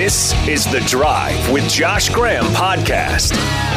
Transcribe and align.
This 0.00 0.32
is 0.46 0.64
The 0.64 0.78
Drive 0.86 1.50
with 1.50 1.68
Josh 1.68 2.08
Graham 2.08 2.44
podcast. 2.54 3.32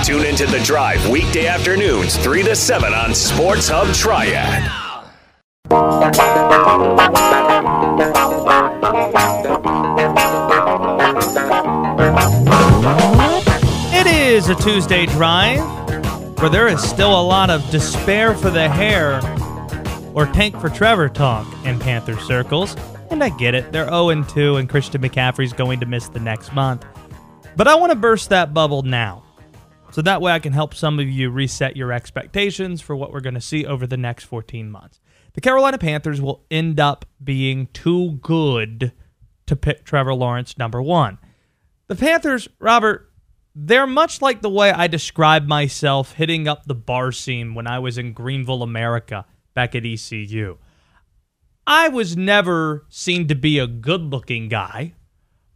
Tune 0.06 0.24
into 0.24 0.46
The 0.46 0.60
Drive 0.60 1.10
weekday 1.10 1.48
afternoons, 1.48 2.16
3 2.16 2.44
to 2.44 2.56
7 2.56 2.94
on 2.94 3.16
Sports 3.16 3.68
Hub 3.68 3.92
Triad. 3.96 4.62
It 13.92 14.06
is 14.06 14.50
a 14.50 14.56
Tuesday 14.56 15.08
drive 15.08 15.60
where 16.40 16.52
there 16.52 16.68
is 16.68 16.88
still 16.88 17.20
a 17.20 17.24
lot 17.24 17.50
of 17.50 17.68
despair 17.72 18.36
for 18.36 18.52
the 18.52 18.70
hair 18.70 19.22
or 20.14 20.28
tank 20.28 20.62
for 20.62 20.70
Trevor 20.70 21.10
talk 21.10 21.48
in 21.66 21.80
Panther 21.80 22.20
circles. 22.20 22.76
And 23.12 23.22
I 23.22 23.30
get 23.30 23.54
it. 23.54 23.74
They're 23.74 23.90
0 23.90 24.24
2, 24.24 24.56
and 24.56 24.70
Christian 24.70 25.02
McCaffrey's 25.02 25.52
going 25.52 25.82
to 25.82 25.86
miss 25.86 26.08
the 26.08 26.20
next 26.20 26.54
month. 26.54 26.86
But 27.58 27.68
I 27.68 27.76
want 27.76 27.92
to 27.92 27.98
burst 27.98 28.30
that 28.30 28.54
bubble 28.54 28.84
now. 28.84 29.24
So 29.92 30.02
that 30.02 30.22
way 30.22 30.32
I 30.32 30.40
can 30.40 30.54
help 30.54 30.74
some 30.74 30.98
of 30.98 31.10
you 31.10 31.30
reset 31.30 31.76
your 31.76 31.92
expectations 31.92 32.80
for 32.80 32.96
what 32.96 33.12
we're 33.12 33.20
going 33.20 33.34
to 33.34 33.42
see 33.42 33.66
over 33.66 33.86
the 33.86 33.98
next 33.98 34.24
14 34.24 34.72
months. 34.72 35.02
The 35.34 35.42
Carolina 35.42 35.78
Panthers 35.78 36.22
will 36.22 36.46
end 36.50 36.80
up 36.80 37.06
being 37.22 37.68
too 37.74 38.12
good 38.22 38.94
to 39.46 39.56
pick 39.58 39.84
Trevor 39.84 40.14
Lawrence 40.14 40.58
number 40.58 40.82
one. 40.82 41.18
The 41.88 41.96
Panthers, 41.98 42.48
Robert, 42.60 43.12
they're 43.54 43.86
much 43.86 44.22
like 44.22 44.42
the 44.42 44.50
way 44.50 44.72
I 44.72 44.88
described 44.88 45.50
myself 45.50 46.14
hitting 46.14 46.48
up 46.48 46.66
the 46.66 46.76
bar 46.76 47.12
scene 47.12 47.54
when 47.54 47.68
I 47.68 47.80
was 47.80 47.98
in 47.98 48.14
Greenville, 48.14 48.64
America, 48.64 49.26
back 49.54 49.76
at 49.76 49.86
ECU. 49.86 50.58
I 51.74 51.88
was 51.88 52.18
never 52.18 52.86
seen 52.90 53.30
to 53.30 53.36
be 53.36 53.58
a 53.58 53.66
good 53.66 54.02
looking 54.02 54.50
guy, 54.50 54.94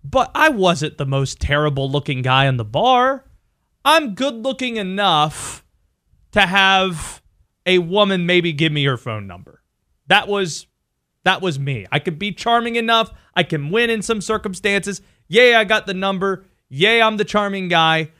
but 0.01 0.31
I 0.33 0.47
wasn't 0.47 0.97
the 0.97 1.05
most 1.05 1.41
terrible 1.41 1.91
looking 1.91 2.21
guy 2.21 2.45
in 2.45 2.55
the 2.55 2.63
bar. 2.63 3.25
I'm 3.83 4.15
good 4.15 4.35
looking 4.35 4.77
enough 4.77 5.65
to 6.31 6.39
have 6.39 7.21
a 7.65 7.79
woman 7.79 8.25
maybe 8.25 8.53
give 8.53 8.71
me 8.71 8.85
her 8.85 8.95
phone 8.95 9.27
number. 9.27 9.61
That 10.07 10.29
was 10.29 10.67
that 11.25 11.41
was 11.41 11.59
me. 11.59 11.85
I 11.91 11.99
could 11.99 12.17
be 12.17 12.31
charming 12.31 12.77
enough. 12.77 13.11
I 13.35 13.43
can 13.43 13.69
win 13.69 13.89
in 13.89 14.01
some 14.01 14.21
circumstances. 14.21 15.01
Yay, 15.27 15.53
I 15.53 15.65
got 15.65 15.85
the 15.85 15.93
number. 15.93 16.45
Yay, 16.69 17.01
I'm 17.01 17.17
the 17.17 17.25
charming 17.25 17.67
guy. 17.67 18.11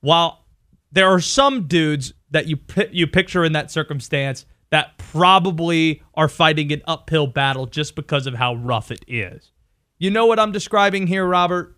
While 0.00 0.44
there 0.90 1.06
are 1.06 1.20
some 1.20 1.68
dudes 1.68 2.12
that 2.28 2.48
you 2.48 2.58
you 2.90 3.06
picture 3.06 3.44
in 3.44 3.52
that 3.52 3.70
circumstance 3.70 4.46
that 4.70 4.98
probably 4.98 6.02
are 6.14 6.28
fighting 6.28 6.72
an 6.72 6.82
uphill 6.86 7.26
battle 7.26 7.66
just 7.66 7.94
because 7.94 8.26
of 8.26 8.34
how 8.34 8.54
rough 8.54 8.90
it 8.90 9.04
is. 9.06 9.52
You 9.98 10.10
know 10.10 10.26
what 10.26 10.38
I'm 10.38 10.52
describing 10.52 11.06
here, 11.06 11.26
Robert? 11.26 11.76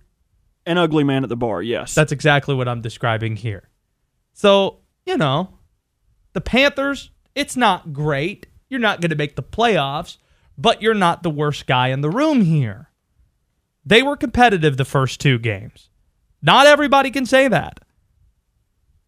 An 0.66 0.78
ugly 0.78 1.04
man 1.04 1.22
at 1.22 1.28
the 1.28 1.36
bar, 1.36 1.62
yes. 1.62 1.94
That's 1.94 2.12
exactly 2.12 2.54
what 2.54 2.68
I'm 2.68 2.80
describing 2.80 3.36
here. 3.36 3.68
So, 4.32 4.80
you 5.06 5.16
know, 5.16 5.58
the 6.32 6.40
Panthers, 6.40 7.10
it's 7.34 7.56
not 7.56 7.92
great. 7.92 8.46
You're 8.68 8.80
not 8.80 9.00
going 9.00 9.10
to 9.10 9.16
make 9.16 9.36
the 9.36 9.42
playoffs, 9.42 10.18
but 10.56 10.82
you're 10.82 10.94
not 10.94 11.22
the 11.22 11.30
worst 11.30 11.66
guy 11.66 11.88
in 11.88 12.00
the 12.00 12.10
room 12.10 12.42
here. 12.42 12.90
They 13.84 14.02
were 14.02 14.16
competitive 14.16 14.76
the 14.76 14.84
first 14.84 15.20
two 15.20 15.38
games. 15.38 15.88
Not 16.42 16.66
everybody 16.66 17.10
can 17.10 17.24
say 17.24 17.48
that. 17.48 17.80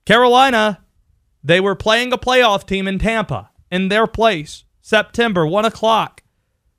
Carolina, 0.06 0.83
they 1.44 1.61
were 1.61 1.75
playing 1.75 2.12
a 2.12 2.19
playoff 2.19 2.67
team 2.67 2.89
in 2.89 2.98
Tampa 2.98 3.50
in 3.70 3.88
their 3.88 4.06
place. 4.06 4.64
September, 4.80 5.46
1 5.46 5.64
o'clock, 5.64 6.22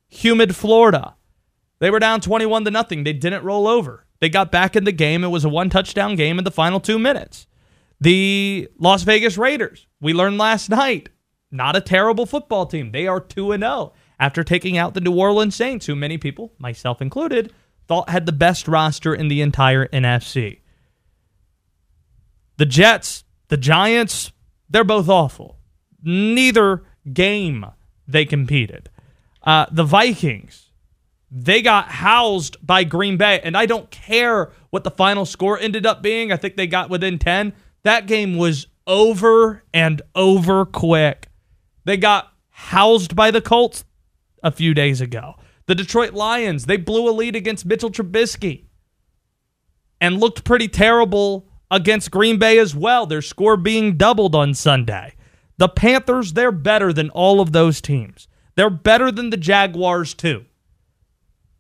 humid 0.08 0.56
Florida. 0.56 1.16
They 1.80 1.90
were 1.90 2.00
down 2.00 2.22
21 2.22 2.66
to 2.66 2.72
nothing. 2.72 3.04
They 3.04 3.14
didn't 3.14 3.44
roll 3.44 3.68
over. 3.68 4.06
They 4.20 4.30
got 4.30 4.52
back 4.52 4.76
in 4.76 4.84
the 4.84 4.92
game. 4.92 5.24
It 5.24 5.30
was 5.30 5.44
a 5.44 5.50
one 5.50 5.70
touchdown 5.70 6.16
game 6.16 6.38
in 6.38 6.44
the 6.44 6.52
final 6.52 6.80
two 6.80 7.00
minutes. 7.00 7.48
The 8.00 8.70
Las 8.78 9.04
Vegas 9.04 9.38
Raiders, 9.38 9.88
we 10.00 10.14
learned 10.14 10.38
last 10.38 10.70
night, 10.70 11.10
not 11.52 11.76
a 11.76 11.82
terrible 11.82 12.26
football 12.26 12.66
team. 12.66 12.92
They 12.92 13.08
are 13.08 13.20
2 13.20 13.58
0 13.58 13.94
after 14.20 14.44
taking 14.44 14.78
out 14.78 14.94
the 14.94 15.02
New 15.02 15.16
Orleans 15.18 15.56
Saints, 15.56 15.88
who 15.88 15.96
many 15.96 16.18
people, 16.18 16.54
myself 16.60 17.02
included, 17.02 17.52
thought 17.88 18.10
had 18.10 18.28
the 18.28 18.32
best 18.32 18.68
roster 18.68 19.14
in 19.14 19.28
the 19.28 19.42
entire 19.42 19.88
NFC. 19.88 20.62
The 22.58 22.66
Jets, 22.68 23.24
the 23.48 23.58
Giants, 23.58 24.32
they're 24.70 24.84
both 24.84 25.10
awful. 25.10 25.58
Neither 26.04 26.84
game 27.14 27.66
they 28.08 28.26
competed. 28.26 28.90
Uh, 29.44 29.66
the 29.72 29.84
Vikings, 29.84 30.70
they 31.30 31.62
got 31.62 31.88
housed 31.90 32.58
by 32.66 32.84
Green 32.84 33.18
Bay, 33.18 33.40
and 33.44 33.56
I 33.56 33.66
don't 33.66 33.90
care 33.90 34.52
what 34.70 34.84
the 34.84 34.92
final 34.92 35.26
score 35.26 35.58
ended 35.58 35.86
up 35.86 36.02
being. 36.02 36.32
I 36.32 36.38
think 36.38 36.56
they 36.56 36.68
got 36.68 36.90
within 36.90 37.18
10. 37.18 37.54
That 37.84 38.06
game 38.06 38.38
was 38.38 38.68
over 38.86 39.64
and 39.74 40.02
over 40.14 40.66
quick. 40.66 41.28
They 41.86 41.98
got 41.98 42.32
housed 42.50 43.16
by 43.16 43.32
the 43.32 43.42
Colts 43.42 43.86
a 44.44 44.52
few 44.52 44.74
days 44.74 45.02
ago. 45.02 45.36
The 45.68 45.76
Detroit 45.76 46.14
Lions, 46.14 46.66
they 46.66 46.78
blew 46.78 47.10
a 47.10 47.14
lead 47.14 47.36
against 47.36 47.66
Mitchell 47.66 47.92
Trubisky 47.92 48.66
and 50.00 50.20
looked 50.20 50.44
pretty 50.44 50.68
terrible 50.68 51.48
against 51.70 52.12
Green 52.12 52.38
Bay 52.38 52.58
as 52.58 52.76
well. 52.76 53.06
Their 53.06 53.22
score 53.22 53.56
being 53.56 53.96
doubled 53.96 54.36
on 54.36 54.54
Sunday. 54.54 55.16
The 55.62 55.70
Panthers, 55.70 56.34
they're 56.34 56.52
better 56.52 56.92
than 56.92 57.12
all 57.12 57.40
of 57.40 57.52
those 57.52 57.82
teams. 57.82 58.28
They're 58.56 58.72
better 58.72 59.12
than 59.12 59.30
the 59.30 59.38
Jaguars, 59.38 60.16
too. 60.16 60.46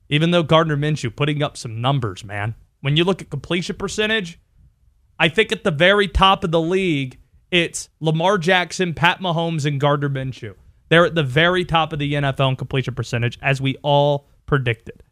Even 0.10 0.32
though 0.32 0.42
Gardner 0.42 0.76
Minshew 0.76 1.16
putting 1.16 1.44
up 1.44 1.56
some 1.56 1.82
numbers, 1.82 2.24
man. 2.24 2.56
When 2.80 2.98
you 2.98 3.04
look 3.04 3.22
at 3.22 3.30
completion 3.30 3.76
percentage, 3.76 4.40
I 5.20 5.30
think 5.30 5.52
at 5.52 5.64
the 5.64 5.70
very 5.70 6.08
top 6.08 6.44
of 6.44 6.50
the 6.50 6.60
league, 6.60 7.20
it's 7.52 7.90
Lamar 8.00 8.40
Jackson, 8.40 8.96
Pat 8.96 9.20
Mahomes, 9.20 9.68
and 9.68 9.80
Gardner 9.80 10.10
Minshew. 10.10 10.56
They're 10.90 11.06
at 11.06 11.14
the 11.14 11.22
very 11.22 11.64
top 11.64 11.94
of 11.94 12.00
the 12.00 12.14
NFL 12.14 12.50
in 12.50 12.56
completion 12.56 12.96
percentage, 12.96 13.38
as 13.40 13.62
we 13.62 13.76
all 13.84 14.28
predicted. 14.48 15.04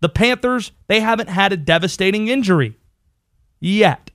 The 0.00 0.08
Panthers, 0.08 0.72
they 0.88 0.98
haven't 0.98 1.28
had 1.28 1.52
a 1.52 1.56
devastating 1.56 2.26
injury 2.26 2.78
yet. 3.60 4.10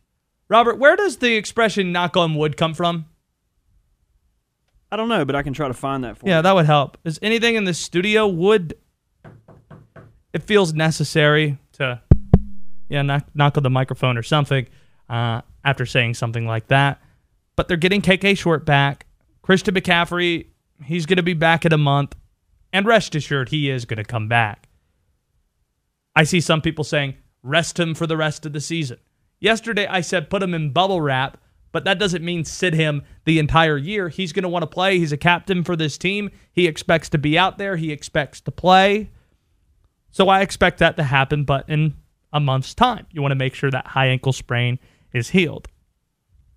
Robert, 0.49 0.77
where 0.77 0.97
does 0.97 1.19
the 1.19 1.37
expression 1.37 1.93
knock 1.93 2.17
on 2.17 2.35
wood 2.35 2.57
come 2.57 2.73
from? 2.73 3.05
I 4.91 4.95
don't 4.95 5.09
know, 5.09 5.23
but 5.25 5.35
I 5.35 5.43
can 5.43 5.53
try 5.53 5.67
to 5.67 5.73
find 5.73 6.03
that 6.03 6.17
for 6.17 6.25
you. 6.25 6.31
Yeah, 6.31 6.37
you. 6.37 6.43
that 6.43 6.55
would 6.55 6.65
help. 6.65 6.97
Is 7.03 7.19
anything 7.21 7.55
in 7.55 7.63
the 7.63 7.73
studio 7.73 8.27
would 8.27 8.75
it 10.33 10.43
feels 10.43 10.73
necessary 10.73 11.57
to 11.73 12.01
yeah, 12.89 13.01
knock 13.01 13.25
knock 13.33 13.57
on 13.57 13.63
the 13.63 13.69
microphone 13.69 14.17
or 14.17 14.23
something 14.23 14.67
uh, 15.09 15.41
after 15.63 15.85
saying 15.85 16.15
something 16.15 16.45
like 16.45 16.67
that. 16.67 17.01
But 17.55 17.67
they're 17.67 17.77
getting 17.77 18.01
KK 18.01 18.37
Short 18.37 18.65
back. 18.65 19.05
Christian 19.41 19.73
McCaffrey, 19.73 20.47
he's 20.83 21.05
going 21.05 21.17
to 21.17 21.23
be 21.23 21.33
back 21.33 21.65
in 21.65 21.73
a 21.73 21.77
month. 21.77 22.15
And 22.71 22.85
rest 22.85 23.15
assured, 23.15 23.49
he 23.49 23.69
is 23.69 23.85
going 23.85 23.97
to 23.97 24.03
come 24.03 24.27
back. 24.27 24.69
I 26.15 26.23
see 26.23 26.39
some 26.39 26.61
people 26.61 26.83
saying, 26.83 27.15
rest 27.41 27.79
him 27.79 27.95
for 27.95 28.05
the 28.05 28.17
rest 28.17 28.45
of 28.45 28.53
the 28.53 28.61
season. 28.61 28.97
Yesterday, 29.39 29.87
I 29.87 30.01
said 30.01 30.29
put 30.29 30.43
him 30.43 30.53
in 30.53 30.71
bubble 30.71 31.01
wrap 31.01 31.37
but 31.71 31.83
that 31.85 31.99
doesn't 31.99 32.23
mean 32.23 32.45
sit 32.45 32.73
him 32.73 33.03
the 33.25 33.39
entire 33.39 33.77
year. 33.77 34.09
He's 34.09 34.33
going 34.33 34.43
to 34.43 34.49
want 34.49 34.63
to 34.63 34.67
play. 34.67 34.97
He's 34.97 35.11
a 35.11 35.17
captain 35.17 35.63
for 35.63 35.75
this 35.75 35.97
team. 35.97 36.31
He 36.51 36.67
expects 36.67 37.09
to 37.09 37.17
be 37.17 37.37
out 37.37 37.57
there, 37.57 37.75
he 37.75 37.91
expects 37.91 38.41
to 38.41 38.51
play. 38.51 39.09
So 40.11 40.27
I 40.27 40.41
expect 40.41 40.79
that 40.79 40.97
to 40.97 41.03
happen, 41.03 41.43
but 41.43 41.69
in 41.69 41.95
a 42.33 42.39
month's 42.39 42.73
time. 42.73 43.05
You 43.11 43.21
want 43.21 43.31
to 43.31 43.37
make 43.37 43.55
sure 43.55 43.71
that 43.71 43.87
high 43.87 44.07
ankle 44.07 44.33
sprain 44.33 44.79
is 45.13 45.29
healed. 45.29 45.67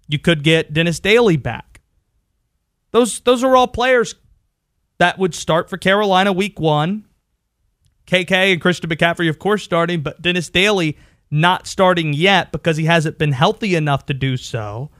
You 0.08 0.18
could 0.18 0.42
get 0.42 0.72
Dennis 0.72 1.00
Daley 1.00 1.36
back. 1.36 1.80
Those 2.90 3.20
those 3.20 3.42
are 3.42 3.56
all 3.56 3.68
players 3.68 4.14
that 4.98 5.18
would 5.18 5.34
start 5.34 5.70
for 5.70 5.78
Carolina 5.78 6.32
week 6.32 6.60
1. 6.60 7.06
KK 8.06 8.52
and 8.52 8.60
Christian 8.60 8.90
McCaffrey 8.90 9.28
of 9.28 9.38
course 9.38 9.62
starting, 9.62 10.02
but 10.02 10.20
Dennis 10.20 10.50
Daley 10.50 10.98
not 11.30 11.66
starting 11.66 12.12
yet 12.12 12.52
because 12.52 12.76
he 12.76 12.84
hasn't 12.84 13.16
been 13.18 13.32
healthy 13.32 13.74
enough 13.74 14.04
to 14.06 14.14
do 14.14 14.36
so. 14.36 14.90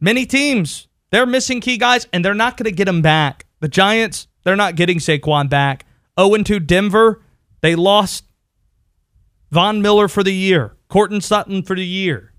Many 0.00 0.24
teams, 0.24 0.88
they're 1.10 1.26
missing 1.26 1.60
key 1.60 1.76
guys 1.76 2.06
and 2.12 2.24
they're 2.24 2.34
not 2.34 2.56
going 2.56 2.70
to 2.70 2.76
get 2.76 2.86
them 2.86 3.02
back. 3.02 3.44
The 3.60 3.68
Giants, 3.68 4.26
they're 4.44 4.56
not 4.56 4.76
getting 4.76 4.98
Saquon 4.98 5.50
back. 5.50 5.84
0 6.18 6.42
2 6.42 6.60
Denver, 6.60 7.22
they 7.60 7.74
lost 7.74 8.24
Von 9.50 9.82
Miller 9.82 10.08
for 10.08 10.22
the 10.22 10.34
year, 10.34 10.76
Courtland 10.88 11.24
Sutton 11.24 11.62
for 11.62 11.76
the 11.76 11.84
year. 11.84 12.32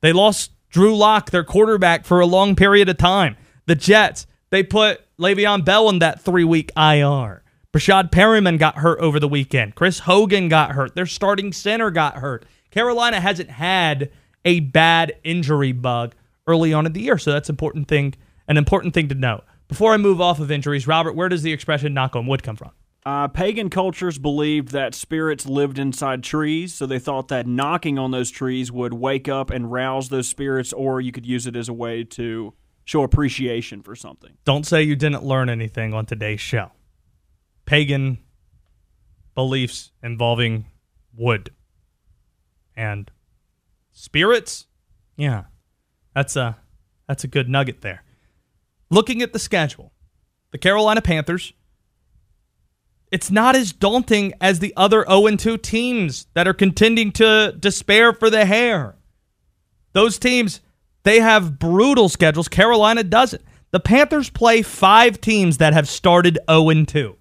They 0.00 0.12
lost 0.12 0.50
Drew 0.70 0.96
Lock, 0.96 1.30
their 1.30 1.44
quarterback, 1.44 2.04
for 2.04 2.20
a 2.20 2.26
long 2.26 2.56
period 2.56 2.88
of 2.88 2.96
time. 2.96 3.36
The 3.66 3.74
Jets, 3.74 4.26
they 4.50 4.62
put 4.62 5.00
Le'Veon 5.18 5.64
Bell 5.64 5.88
in 5.88 6.00
that 6.00 6.20
three 6.20 6.44
week 6.44 6.70
IR. 6.76 7.42
Breshad 7.72 8.10
Perriman 8.10 8.58
got 8.58 8.78
hurt 8.78 8.98
over 9.00 9.20
the 9.20 9.28
weekend. 9.28 9.74
Chris 9.74 10.00
Hogan 10.00 10.48
got 10.48 10.72
hurt. 10.72 10.94
Their 10.94 11.06
starting 11.06 11.52
center 11.52 11.90
got 11.90 12.16
hurt. 12.16 12.44
Carolina 12.70 13.20
hasn't 13.20 13.50
had 13.50 14.10
a 14.44 14.60
bad 14.60 15.14
injury 15.24 15.72
bug 15.72 16.14
early 16.46 16.72
on 16.72 16.86
in 16.86 16.92
the 16.92 17.00
year. 17.00 17.18
So 17.18 17.32
that's 17.32 17.48
important 17.48 17.88
thing, 17.88 18.14
an 18.48 18.56
important 18.56 18.94
thing 18.94 19.08
to 19.08 19.14
note. 19.14 19.44
Before 19.68 19.92
I 19.92 19.96
move 19.96 20.20
off 20.20 20.38
of 20.38 20.50
injuries, 20.50 20.86
Robert, 20.86 21.14
where 21.14 21.28
does 21.28 21.42
the 21.42 21.52
expression 21.52 21.92
knock 21.92 22.14
on 22.14 22.26
wood 22.26 22.42
come 22.42 22.56
from? 22.56 22.70
Uh, 23.04 23.28
pagan 23.28 23.70
cultures 23.70 24.18
believed 24.18 24.72
that 24.72 24.94
spirits 24.94 25.46
lived 25.46 25.78
inside 25.78 26.24
trees, 26.24 26.74
so 26.74 26.86
they 26.86 26.98
thought 26.98 27.28
that 27.28 27.46
knocking 27.46 27.98
on 27.98 28.10
those 28.10 28.30
trees 28.30 28.72
would 28.72 28.92
wake 28.92 29.28
up 29.28 29.50
and 29.50 29.70
rouse 29.70 30.08
those 30.08 30.26
spirits, 30.26 30.72
or 30.72 31.00
you 31.00 31.12
could 31.12 31.24
use 31.24 31.46
it 31.46 31.54
as 31.54 31.68
a 31.68 31.72
way 31.72 32.02
to 32.02 32.52
show 32.84 33.02
appreciation 33.02 33.80
for 33.80 33.94
something. 33.94 34.32
Don't 34.44 34.66
say 34.66 34.82
you 34.82 34.96
didn't 34.96 35.22
learn 35.22 35.48
anything 35.48 35.94
on 35.94 36.06
today's 36.06 36.40
show. 36.40 36.72
Pagan 37.64 38.18
beliefs 39.36 39.92
involving 40.02 40.66
wood 41.14 41.50
and 42.76 43.10
spirits. 43.92 44.66
Yeah. 45.16 45.44
That's 46.16 46.34
a 46.34 46.56
that's 47.06 47.22
a 47.22 47.28
good 47.28 47.48
nugget 47.48 47.82
there. 47.82 48.02
Looking 48.90 49.22
at 49.22 49.32
the 49.32 49.38
schedule, 49.38 49.92
the 50.50 50.58
Carolina 50.58 51.02
Panthers 51.02 51.52
it's 53.12 53.30
not 53.30 53.54
as 53.54 53.72
daunting 53.72 54.32
as 54.40 54.58
the 54.58 54.72
other 54.76 55.04
0 55.08 55.36
2 55.36 55.58
teams 55.58 56.26
that 56.34 56.48
are 56.48 56.54
contending 56.54 57.12
to 57.12 57.54
despair 57.58 58.12
for 58.12 58.30
the 58.30 58.44
hair. 58.46 58.96
Those 59.92 60.18
teams, 60.18 60.60
they 61.04 61.20
have 61.20 61.58
brutal 61.58 62.08
schedules. 62.08 62.48
Carolina 62.48 63.04
doesn't. 63.04 63.42
The 63.70 63.80
Panthers 63.80 64.30
play 64.30 64.62
five 64.62 65.20
teams 65.20 65.58
that 65.58 65.72
have 65.72 65.88
started 65.88 66.38
0 66.50 66.84
2. 66.84 67.16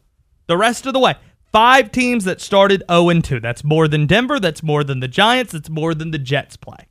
The 0.48 0.58
rest 0.58 0.86
of 0.86 0.94
the 0.94 1.00
way, 1.00 1.16
five 1.52 1.92
teams 1.92 2.24
that 2.24 2.42
started 2.42 2.82
0 2.90 3.22
2. 3.22 3.40
That's 3.42 3.64
more 3.64 3.88
than 3.88 4.08
Denver. 4.08 4.40
That's 4.40 4.64
more 4.64 4.84
than 4.84 5.02
the 5.02 5.08
Giants. 5.08 5.52
That's 5.52 5.70
more 5.70 5.94
than 5.94 6.12
the 6.12 6.18
Jets 6.18 6.58
play. 6.58 6.88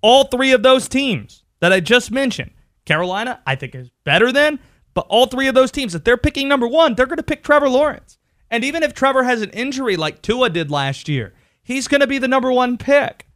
All 0.00 0.24
three 0.24 0.52
of 0.52 0.62
those 0.62 0.88
teams 0.88 1.44
that 1.60 1.72
I 1.72 1.80
just 1.80 2.10
mentioned, 2.10 2.52
Carolina, 2.84 3.40
I 3.46 3.54
think 3.54 3.74
is 3.74 3.90
better 4.04 4.32
than. 4.32 4.58
But 4.94 5.06
all 5.08 5.26
three 5.26 5.46
of 5.46 5.54
those 5.54 5.70
teams, 5.70 5.94
if 5.94 6.04
they're 6.04 6.16
picking 6.16 6.48
number 6.48 6.66
one, 6.66 6.94
they're 6.94 7.06
going 7.06 7.18
to 7.18 7.22
pick 7.22 7.44
Trevor 7.44 7.68
Lawrence. 7.68 8.18
And 8.50 8.64
even 8.64 8.82
if 8.82 8.94
Trevor 8.94 9.24
has 9.24 9.42
an 9.42 9.50
injury 9.50 9.96
like 9.96 10.22
Tua 10.22 10.50
did 10.50 10.70
last 10.70 11.08
year, 11.08 11.34
he's 11.62 11.86
going 11.86 12.00
to 12.00 12.06
be 12.06 12.18
the 12.18 12.28
number 12.28 12.50
one 12.50 12.78
pick. 12.78 13.26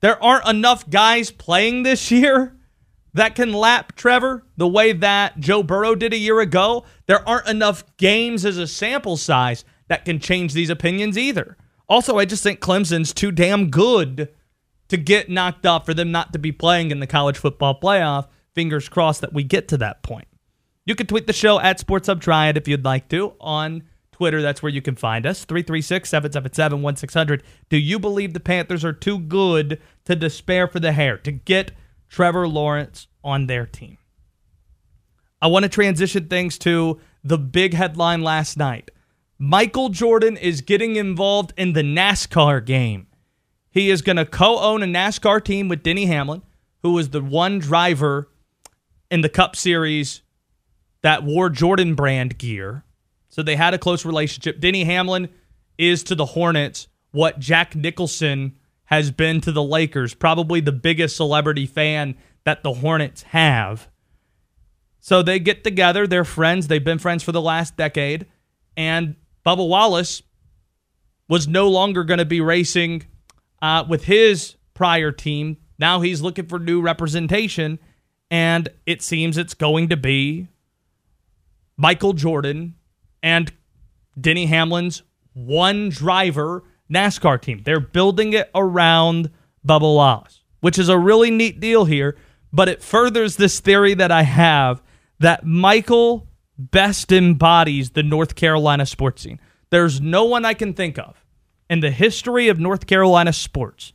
There 0.00 0.22
aren't 0.22 0.48
enough 0.48 0.90
guys 0.90 1.30
playing 1.30 1.84
this 1.84 2.10
year 2.10 2.56
that 3.14 3.34
can 3.34 3.52
lap 3.52 3.94
Trevor 3.94 4.44
the 4.56 4.66
way 4.66 4.92
that 4.92 5.38
Joe 5.38 5.62
Burrow 5.62 5.94
did 5.94 6.12
a 6.12 6.18
year 6.18 6.40
ago. 6.40 6.84
There 7.06 7.26
aren't 7.26 7.48
enough 7.48 7.84
games 7.96 8.44
as 8.44 8.58
a 8.58 8.66
sample 8.66 9.16
size 9.16 9.64
that 9.88 10.04
can 10.04 10.18
change 10.18 10.52
these 10.54 10.70
opinions 10.70 11.16
either. 11.16 11.56
Also, 11.88 12.18
I 12.18 12.24
just 12.24 12.42
think 12.42 12.60
Clemson's 12.60 13.14
too 13.14 13.30
damn 13.30 13.70
good 13.70 14.28
to 14.92 14.98
get 14.98 15.30
knocked 15.30 15.64
off 15.64 15.86
for 15.86 15.94
them 15.94 16.12
not 16.12 16.34
to 16.34 16.38
be 16.38 16.52
playing 16.52 16.90
in 16.90 17.00
the 17.00 17.06
college 17.06 17.38
football 17.38 17.80
playoff 17.80 18.26
fingers 18.54 18.90
crossed 18.90 19.22
that 19.22 19.32
we 19.32 19.42
get 19.42 19.66
to 19.68 19.78
that 19.78 20.02
point. 20.02 20.28
You 20.84 20.94
can 20.94 21.06
tweet 21.06 21.26
the 21.26 21.32
show 21.32 21.58
at 21.58 21.80
Sports 21.80 22.10
Triad 22.20 22.58
if 22.58 22.68
you'd 22.68 22.84
like 22.84 23.08
to 23.08 23.32
on 23.40 23.84
Twitter. 24.10 24.42
That's 24.42 24.62
where 24.62 24.70
you 24.70 24.82
can 24.82 24.94
find 24.94 25.24
us. 25.24 25.46
336 25.46 26.10
777 26.10 26.82
1600. 26.82 27.42
Do 27.70 27.78
you 27.78 27.98
believe 27.98 28.34
the 28.34 28.40
Panthers 28.40 28.84
are 28.84 28.92
too 28.92 29.18
good 29.18 29.80
to 30.04 30.14
despair 30.14 30.68
for 30.68 30.78
the 30.78 30.92
hair, 30.92 31.16
to 31.16 31.32
get 31.32 31.72
Trevor 32.10 32.46
Lawrence 32.46 33.06
on 33.24 33.46
their 33.46 33.64
team? 33.64 33.96
I 35.40 35.46
want 35.46 35.62
to 35.62 35.70
transition 35.70 36.28
things 36.28 36.58
to 36.58 37.00
the 37.24 37.38
big 37.38 37.72
headline 37.72 38.20
last 38.20 38.58
night. 38.58 38.90
Michael 39.38 39.88
Jordan 39.88 40.36
is 40.36 40.60
getting 40.60 40.96
involved 40.96 41.54
in 41.56 41.72
the 41.72 41.80
NASCAR 41.80 42.62
game. 42.62 43.06
He 43.72 43.90
is 43.90 44.02
going 44.02 44.16
to 44.16 44.26
co 44.26 44.58
own 44.58 44.82
a 44.82 44.86
NASCAR 44.86 45.42
team 45.42 45.68
with 45.68 45.82
Denny 45.82 46.06
Hamlin, 46.06 46.42
who 46.82 46.92
was 46.92 47.08
the 47.08 47.22
one 47.22 47.58
driver 47.58 48.28
in 49.10 49.22
the 49.22 49.28
Cup 49.28 49.56
Series 49.56 50.22
that 51.00 51.24
wore 51.24 51.50
Jordan 51.50 51.94
brand 51.94 52.38
gear. 52.38 52.84
So 53.30 53.42
they 53.42 53.56
had 53.56 53.74
a 53.74 53.78
close 53.78 54.04
relationship. 54.04 54.60
Denny 54.60 54.84
Hamlin 54.84 55.30
is 55.78 56.04
to 56.04 56.14
the 56.14 56.26
Hornets 56.26 56.86
what 57.12 57.38
Jack 57.38 57.74
Nicholson 57.74 58.56
has 58.84 59.10
been 59.10 59.40
to 59.40 59.52
the 59.52 59.62
Lakers, 59.62 60.12
probably 60.12 60.60
the 60.60 60.72
biggest 60.72 61.16
celebrity 61.16 61.66
fan 61.66 62.14
that 62.44 62.62
the 62.62 62.74
Hornets 62.74 63.22
have. 63.22 63.88
So 65.00 65.22
they 65.22 65.38
get 65.38 65.64
together, 65.64 66.06
they're 66.06 66.24
friends, 66.24 66.68
they've 66.68 66.84
been 66.84 66.98
friends 66.98 67.22
for 67.22 67.32
the 67.32 67.40
last 67.40 67.76
decade, 67.76 68.26
and 68.76 69.16
Bubba 69.44 69.66
Wallace 69.66 70.22
was 71.28 71.48
no 71.48 71.68
longer 71.68 72.04
going 72.04 72.18
to 72.18 72.24
be 72.24 72.40
racing 72.40 73.04
uh, 73.62 73.84
with 73.88 74.04
his 74.04 74.56
prior 74.74 75.12
team. 75.12 75.56
Now 75.78 76.00
he's 76.00 76.20
looking 76.20 76.46
for 76.46 76.58
new 76.58 76.82
representation 76.82 77.78
and 78.30 78.68
it 78.86 79.02
seems 79.02 79.38
it's 79.38 79.54
going 79.54 79.88
to 79.90 79.96
be 79.96 80.48
Michael 81.76 82.12
Jordan 82.12 82.74
and 83.22 83.52
Denny 84.20 84.46
Hamlin's 84.46 85.02
one 85.32 85.88
driver 85.88 86.64
NASCAR 86.92 87.40
team. 87.40 87.62
They're 87.64 87.80
building 87.80 88.32
it 88.32 88.50
around 88.54 89.30
Bubba 89.66 89.94
Wallace, 89.94 90.42
which 90.60 90.78
is 90.78 90.88
a 90.88 90.98
really 90.98 91.30
neat 91.30 91.60
deal 91.60 91.84
here, 91.84 92.16
but 92.52 92.68
it 92.68 92.82
furthers 92.82 93.36
this 93.36 93.60
theory 93.60 93.94
that 93.94 94.10
I 94.10 94.22
have 94.22 94.82
that 95.20 95.44
Michael 95.44 96.26
best 96.58 97.12
embodies 97.12 97.90
the 97.90 98.02
North 98.02 98.34
Carolina 98.34 98.86
sports 98.86 99.22
scene. 99.22 99.40
There's 99.70 100.00
no 100.00 100.24
one 100.24 100.44
I 100.44 100.54
can 100.54 100.74
think 100.74 100.98
of 100.98 101.21
in 101.72 101.80
the 101.80 101.90
history 101.90 102.48
of 102.48 102.60
North 102.60 102.86
Carolina 102.86 103.32
sports 103.32 103.94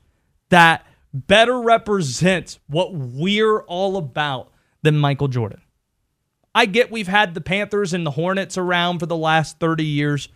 that 0.50 0.84
better 1.14 1.62
represents 1.62 2.58
what 2.66 2.92
we're 2.92 3.60
all 3.66 3.98
about 3.98 4.52
than 4.82 4.98
Michael 4.98 5.28
Jordan. 5.28 5.62
I 6.56 6.66
get 6.66 6.90
we've 6.90 7.08
had 7.08 7.36
the 7.36 7.40
Panthers 7.40 7.94
and 7.94 8.04
the 8.04 8.10
Hornets 8.10 8.58
around 8.58 8.98
for 8.98 9.06
the 9.06 9.16
last 9.16 9.60
30 9.60 9.84
years, 9.84 10.28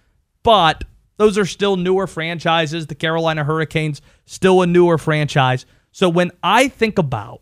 but 0.43 0.83
those 1.17 1.35
are 1.35 1.47
still 1.47 1.77
newer 1.77 2.05
franchises. 2.05 2.85
The 2.85 2.93
Carolina 2.93 3.43
Hurricanes, 3.43 4.03
still 4.27 4.61
a 4.61 4.67
newer 4.67 4.99
franchise. 4.99 5.65
So 5.91 6.09
when 6.09 6.29
I 6.43 6.67
think 6.67 6.99
about 6.99 7.41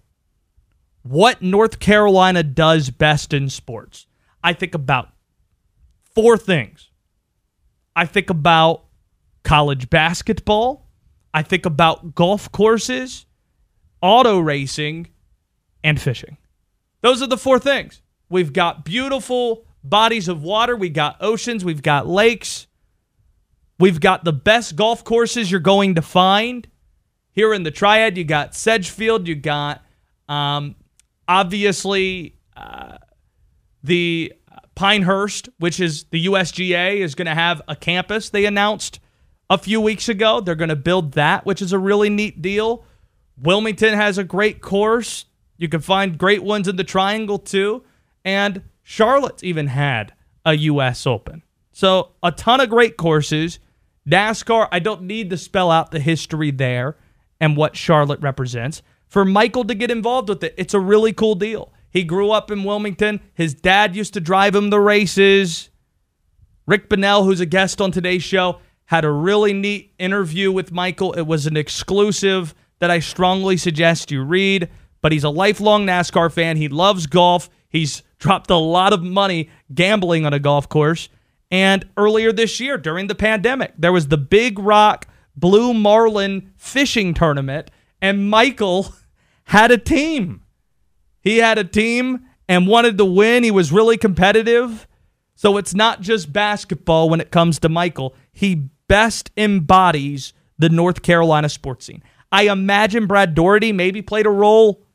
what 1.03 1.41
North 1.41 1.79
Carolina 1.79 2.41
does 2.41 2.89
best 2.89 3.33
in 3.33 3.49
sports, 3.49 4.07
I 4.41 4.53
think 4.53 4.73
about 4.73 5.09
four 6.15 6.37
things. 6.37 6.89
I 7.97 8.05
think 8.05 8.29
about 8.29 8.85
college 9.43 9.89
basketball. 9.89 10.87
I 11.33 11.43
think 11.43 11.65
about 11.65 12.15
golf 12.15 12.51
courses, 12.51 13.25
auto 14.01 14.39
racing, 14.39 15.07
and 15.83 15.99
fishing. 15.99 16.37
Those 17.01 17.21
are 17.21 17.27
the 17.27 17.37
four 17.37 17.59
things. 17.59 18.01
We've 18.29 18.53
got 18.53 18.85
beautiful 18.85 19.65
bodies 19.83 20.27
of 20.27 20.43
water, 20.43 20.75
we've 20.75 20.93
got 20.93 21.17
oceans, 21.21 21.63
we've 21.63 21.81
got 21.81 22.07
lakes, 22.07 22.67
we've 23.79 23.99
got 23.99 24.23
the 24.23 24.33
best 24.33 24.75
golf 24.75 25.03
courses 25.03 25.49
you're 25.49 25.59
going 25.59 25.95
to 25.95 26.01
find. 26.01 26.67
Here 27.31 27.53
in 27.53 27.63
the 27.63 27.71
Triad, 27.71 28.17
you 28.17 28.25
got 28.25 28.53
Sedgefield, 28.55 29.27
you 29.27 29.35
got 29.35 29.83
um, 30.27 30.75
obviously 31.27 32.35
uh, 32.57 32.97
the 33.83 34.33
Pinehurst, 34.75 35.49
which 35.59 35.79
is 35.79 36.05
the 36.05 36.25
USGA, 36.25 36.97
is 36.97 37.15
going 37.15 37.27
to 37.27 37.35
have 37.35 37.61
a 37.67 37.75
campus 37.75 38.29
they 38.29 38.45
announced 38.45 38.99
a 39.49 39.57
few 39.57 39.81
weeks 39.81 40.09
ago. 40.09 40.39
They're 40.39 40.55
going 40.55 40.69
to 40.69 40.75
build 40.75 41.13
that, 41.13 41.45
which 41.45 41.61
is 41.61 41.73
a 41.73 41.79
really 41.79 42.09
neat 42.09 42.41
deal. 42.41 42.85
Wilmington 43.41 43.93
has 43.93 44.17
a 44.17 44.23
great 44.23 44.61
course. 44.61 45.25
You 45.57 45.67
can 45.67 45.81
find 45.81 46.17
great 46.17 46.43
ones 46.43 46.67
in 46.67 46.75
the 46.75 46.83
Triangle 46.83 47.39
too. 47.39 47.83
And 48.23 48.63
Charlotte's 48.83 49.43
even 49.43 49.67
had 49.67 50.13
a 50.45 50.53
U.S. 50.55 51.05
Open. 51.07 51.43
So 51.71 52.11
a 52.21 52.31
ton 52.31 52.59
of 52.59 52.69
great 52.69 52.97
courses. 52.97 53.59
NASCAR, 54.07 54.67
I 54.71 54.79
don't 54.79 55.03
need 55.03 55.29
to 55.29 55.37
spell 55.37 55.71
out 55.71 55.91
the 55.91 55.99
history 55.99 56.51
there 56.51 56.97
and 57.39 57.55
what 57.55 57.77
Charlotte 57.77 58.21
represents. 58.21 58.81
For 59.07 59.25
Michael 59.25 59.65
to 59.65 59.75
get 59.75 59.91
involved 59.91 60.29
with 60.29 60.43
it, 60.43 60.53
it's 60.57 60.73
a 60.73 60.79
really 60.79 61.13
cool 61.13 61.35
deal. 61.35 61.71
He 61.91 62.03
grew 62.03 62.31
up 62.31 62.51
in 62.51 62.63
Wilmington. 62.63 63.19
His 63.33 63.53
dad 63.53 63.95
used 63.95 64.13
to 64.13 64.19
drive 64.19 64.55
him 64.55 64.69
the 64.69 64.79
races. 64.79 65.69
Rick 66.67 66.89
Bonnell, 66.89 67.23
who's 67.23 67.39
a 67.39 67.47
guest 67.47 67.81
on 67.81 67.91
today's 67.91 68.23
show, 68.23 68.59
had 68.89 69.05
a 69.05 69.11
really 69.11 69.53
neat 69.53 69.93
interview 69.99 70.51
with 70.51 70.71
Michael. 70.71 71.13
It 71.13 71.27
was 71.27 71.45
an 71.45 71.55
exclusive 71.55 72.55
that 72.79 72.89
I 72.89 72.97
strongly 72.97 73.55
suggest 73.55 74.09
you 74.09 74.23
read. 74.23 74.67
But 75.01 75.11
he's 75.11 75.23
a 75.23 75.29
lifelong 75.29 75.85
NASCAR 75.85 76.31
fan. 76.31 76.57
He 76.57 76.69
loves 76.69 77.05
golf. 77.05 77.51
He's 77.69 78.01
dropped 78.17 78.49
a 78.49 78.55
lot 78.55 78.91
of 78.91 79.03
money 79.03 79.51
gambling 79.71 80.25
on 80.25 80.33
a 80.33 80.39
golf 80.39 80.67
course. 80.67 81.07
And 81.51 81.87
earlier 81.97 82.31
this 82.31 82.59
year, 82.59 82.79
during 82.79 83.05
the 83.05 83.13
pandemic, 83.13 83.73
there 83.77 83.93
was 83.93 84.07
the 84.07 84.17
Big 84.17 84.57
Rock 84.57 85.07
Blue 85.35 85.71
Marlin 85.75 86.51
fishing 86.57 87.13
tournament, 87.13 87.69
and 88.01 88.27
Michael 88.27 88.95
had 89.43 89.69
a 89.69 89.77
team. 89.77 90.41
He 91.21 91.37
had 91.37 91.59
a 91.59 91.63
team 91.63 92.25
and 92.47 92.65
wanted 92.65 92.97
to 92.97 93.05
win. 93.05 93.43
He 93.43 93.51
was 93.51 93.71
really 93.71 93.97
competitive. 93.97 94.87
So 95.35 95.57
it's 95.57 95.75
not 95.75 96.01
just 96.01 96.33
basketball 96.33 97.07
when 97.07 97.21
it 97.21 97.29
comes 97.29 97.59
to 97.59 97.69
Michael. 97.69 98.15
He 98.31 98.69
best 98.89 99.31
embodies 99.37 100.33
the 100.57 100.67
North 100.67 101.01
Carolina 101.01 101.47
sports 101.47 101.85
scene. 101.85 102.03
I 102.33 102.43
imagine 102.43 103.07
Brad 103.07 103.33
Daugherty 103.33 103.71
maybe 103.71 104.01
played 104.01 104.25
a 104.25 104.29
role 104.29 104.85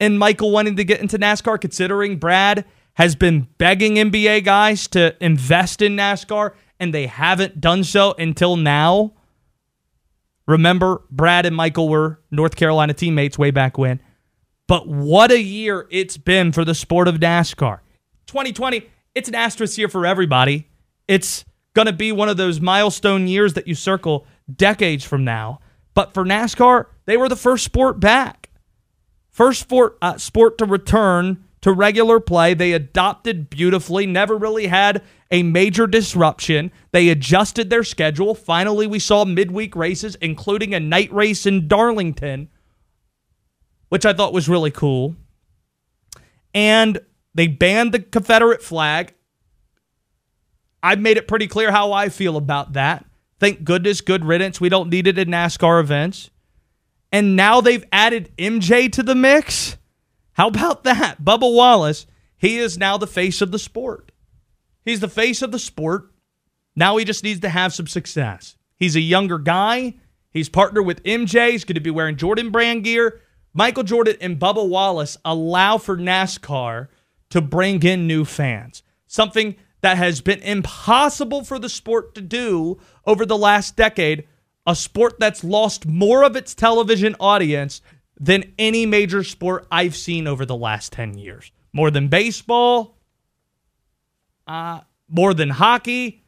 in 0.00 0.16
Michael 0.16 0.50
wanting 0.50 0.76
to 0.76 0.84
get 0.84 1.00
into 1.00 1.18
NASCAR, 1.18 1.60
considering 1.60 2.16
Brad 2.16 2.64
has 2.94 3.14
been 3.14 3.46
begging 3.58 3.96
NBA 3.96 4.44
guys 4.44 4.88
to 4.88 5.14
invest 5.22 5.82
in 5.82 5.94
NASCAR, 5.94 6.54
and 6.80 6.94
they 6.94 7.06
haven't 7.06 7.60
done 7.60 7.84
so 7.84 8.14
until 8.18 8.56
now. 8.56 9.12
Remember, 10.46 11.02
Brad 11.10 11.46
and 11.46 11.54
Michael 11.54 11.88
were 11.88 12.20
North 12.30 12.56
Carolina 12.56 12.94
teammates 12.94 13.38
way 13.38 13.50
back 13.50 13.78
when. 13.78 14.00
But 14.66 14.88
what 14.88 15.30
a 15.30 15.40
year 15.40 15.86
it's 15.90 16.16
been 16.16 16.50
for 16.52 16.64
the 16.64 16.74
sport 16.74 17.08
of 17.08 17.16
NASCAR. 17.16 17.80
2020, 18.26 18.88
it's 19.14 19.28
an 19.28 19.34
asterisk 19.34 19.76
year 19.78 19.88
for 19.88 20.06
everybody. 20.06 20.68
It's 21.06 21.44
going 21.74 21.86
to 21.86 21.92
be 21.92 22.12
one 22.12 22.28
of 22.28 22.36
those 22.36 22.60
milestone 22.60 23.26
years 23.26 23.54
that 23.54 23.68
you 23.68 23.74
circle 23.74 24.26
decades 24.54 25.04
from 25.04 25.24
now. 25.24 25.60
But 25.94 26.14
for 26.14 26.24
NASCAR, 26.24 26.86
they 27.06 27.16
were 27.16 27.28
the 27.28 27.36
first 27.36 27.64
sport 27.64 28.00
back. 28.00 28.50
First 29.30 29.60
sport, 29.60 29.96
uh, 30.02 30.18
sport 30.18 30.58
to 30.58 30.64
return 30.64 31.44
to 31.60 31.72
regular 31.72 32.20
play. 32.20 32.54
They 32.54 32.72
adopted 32.72 33.50
beautifully, 33.50 34.06
never 34.06 34.36
really 34.36 34.66
had 34.66 35.02
a 35.30 35.42
major 35.42 35.86
disruption. 35.86 36.72
They 36.92 37.08
adjusted 37.08 37.70
their 37.70 37.84
schedule. 37.84 38.34
Finally, 38.34 38.86
we 38.86 38.98
saw 38.98 39.24
midweek 39.24 39.76
races, 39.76 40.16
including 40.16 40.74
a 40.74 40.80
night 40.80 41.12
race 41.12 41.46
in 41.46 41.68
Darlington, 41.68 42.48
which 43.88 44.04
I 44.04 44.12
thought 44.12 44.32
was 44.32 44.48
really 44.48 44.70
cool. 44.70 45.14
And 46.52 46.98
they 47.34 47.46
banned 47.46 47.92
the 47.92 48.00
Confederate 48.00 48.62
flag. 48.62 49.14
I've 50.82 51.00
made 51.00 51.16
it 51.16 51.28
pretty 51.28 51.46
clear 51.46 51.70
how 51.70 51.92
I 51.92 52.08
feel 52.08 52.36
about 52.36 52.72
that. 52.74 53.04
Thank 53.38 53.64
goodness, 53.64 54.00
good 54.00 54.24
riddance. 54.24 54.60
We 54.60 54.68
don't 54.68 54.90
need 54.90 55.06
it 55.06 55.18
in 55.18 55.28
NASCAR 55.28 55.80
events. 55.80 56.30
And 57.12 57.36
now 57.36 57.60
they've 57.60 57.84
added 57.90 58.32
MJ 58.36 58.90
to 58.92 59.02
the 59.02 59.14
mix. 59.14 59.76
How 60.34 60.48
about 60.48 60.84
that? 60.84 61.22
Bubba 61.22 61.52
Wallace, 61.52 62.06
he 62.36 62.58
is 62.58 62.78
now 62.78 62.96
the 62.96 63.06
face 63.06 63.40
of 63.40 63.50
the 63.50 63.58
sport. 63.58 64.12
He's 64.84 65.00
the 65.00 65.08
face 65.08 65.42
of 65.42 65.52
the 65.52 65.58
sport. 65.58 66.10
Now 66.76 66.96
he 66.96 67.04
just 67.04 67.24
needs 67.24 67.40
to 67.40 67.48
have 67.48 67.74
some 67.74 67.86
success. 67.86 68.56
He's 68.76 68.96
a 68.96 69.00
younger 69.00 69.38
guy. 69.38 69.94
He's 70.30 70.48
partnered 70.48 70.86
with 70.86 71.02
MJ. 71.02 71.50
He's 71.50 71.64
going 71.64 71.74
to 71.74 71.80
be 71.80 71.90
wearing 71.90 72.16
Jordan 72.16 72.50
brand 72.50 72.84
gear. 72.84 73.20
Michael 73.52 73.82
Jordan 73.82 74.16
and 74.20 74.38
Bubba 74.38 74.66
Wallace 74.66 75.16
allow 75.24 75.76
for 75.76 75.96
NASCAR 75.96 76.88
to 77.30 77.40
bring 77.40 77.82
in 77.82 78.06
new 78.06 78.24
fans. 78.24 78.82
Something 79.06 79.56
that 79.80 79.96
has 79.96 80.20
been 80.20 80.40
impossible 80.40 81.44
for 81.44 81.58
the 81.58 81.68
sport 81.68 82.14
to 82.14 82.20
do 82.20 82.78
over 83.06 83.24
the 83.24 83.38
last 83.38 83.76
decade. 83.76 84.26
A 84.66 84.76
sport 84.76 85.18
that's 85.18 85.42
lost 85.42 85.86
more 85.86 86.22
of 86.22 86.36
its 86.36 86.54
television 86.54 87.16
audience 87.18 87.80
than 88.18 88.52
any 88.58 88.84
major 88.84 89.24
sport 89.24 89.66
I've 89.70 89.96
seen 89.96 90.26
over 90.26 90.44
the 90.44 90.56
last 90.56 90.92
10 90.92 91.16
years. 91.16 91.50
More 91.72 91.90
than 91.90 92.08
baseball, 92.08 92.98
uh, 94.46 94.80
more 95.08 95.32
than 95.32 95.48
hockey. 95.48 96.24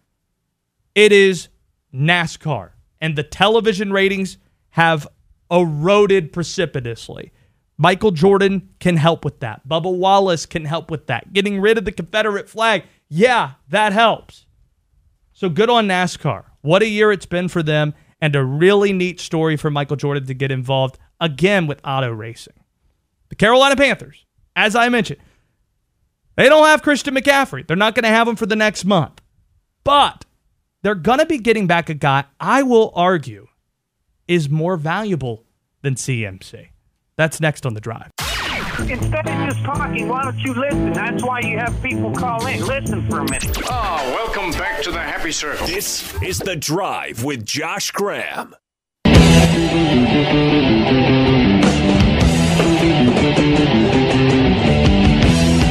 It 0.95 1.13
is 1.13 1.49
NASCAR. 1.95 2.71
And 3.01 3.17
the 3.17 3.23
television 3.23 3.93
ratings 3.93 4.39
have 4.71 5.07
eroded 5.51 6.33
precipitously. 6.33 7.33
Michael 7.77 8.13
Jordan 8.13 8.71
can 8.79 8.97
help 8.97 9.25
with 9.25 9.41
that. 9.41 9.67
Bubba 9.69 9.93
Wallace 9.93 10.47
can 10.47 10.65
help 10.65 10.91
with 10.91 11.09
that. 11.09 11.33
Getting 11.33 11.61
rid 11.61 11.79
of 11.79 11.85
the 11.85 11.93
Confederate 11.93 12.49
flag, 12.49 12.85
yeah, 13.15 13.53
that 13.69 13.93
helps. 13.93 14.47
So 15.35 15.51
good 15.51 15.69
on 15.69 15.87
NASCAR. 15.87 16.45
What 16.63 16.83
a 16.83 16.87
year 16.87 17.13
it's 17.13 17.27
been 17.27 17.49
for 17.49 17.63
them, 17.63 17.93
and 18.23 18.35
a 18.35 18.43
really 18.43 18.95
neat 18.95 19.21
story 19.21 19.59
for 19.59 19.71
Michael 19.71 19.97
Jordan 19.97 20.25
to 20.27 20.33
get 20.33 20.51
involved 20.51 20.99
again 21.21 21.67
with 21.67 21.83
auto 21.85 22.11
racing. 22.11 22.55
The 23.29 23.37
Carolina 23.37 23.77
Panthers, 23.77 24.25
as 24.57 24.75
I 24.75 24.89
mentioned, 24.89 25.21
they 26.37 26.49
don't 26.49 26.65
have 26.65 26.83
Christian 26.83 27.15
McCaffrey. 27.15 27.67
They're 27.67 27.77
not 27.77 27.95
going 27.95 28.05
to 28.05 28.09
have 28.09 28.27
him 28.27 28.37
for 28.37 28.47
the 28.47 28.57
next 28.57 28.87
month. 28.87 29.21
But 29.85 30.25
they're 30.83 30.95
going 30.95 31.19
to 31.19 31.27
be 31.27 31.37
getting 31.37 31.67
back 31.67 31.91
a 31.91 31.95
guy 31.95 32.25
I 32.41 32.63
will 32.63 32.93
argue 32.95 33.47
is 34.27 34.49
more 34.49 34.79
valuable 34.79 35.45
than 35.83 35.97
CMC. 35.97 36.69
That's 37.17 37.41
next 37.41 37.67
on 37.67 37.75
the 37.75 37.81
drive. 37.83 38.11
Instead 38.81 39.29
of 39.29 39.51
just 39.51 39.63
talking, 39.65 40.09
why 40.09 40.25
don't 40.25 40.39
you 40.39 40.55
listen? 40.55 40.93
That's 40.93 41.23
why 41.23 41.41
you 41.41 41.59
have 41.59 41.81
people 41.83 42.11
call 42.11 42.47
in. 42.47 42.65
Listen 42.65 43.07
for 43.09 43.19
a 43.19 43.25
minute. 43.25 43.57
Ah, 43.67 44.03
welcome 44.15 44.51
back 44.53 44.83
to 44.83 44.91
the 44.91 44.99
happy 44.99 45.31
circle. 45.31 45.67
This 45.67 46.15
is 46.23 46.39
The 46.39 46.57
Drive 46.57 47.23
with 47.23 47.45
Josh 47.45 47.91
Graham. 47.91 48.55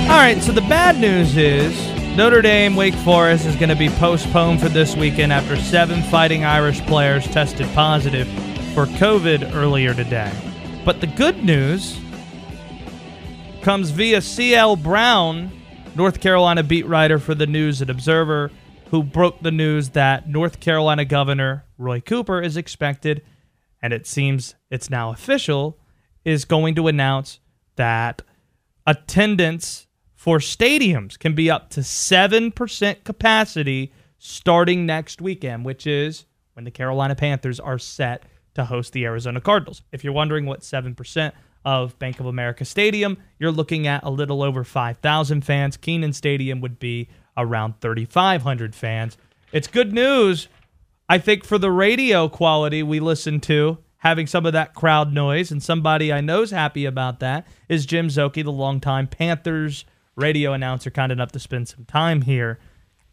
All 0.04 0.18
right, 0.18 0.38
so 0.42 0.52
the 0.52 0.62
bad 0.62 1.00
news 1.00 1.36
is 1.38 1.76
Notre 2.16 2.42
Dame 2.42 2.76
Wake 2.76 2.94
Forest 2.94 3.48
is 3.48 3.56
going 3.56 3.70
to 3.70 3.76
be 3.76 3.90
postponed 3.90 4.62
for 4.62 4.70
this 4.70 4.96
weekend 4.96 5.34
after 5.34 5.56
seven 5.56 6.04
fighting 6.04 6.46
Irish 6.46 6.82
players 6.82 7.26
tested 7.26 7.68
positive 7.74 8.28
for 8.76 8.86
COVID 8.86 9.56
earlier 9.56 9.96
today. 9.96 10.32
But 10.86 11.02
the 11.02 11.08
good 11.08 11.44
news 11.44 11.98
comes 13.62 13.92
via 13.92 14.22
CL 14.22 14.78
Brown, 14.78 15.52
North 15.96 16.20
Carolina 16.20 16.64
beat 16.64 16.88
writer 16.88 17.20
for 17.20 17.36
the 17.36 17.46
News 17.46 17.80
and 17.82 17.92
Observer, 17.92 18.50
who 18.90 19.04
broke 19.04 19.42
the 19.42 19.52
news 19.52 19.90
that 19.90 20.28
North 20.28 20.60
Carolina 20.60 21.06
Governor 21.06 21.66
Roy 21.78 22.02
Cooper 22.02 22.42
is 22.42 22.58
expected, 22.58 23.22
and 23.82 23.94
it 23.94 24.08
seems 24.08 24.56
it's 24.72 24.90
now 24.90 25.12
official, 25.12 25.78
is 26.26 26.44
going 26.44 26.74
to 26.76 26.88
announce 26.88 27.40
that 27.76 28.24
attendance 28.88 29.88
for 30.16 30.40
stadiums 30.40 31.18
can 31.18 31.36
be 31.36 31.50
up 31.50 31.70
to 31.72 31.82
7% 31.82 33.04
capacity 33.04 33.94
starting 34.18 34.86
next 34.86 35.22
weekend, 35.22 35.66
which 35.66 35.86
is 35.86 36.26
when 36.54 36.66
the 36.66 36.72
Carolina 36.72 37.16
Panthers 37.16 37.60
are 37.60 37.80
set 37.80 38.24
to 38.56 38.66
host 38.66 38.94
the 38.94 39.06
Arizona 39.06 39.40
Cardinals. 39.40 39.84
If 39.92 40.04
you're 40.04 40.14
wondering 40.14 40.46
what 40.46 40.62
7% 40.62 41.32
of 41.64 41.98
Bank 42.00 42.20
of 42.20 42.26
America 42.26 42.66
Stadium, 42.66 43.18
you're 43.40 43.52
looking 43.52 43.88
at 43.88 44.04
a 44.04 44.10
little 44.10 44.42
over 44.42 44.64
5,000 44.64 45.46
fans. 45.46 45.78
Kenan 45.78 46.14
Stadium 46.14 46.62
would 46.62 46.80
be 46.80 47.10
around 47.38 47.80
3,500 47.82 48.76
fans. 48.76 49.18
It's 49.52 49.68
good 49.68 49.94
news, 49.94 50.48
I 51.08 51.18
think, 51.18 51.44
for 51.44 51.58
the 51.58 51.72
radio 51.72 52.28
quality 52.30 52.84
we 52.84 53.00
listen 53.00 53.40
to, 53.42 53.78
having 53.98 54.28
some 54.28 54.46
of 54.46 54.54
that 54.54 54.74
crowd 54.74 55.14
noise. 55.14 55.52
And 55.52 55.62
somebody 55.62 56.12
I 56.12 56.22
know 56.22 56.42
is 56.42 56.52
happy 56.52 56.86
about 56.86 57.20
that 57.20 57.46
is 57.70 57.86
Jim 57.86 58.08
Szoke, 58.08 58.44
the 58.44 58.52
longtime 58.52 59.08
Panthers 59.08 59.86
radio 60.16 60.54
announcer, 60.54 60.90
kind 60.90 61.12
enough 61.12 61.32
to 61.34 61.40
spend 61.40 61.68
some 61.68 61.86
time 61.86 62.24
here. 62.24 62.60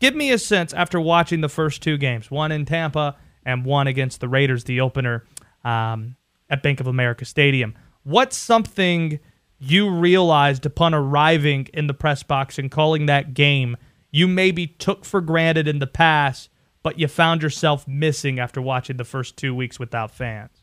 Give 0.00 0.14
me 0.14 0.30
a 0.30 0.38
sense 0.38 0.72
after 0.72 1.00
watching 1.00 1.40
the 1.40 1.48
first 1.48 1.82
two 1.82 1.96
games, 1.96 2.30
one 2.30 2.52
in 2.52 2.64
Tampa 2.64 3.16
and 3.44 3.64
one 3.64 3.86
against 3.86 4.20
the 4.20 4.28
Raiders, 4.28 4.64
the 4.64 4.80
opener 4.80 5.24
um, 5.64 6.16
at 6.48 6.62
Bank 6.62 6.80
of 6.80 6.86
America 6.86 7.24
Stadium. 7.24 7.74
What's 8.02 8.36
something 8.36 9.20
you 9.58 9.90
realized 9.90 10.64
upon 10.66 10.94
arriving 10.94 11.68
in 11.74 11.86
the 11.86 11.94
press 11.94 12.22
box 12.22 12.58
and 12.58 12.70
calling 12.70 13.06
that 13.06 13.34
game 13.34 13.76
you 14.10 14.26
maybe 14.26 14.66
took 14.66 15.04
for 15.04 15.20
granted 15.20 15.68
in 15.68 15.80
the 15.80 15.86
past, 15.86 16.48
but 16.82 16.98
you 16.98 17.08
found 17.08 17.42
yourself 17.42 17.86
missing 17.86 18.38
after 18.38 18.62
watching 18.62 18.96
the 18.96 19.04
first 19.04 19.36
two 19.36 19.54
weeks 19.54 19.78
without 19.78 20.10
fans? 20.10 20.62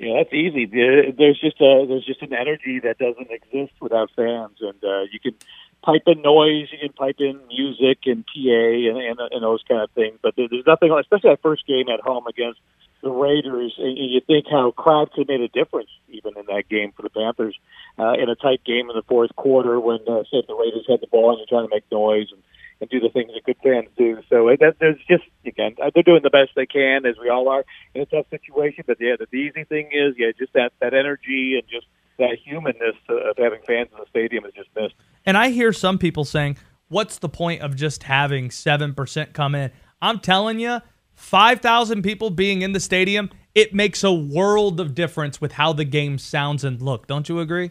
Yeah, 0.03 0.19
that's 0.19 0.35
easy. 0.35 0.67
There's 0.67 1.39
just 1.39 1.61
a 1.61 1.87
there's 1.87 2.05
just 2.05 2.23
an 2.23 2.35
energy 2.35 2.81
that 2.83 2.99
doesn't 2.99 3.31
exist 3.31 3.73
without 3.81 4.11
fans, 4.17 4.59
and 4.61 4.83
uh, 4.83 5.03
you 5.13 5.21
can 5.23 5.37
pipe 5.85 6.03
in 6.07 6.23
noise, 6.23 6.67
you 6.73 6.79
can 6.83 6.93
pipe 6.93 7.21
in 7.21 7.39
music 7.47 7.99
and 8.07 8.27
PA 8.27 8.67
and, 8.91 8.99
and, 8.99 9.21
and 9.31 9.43
those 9.45 9.63
kind 9.69 9.81
of 9.81 9.91
things. 9.93 10.19
But 10.21 10.35
there's 10.37 10.51
nothing, 10.67 10.91
especially 10.91 11.31
that 11.31 11.41
first 11.41 11.65
game 11.69 11.87
at 11.89 12.01
home 12.01 12.27
against 12.27 12.59
the 13.03 13.11
Raiders. 13.11 13.75
And 13.79 13.97
you 13.97 14.21
think 14.27 14.47
how 14.51 14.73
have 14.77 15.29
made 15.29 15.41
a 15.41 15.49
difference 15.49 15.91
even 16.09 16.37
in 16.37 16.47
that 16.47 16.69
game 16.69 16.93
for 16.97 17.03
the 17.03 17.11
Panthers 17.11 17.57
uh, 17.99 18.13
in 18.13 18.29
a 18.29 18.37
tight 18.37 18.65
game 18.65 18.89
in 18.91 18.97
the 18.97 19.03
fourth 19.09 19.35
quarter 19.37 19.79
when 19.81 20.01
uh, 20.09 20.23
say 20.31 20.43
the 20.47 20.55
Raiders 20.55 20.87
had 20.89 21.01
the 21.01 21.09
ball 21.09 21.31
and 21.31 21.39
you're 21.39 21.47
trying 21.47 21.69
to 21.69 21.75
make 21.75 21.91
noise 21.91 22.29
and 22.33 22.43
and 22.83 22.91
do 22.91 22.99
the 22.99 23.09
things 23.11 23.31
that 23.33 23.45
good 23.45 23.57
fans 23.63 23.89
do. 23.97 24.19
So 24.29 24.49
it, 24.49 24.59
that, 24.59 24.75
there's 24.81 24.99
just 25.09 25.23
again, 25.47 25.77
uh, 25.81 25.91
they're 25.95 26.03
doing 26.03 26.23
the 26.23 26.31
best 26.31 26.51
they 26.57 26.67
can, 26.67 27.07
as 27.07 27.15
we 27.17 27.29
all 27.29 27.49
are 27.49 27.65
in 27.95 28.03
a 28.03 28.07
tough 28.07 28.27
situation. 28.29 28.83
But 28.87 28.97
yeah, 29.01 29.15
the, 29.19 29.27
the 29.31 29.37
easy 29.37 29.65
thing 29.65 29.91
is, 29.93 30.17
yeah, 30.19 30.33
just 30.37 30.53
that 30.55 30.73
that 30.81 30.93
energy 30.93 31.55
and 31.55 31.69
just 31.71 31.87
that 32.19 32.37
humanness 32.45 32.97
of 33.09 33.37
having 33.39 33.61
fans 33.67 33.89
in 33.93 33.99
the 33.99 34.07
stadium 34.11 34.45
is 34.45 34.53
just 34.55 34.69
missed. 34.75 34.95
And 35.25 35.39
I 35.39 35.51
hear 35.51 35.73
some 35.73 35.97
people 35.97 36.25
saying, 36.25 36.59
"What's 36.89 37.19
the 37.19 37.29
point 37.29 37.63
of 37.63 37.77
just 37.77 38.03
having 38.03 38.51
seven 38.51 38.95
percent 38.95 39.33
come 39.33 39.55
in?" 39.55 39.71
I'm 40.03 40.19
telling 40.19 40.59
you, 40.59 40.81
five 41.23 41.61
thousand 41.61 42.03
people 42.03 42.31
being 42.31 42.63
in 42.63 42.73
the 42.73 42.81
stadium, 42.81 43.31
it 43.55 43.73
makes 43.75 44.03
a 44.03 44.13
world 44.13 44.81
of 44.81 44.95
difference 44.95 45.41
with 45.41 45.53
how 45.53 45.73
the 45.73 45.85
game 45.85 46.19
sounds 46.19 46.65
and 46.65 46.83
look. 46.83 47.07
Don't 47.07 47.29
you 47.29 47.39
agree? 47.39 47.71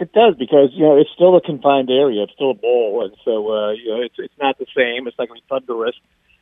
It 0.00 0.12
does 0.12 0.34
because 0.38 0.70
you 0.72 0.84
know 0.84 0.96
it's 0.96 1.10
still 1.14 1.36
a 1.36 1.40
confined 1.40 1.90
area. 1.90 2.22
It's 2.22 2.32
still 2.32 2.52
a 2.52 2.54
bowl, 2.54 3.04
and 3.04 3.14
so 3.24 3.52
uh, 3.52 3.72
you 3.72 3.88
know 3.88 4.00
it's 4.00 4.14
it's 4.18 4.34
not 4.40 4.58
the 4.58 4.66
same. 4.76 5.06
It's 5.06 5.18
not 5.18 5.28
going 5.28 5.40
to 5.40 5.46
be 5.46 5.48
thunderous. 5.48 5.94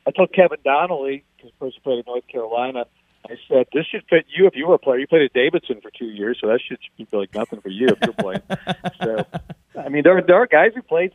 I 0.06 0.12
told 0.12 0.32
Kevin 0.32 0.58
Donnalley, 0.64 1.24
because 1.36 1.52
first 1.58 1.82
played 1.82 1.98
in 1.98 2.04
North 2.06 2.26
Carolina, 2.26 2.86
I 3.26 3.34
said 3.48 3.66
this 3.72 3.86
should 3.86 4.04
fit 4.08 4.26
you 4.34 4.46
if 4.46 4.54
you 4.56 4.66
were 4.66 4.74
a 4.74 4.78
player. 4.78 4.98
You 4.98 5.06
played 5.06 5.22
at 5.22 5.32
Davidson 5.32 5.80
for 5.82 5.90
two 5.90 6.06
years, 6.06 6.38
so 6.40 6.46
that 6.48 6.60
should 6.66 6.78
be 6.96 7.06
like 7.12 7.34
nothing 7.34 7.60
for 7.60 7.68
you 7.68 7.88
if 7.88 7.98
you're 8.02 8.12
playing. 8.12 8.42
so, 9.02 9.26
I 9.78 9.88
mean, 9.88 10.02
there 10.04 10.22
there 10.22 10.36
are 10.36 10.46
guys 10.46 10.72
who 10.74 10.82
played, 10.82 11.12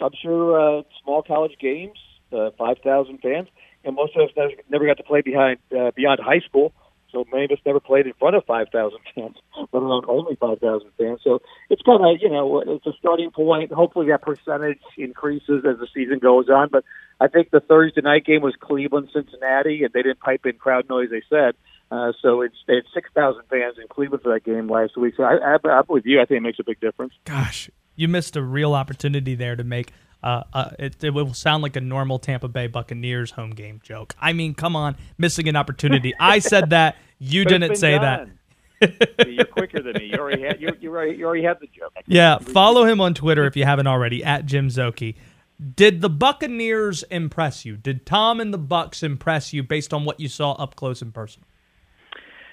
I'm 0.00 0.12
sure, 0.22 0.78
uh, 0.78 0.82
small 1.02 1.22
college 1.22 1.56
games, 1.60 1.98
uh, 2.32 2.50
five 2.56 2.78
thousand 2.84 3.18
fans, 3.18 3.48
and 3.84 3.94
most 3.94 4.16
of 4.16 4.28
us 4.28 4.34
never, 4.68 4.86
got 4.86 4.96
to 4.96 5.02
play 5.02 5.22
behind 5.22 5.58
uh, 5.76 5.90
beyond 5.94 6.20
high 6.20 6.40
school. 6.40 6.72
So 7.10 7.24
many 7.32 7.46
of 7.46 7.52
us 7.52 7.58
never 7.64 7.80
played 7.80 8.06
in 8.06 8.12
front 8.14 8.36
of 8.36 8.44
5,000 8.44 8.98
fans, 9.14 9.36
let 9.72 9.82
alone 9.82 10.04
only 10.08 10.36
5,000 10.36 10.90
fans. 10.98 11.20
So 11.24 11.40
it's 11.70 11.82
kind 11.82 12.04
of, 12.04 12.20
you 12.20 12.28
know, 12.28 12.60
it's 12.60 12.86
a 12.86 12.92
starting 12.98 13.30
point. 13.30 13.72
Hopefully 13.72 14.08
that 14.08 14.22
percentage 14.22 14.80
increases 14.96 15.64
as 15.64 15.78
the 15.78 15.88
season 15.94 16.18
goes 16.18 16.48
on. 16.50 16.68
But 16.70 16.84
I 17.20 17.28
think 17.28 17.50
the 17.50 17.60
Thursday 17.60 18.02
night 18.02 18.26
game 18.26 18.42
was 18.42 18.54
Cleveland, 18.60 19.08
Cincinnati, 19.12 19.84
and 19.84 19.92
they 19.92 20.02
didn't 20.02 20.20
pipe 20.20 20.44
in 20.44 20.54
crowd 20.54 20.88
noise, 20.88 21.08
they 21.10 21.22
said. 21.30 21.54
Uh, 21.90 22.12
so 22.20 22.42
it's 22.42 22.56
they 22.66 22.74
had 22.74 22.84
6,000 22.92 23.42
fans 23.48 23.76
in 23.80 23.88
Cleveland 23.88 24.22
for 24.22 24.34
that 24.34 24.44
game 24.44 24.68
last 24.68 24.96
week. 24.96 25.14
So 25.16 25.22
I, 25.22 25.36
I, 25.36 25.68
I'm 25.70 25.84
with 25.88 26.04
you. 26.04 26.20
I 26.20 26.26
think 26.26 26.38
it 26.38 26.42
makes 26.42 26.58
a 26.58 26.64
big 26.64 26.80
difference. 26.80 27.14
Gosh, 27.24 27.70
you 27.96 28.08
missed 28.08 28.36
a 28.36 28.42
real 28.42 28.74
opportunity 28.74 29.34
there 29.34 29.56
to 29.56 29.64
make 29.64 29.92
uh, 30.22 30.42
uh, 30.52 30.70
it, 30.78 31.02
it 31.02 31.10
will 31.10 31.32
sound 31.34 31.62
like 31.62 31.76
a 31.76 31.80
normal 31.80 32.18
Tampa 32.18 32.48
Bay 32.48 32.66
Buccaneers 32.66 33.32
home 33.32 33.50
game 33.50 33.80
joke. 33.82 34.14
I 34.20 34.32
mean, 34.32 34.54
come 34.54 34.74
on, 34.74 34.96
missing 35.16 35.48
an 35.48 35.56
opportunity. 35.56 36.14
I 36.18 36.38
said 36.40 36.70
that. 36.70 36.96
You 37.20 37.44
didn't 37.44 37.76
say 37.76 37.98
done. 37.98 38.38
that. 38.80 39.26
You're 39.26 39.44
quicker 39.44 39.82
than 39.82 39.94
me. 39.94 40.10
You 40.12 40.18
already 40.18 40.42
had 40.42 40.60
you, 40.60 40.70
you 40.80 40.90
already 40.90 41.16
you 41.16 41.26
already 41.26 41.42
had 41.42 41.58
the 41.60 41.66
joke. 41.66 41.92
Yeah, 42.06 42.38
follow 42.38 42.84
him 42.84 43.00
on 43.00 43.14
Twitter 43.14 43.44
if 43.44 43.56
you 43.56 43.64
haven't 43.64 43.88
already 43.88 44.22
at 44.22 44.46
Jim 44.46 44.68
Szoke. 44.68 45.16
Did 45.74 46.00
the 46.00 46.08
Buccaneers 46.08 47.02
impress 47.04 47.64
you? 47.64 47.76
Did 47.76 48.06
Tom 48.06 48.40
and 48.40 48.54
the 48.54 48.58
Bucks 48.58 49.02
impress 49.02 49.52
you 49.52 49.64
based 49.64 49.92
on 49.92 50.04
what 50.04 50.20
you 50.20 50.28
saw 50.28 50.52
up 50.52 50.76
close 50.76 51.02
and 51.02 51.12
personal? 51.12 51.48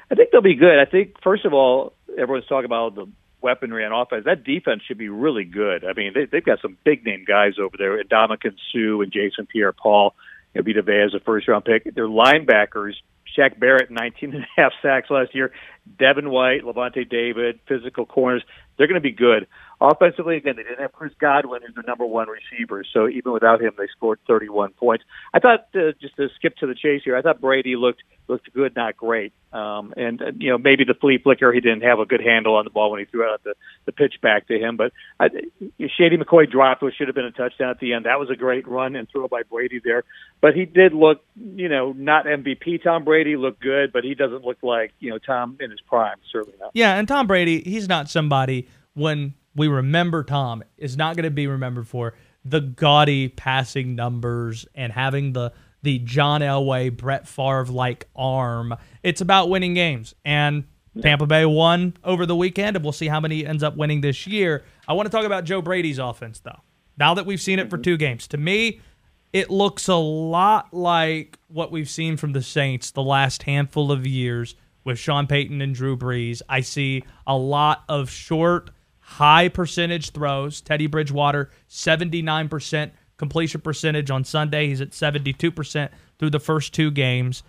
I 0.09 0.15
think 0.15 0.31
they'll 0.31 0.41
be 0.41 0.55
good. 0.55 0.79
I 0.79 0.85
think 0.85 1.15
first 1.23 1.45
of 1.45 1.53
all, 1.53 1.93
everyone's 2.17 2.47
talking 2.47 2.65
about 2.65 2.95
the 2.95 3.07
weaponry 3.45 3.85
on 3.85 3.93
offense. 3.93 4.25
That 4.25 4.43
defense 4.43 4.81
should 4.87 4.97
be 4.97 5.09
really 5.09 5.45
good. 5.45 5.85
I 5.85 5.93
mean, 5.93 6.13
they, 6.15 6.25
they've 6.25 6.43
got 6.43 6.59
some 6.61 6.77
big 6.83 7.05
name 7.05 7.23
guys 7.25 7.53
over 7.61 7.77
there: 7.77 8.03
Ndamukong 8.03 8.57
Suh 8.73 9.01
and 9.01 9.11
Jason 9.13 9.45
Pierre-Paul. 9.45 10.15
Vita 10.55 10.81
Vea 10.81 11.07
a 11.13 11.19
first 11.19 11.47
round 11.47 11.65
pick. 11.65 11.83
Their 11.93 12.07
linebackers, 12.07 12.93
Shaq 13.37 13.59
Barrett, 13.59 13.91
19 13.91 14.33
and 14.33 14.43
a 14.43 14.47
half 14.61 14.71
sacks 14.81 15.09
last 15.09 15.35
year. 15.35 15.51
Devin 15.99 16.29
White, 16.29 16.63
Lavonte 16.63 17.07
David, 17.09 17.59
physical 17.67 18.05
corners. 18.05 18.43
They're 18.77 18.87
going 18.87 18.95
to 18.95 19.01
be 19.01 19.11
good. 19.11 19.47
Offensively, 19.81 20.37
again, 20.37 20.55
they 20.55 20.63
didn't 20.63 20.79
have 20.79 20.93
Chris 20.93 21.11
Godwin, 21.19 21.61
who's 21.61 21.75
their 21.75 21.83
number 21.83 22.05
one 22.05 22.27
receiver. 22.29 22.83
So 22.93 23.09
even 23.09 23.33
without 23.33 23.61
him, 23.61 23.73
they 23.77 23.87
scored 23.87 24.19
31 24.25 24.71
points. 24.71 25.03
I 25.33 25.39
thought, 25.39 25.67
uh, 25.75 25.91
just 25.99 26.15
to 26.15 26.29
skip 26.35 26.55
to 26.57 26.67
the 26.67 26.75
chase 26.75 27.01
here, 27.03 27.17
I 27.17 27.21
thought 27.21 27.41
Brady 27.41 27.75
looked 27.75 28.01
looked 28.27 28.51
good, 28.53 28.75
not 28.75 28.97
great. 28.97 29.33
Um, 29.53 29.93
and 29.95 30.21
uh, 30.21 30.31
you 30.37 30.49
know, 30.49 30.57
maybe 30.57 30.83
the 30.83 30.95
flea 30.95 31.17
flicker, 31.17 31.51
he 31.53 31.61
didn't 31.61 31.81
have 31.81 31.99
a 31.99 32.05
good 32.05 32.21
handle 32.21 32.55
on 32.55 32.65
the 32.65 32.71
ball 32.71 32.91
when 32.91 32.99
he 32.99 33.05
threw 33.05 33.23
out 33.23 33.43
the 33.43 33.53
the 33.85 33.91
pitch 33.91 34.15
back 34.21 34.47
to 34.47 34.57
him. 34.57 34.77
But 34.77 34.91
I, 35.19 35.27
Shady 35.97 36.17
McCoy 36.17 36.49
dropped, 36.49 36.81
which 36.81 36.95
should 36.95 37.07
have 37.07 37.15
been 37.15 37.25
a 37.25 37.31
touchdown 37.31 37.69
at 37.69 37.79
the 37.79 37.93
end. 37.93 38.05
That 38.05 38.19
was 38.19 38.29
a 38.29 38.35
great 38.35 38.67
run 38.67 38.95
and 38.95 39.09
throw 39.09 39.27
by 39.27 39.43
Brady 39.43 39.79
there. 39.83 40.03
But 40.41 40.55
he 40.55 40.65
did 40.65 40.93
look, 40.93 41.21
you 41.35 41.69
know, 41.69 41.93
not 41.93 42.25
MVP 42.25 42.83
Tom 42.83 43.03
Brady 43.03 43.37
looked 43.37 43.61
good, 43.61 43.93
but 43.93 44.03
he 44.03 44.15
doesn't 44.15 44.43
look 44.43 44.57
like 44.61 44.93
you 44.99 45.11
know 45.11 45.17
Tom 45.17 45.57
in 45.59 45.69
his 45.69 45.81
prime. 45.81 46.17
Certainly 46.31 46.57
not. 46.59 46.71
Yeah, 46.73 46.95
and 46.95 47.07
Tom 47.07 47.27
Brady, 47.27 47.61
he's 47.61 47.87
not 47.87 48.09
somebody 48.09 48.64
when 48.95 49.35
we 49.55 49.67
remember 49.67 50.23
Tom 50.23 50.63
is 50.77 50.97
not 50.97 51.15
going 51.15 51.23
to 51.23 51.31
be 51.31 51.47
remembered 51.47 51.87
for 51.87 52.15
the 52.43 52.61
gaudy 52.61 53.29
passing 53.29 53.95
numbers 53.95 54.65
and 54.75 54.91
having 54.91 55.33
the 55.33 55.53
the 55.83 55.99
John 55.99 56.41
Elway, 56.41 56.95
Brett 56.95 57.27
Favre 57.27 57.65
like 57.65 58.09
arm. 58.15 58.75
It's 59.03 59.21
about 59.21 59.49
winning 59.49 59.75
games. 59.75 60.15
And 60.25 60.63
Tampa 60.99 61.27
Bay 61.27 61.45
won 61.45 61.95
over 62.03 62.25
the 62.25 62.35
weekend, 62.35 62.75
and 62.75 62.83
we'll 62.83 62.91
see 62.91 63.07
how 63.07 63.19
many 63.19 63.45
ends 63.45 63.61
up 63.61 63.77
winning 63.77 64.01
this 64.01 64.25
year. 64.25 64.63
I 64.87 64.93
want 64.93 65.05
to 65.05 65.11
talk 65.11 65.25
about 65.25 65.43
Joe 65.43 65.61
Brady's 65.61 65.99
offense, 65.99 66.39
though. 66.39 66.61
Now 66.97 67.13
that 67.13 67.25
we've 67.25 67.41
seen 67.41 67.59
it 67.59 67.69
for 67.69 67.77
mm-hmm. 67.77 67.83
two 67.83 67.97
games, 67.97 68.27
to 68.29 68.37
me, 68.37 68.81
it 69.33 69.51
looks 69.51 69.87
a 69.87 69.95
lot 69.95 70.73
like 70.73 71.37
what 71.49 71.71
we've 71.71 71.89
seen 71.89 72.17
from 72.17 72.33
the 72.33 72.41
Saints 72.41 72.91
the 72.91 73.03
last 73.03 73.43
handful 73.43 73.91
of 73.91 74.07
years 74.07 74.55
with 74.85 74.97
Sean 74.97 75.27
Payton 75.27 75.61
and 75.61 75.75
Drew 75.75 75.97
Brees. 75.97 76.41
I 76.47 76.61
see 76.61 77.03
a 77.27 77.37
lot 77.37 77.83
of 77.89 78.09
short, 78.09 78.69
high 79.05 79.47
percentage 79.47 80.09
throws. 80.11 80.61
Teddy 80.61 80.87
Bridgewater, 80.87 81.51
79% 81.69 82.91
completion 83.17 83.61
percentage 83.61 84.09
on 84.09 84.23
Sunday. 84.23 84.67
He's 84.67 84.81
at 84.81 84.91
72% 84.91 85.89
through 86.17 86.29
the 86.31 86.39
first 86.39 86.73
two 86.73 86.91
games. 86.91 87.43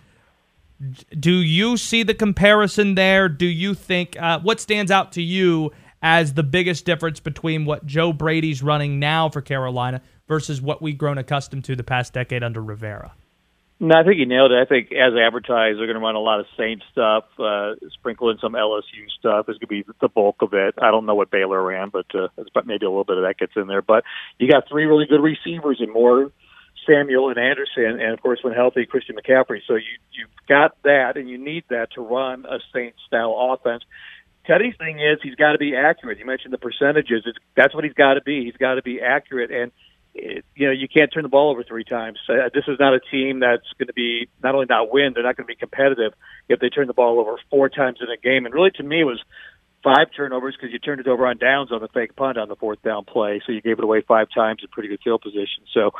Do 1.19 1.31
you 1.31 1.75
see 1.75 2.03
the 2.03 2.13
comparison 2.13 2.93
there? 2.95 3.27
Do 3.27 3.47
you 3.47 3.73
think 3.73 4.15
uh, 4.21 4.39
what 4.39 4.59
stands 4.59 4.91
out 4.91 5.11
to 5.13 5.21
you 5.21 5.71
as 6.03 6.35
the 6.35 6.43
biggest 6.43 6.85
difference 6.85 7.19
between 7.19 7.65
what 7.65 7.87
Joe 7.87 8.13
Brady's 8.13 8.61
running 8.61 8.99
now 8.99 9.27
for 9.27 9.41
Carolina 9.41 10.01
versus 10.27 10.61
what 10.61 10.81
we've 10.81 10.97
grown 10.97 11.17
accustomed 11.17 11.65
to 11.65 11.75
the 11.75 11.83
past 11.83 12.13
decade 12.13 12.43
under 12.43 12.61
Rivera? 12.61 13.13
No, 13.79 13.95
I 13.95 14.03
think 14.03 14.17
you 14.17 14.25
nailed 14.25 14.51
it. 14.51 14.57
I 14.57 14.65
think 14.65 14.91
as 14.91 15.13
advertised, 15.13 15.77
they're 15.77 15.85
going 15.85 15.99
to 15.99 16.03
run 16.03 16.15
a 16.15 16.19
lot 16.19 16.39
of 16.39 16.47
Saint 16.57 16.81
stuff, 16.91 17.25
uh, 17.37 17.75
sprinkle 17.93 18.31
in 18.31 18.39
some 18.39 18.53
LSU 18.53 19.05
stuff. 19.19 19.49
Is 19.49 19.59
going 19.59 19.59
to 19.59 19.67
be 19.67 19.85
the 20.01 20.07
bulk 20.09 20.37
of 20.41 20.53
it. 20.53 20.75
I 20.81 20.89
don't 20.89 21.05
know 21.05 21.13
what 21.13 21.29
Baylor 21.29 21.61
ran, 21.61 21.89
but 21.89 22.07
uh, 22.15 22.29
maybe 22.65 22.87
a 22.87 22.89
little 22.89 23.03
bit 23.03 23.17
of 23.17 23.23
that 23.23 23.37
gets 23.37 23.53
in 23.55 23.67
there. 23.67 23.83
But 23.83 24.03
you 24.39 24.51
got 24.51 24.67
three 24.67 24.85
really 24.85 25.05
good 25.05 25.21
receivers 25.21 25.77
in 25.79 25.93
Moore, 25.93 26.31
Samuel, 26.87 27.29
and 27.29 27.37
Anderson, 27.37 28.01
and 28.01 28.13
of 28.13 28.21
course, 28.21 28.39
when 28.41 28.53
healthy, 28.53 28.87
Christian 28.87 29.15
McCaffrey. 29.15 29.59
So 29.67 29.75
you 29.75 30.01
you've 30.11 30.47
got 30.49 30.75
that, 30.81 31.15
and 31.15 31.29
you 31.29 31.37
need 31.37 31.65
that 31.69 31.91
to 31.93 32.01
run 32.01 32.45
a 32.45 32.57
Saint 32.73 32.95
style 33.05 33.53
offense. 33.53 33.83
Teddy's 34.47 34.75
thing 34.77 34.97
is 34.97 35.19
he's 35.21 35.35
got 35.35 35.51
to 35.51 35.59
be 35.59 35.75
accurate. 35.75 36.17
You 36.17 36.25
mentioned 36.25 36.53
the 36.53 36.57
percentages. 36.57 37.23
It's, 37.27 37.37
that's 37.55 37.75
what 37.75 37.83
he's 37.83 37.93
got 37.93 38.15
to 38.15 38.21
be. 38.23 38.45
He's 38.45 38.57
got 38.57 38.75
to 38.75 38.81
be 38.81 39.01
accurate 39.01 39.51
and 39.51 39.71
it, 40.17 40.45
you 40.55 40.67
know, 40.67 40.73
you 40.73 40.87
can't 40.87 41.11
turn 41.13 41.23
the 41.23 41.29
ball 41.29 41.51
over 41.51 41.63
three 41.63 41.83
times. 41.83 42.19
Uh, 42.27 42.49
this 42.53 42.63
is 42.67 42.77
not 42.79 42.93
a 42.93 42.99
team 42.99 43.39
that's 43.39 43.67
going 43.77 43.87
to 43.87 43.93
be 43.93 44.27
not 44.43 44.55
only 44.55 44.65
not 44.69 44.91
win, 44.91 45.13
they're 45.13 45.23
not 45.23 45.37
going 45.37 45.45
to 45.45 45.51
be 45.51 45.55
competitive 45.55 46.13
if 46.49 46.59
they 46.59 46.69
turn 46.69 46.87
the 46.87 46.93
ball 46.93 47.19
over 47.19 47.37
four 47.49 47.69
times 47.69 47.99
in 48.01 48.09
a 48.09 48.17
game. 48.17 48.45
And 48.45 48.53
really, 48.53 48.71
to 48.71 48.83
me, 48.83 49.03
was 49.03 49.21
five 49.87 50.07
turnovers 50.15 50.55
because 50.55 50.73
you 50.73 50.79
turned 50.79 50.99
it 50.99 51.07
over 51.07 51.25
on 51.25 51.37
downs 51.37 51.71
on 51.71 51.79
the 51.79 51.87
fake 51.87 52.15
punt 52.15 52.37
on 52.37 52.49
the 52.49 52.55
fourth 52.55 52.81
down 52.81 53.05
play, 53.05 53.41
so 53.45 53.51
you 53.51 53.61
gave 53.61 53.77
it 53.77 53.83
away 53.83 54.01
five 54.01 54.27
times 54.33 54.59
in 54.61 54.67
pretty 54.67 54.89
good 54.89 54.99
field 55.03 55.21
position. 55.21 55.63
So 55.73 55.91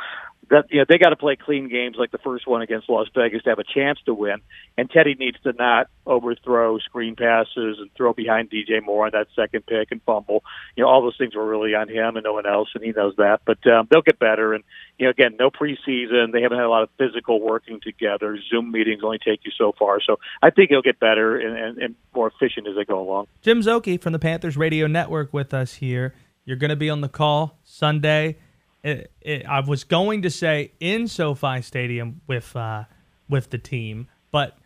that 0.50 0.66
you 0.70 0.78
know 0.78 0.84
they 0.88 0.98
got 0.98 1.10
to 1.10 1.16
play 1.16 1.36
clean 1.36 1.68
games 1.68 1.96
like 1.98 2.10
the 2.10 2.18
first 2.18 2.46
one 2.46 2.62
against 2.62 2.88
Las 2.88 3.06
Vegas 3.14 3.42
to 3.42 3.50
have 3.50 3.58
a 3.58 3.64
chance 3.64 3.98
to 4.06 4.14
win. 4.14 4.38
And 4.76 4.90
Teddy 4.90 5.14
needs 5.14 5.36
to 5.42 5.52
not 5.52 5.88
overthrow 6.06 6.78
screen 6.78 7.16
passes 7.16 7.78
and 7.78 7.90
throw 7.96 8.12
behind 8.12 8.50
DJ 8.50 8.82
Moore 8.84 9.06
on 9.06 9.12
that 9.12 9.28
second 9.36 9.66
pick 9.66 9.90
and 9.90 10.00
fumble. 10.02 10.42
You 10.76 10.84
know 10.84 10.90
all 10.90 11.02
those 11.02 11.16
things 11.18 11.34
were 11.34 11.46
really 11.46 11.74
on 11.74 11.88
him 11.88 12.16
and 12.16 12.24
no 12.24 12.32
one 12.32 12.46
else, 12.46 12.68
and 12.74 12.82
he 12.82 12.92
knows 12.92 13.14
that. 13.16 13.40
But 13.44 13.66
um, 13.66 13.88
they'll 13.90 14.02
get 14.02 14.18
better. 14.18 14.54
And 14.54 14.64
you 14.98 15.06
know 15.06 15.10
again, 15.10 15.36
no 15.38 15.50
preseason. 15.50 16.32
They 16.32 16.42
haven't 16.42 16.58
had 16.58 16.66
a 16.66 16.70
lot 16.70 16.82
of 16.82 16.90
physical 16.98 17.40
working 17.40 17.80
together. 17.80 18.38
Zoom 18.50 18.70
meetings 18.70 19.02
only 19.04 19.18
take 19.18 19.40
you 19.44 19.52
so 19.56 19.72
far. 19.78 20.00
So 20.00 20.18
I 20.42 20.50
think 20.50 20.70
he'll 20.70 20.82
get 20.82 20.98
better 20.98 21.38
and, 21.38 21.56
and, 21.56 21.78
and 21.78 21.94
more 22.14 22.28
efficient 22.28 22.66
as 22.66 22.76
they 22.76 22.84
go 22.84 23.00
along. 23.00 23.26
Jim 23.42 23.62
From 23.78 24.12
the 24.12 24.18
Panthers 24.18 24.56
Radio 24.56 24.86
Network 24.86 25.32
with 25.32 25.54
us 25.54 25.74
here. 25.74 26.14
You're 26.44 26.56
going 26.56 26.70
to 26.70 26.76
be 26.76 26.90
on 26.90 27.00
the 27.00 27.08
call 27.08 27.58
Sunday 27.62 28.36
it, 28.82 29.12
it, 29.20 29.46
I 29.46 29.60
was 29.60 29.84
going 29.84 30.22
to 30.22 30.30
say 30.30 30.72
in 30.80 31.08
SoFi 31.08 31.62
Stadium 31.62 32.20
with 32.26 32.54
uh, 32.54 32.84
with 33.28 33.50
the 33.50 33.58
team, 33.58 34.08
but 34.30 34.56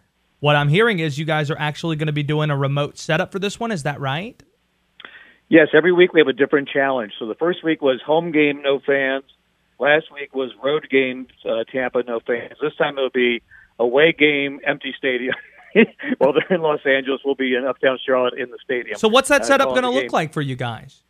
what 0.41 0.57
I'm 0.57 0.69
hearing 0.69 0.99
is 0.99 1.19
you 1.19 1.25
guys 1.25 1.51
are 1.51 1.59
actually 1.59 1.97
going 1.97 2.07
to 2.07 2.13
be 2.13 2.23
doing 2.23 2.51
a 2.51 2.57
remote 2.57 2.99
setup 2.99 3.33
for 3.33 3.39
this 3.39 3.59
one. 3.59 3.73
Is 3.73 3.85
that 3.85 4.01
right? 4.01 4.41
Yes, 5.49 5.69
every 5.75 5.93
week 5.93 6.13
we 6.13 6.21
have 6.21 6.29
a 6.29 6.33
different 6.33 6.69
challenge. 6.69 7.13
So 7.19 7.27
the 7.27 7.35
first 7.35 7.63
week 7.63 7.83
was 7.83 8.01
home 8.05 8.33
game, 8.33 8.63
no 8.63 8.81
fans. 8.85 9.25
Last 9.79 10.07
week 10.13 10.35
was 10.35 10.51
road 10.63 10.87
game, 10.91 11.27
uh, 11.45 11.65
Tampa, 11.71 12.03
no 12.07 12.21
fans. 12.21 12.55
This 12.61 12.75
time 12.77 12.97
it'll 12.97 13.11
be 13.11 13.43
away 13.79 14.15
game, 14.17 14.61
empty 14.67 14.95
stadium. 14.97 15.35
well, 16.21 16.33
they're 16.33 16.57
in 16.57 16.63
Los 16.63 16.81
Angeles. 16.85 17.21
We'll 17.25 17.35
be 17.35 17.55
in 17.55 17.65
uptown 17.65 17.99
Charlotte 18.05 18.35
in 18.35 18.51
the 18.51 18.59
stadium. 18.65 18.99
So 18.99 19.09
what's 19.09 19.29
that 19.29 19.43
uh, 19.43 19.45
setup 19.45 19.69
going 19.69 19.83
to 19.83 19.91
look 19.91 20.13
like 20.13 20.33
for 20.33 20.41
you 20.41 20.57
guys? 20.57 21.03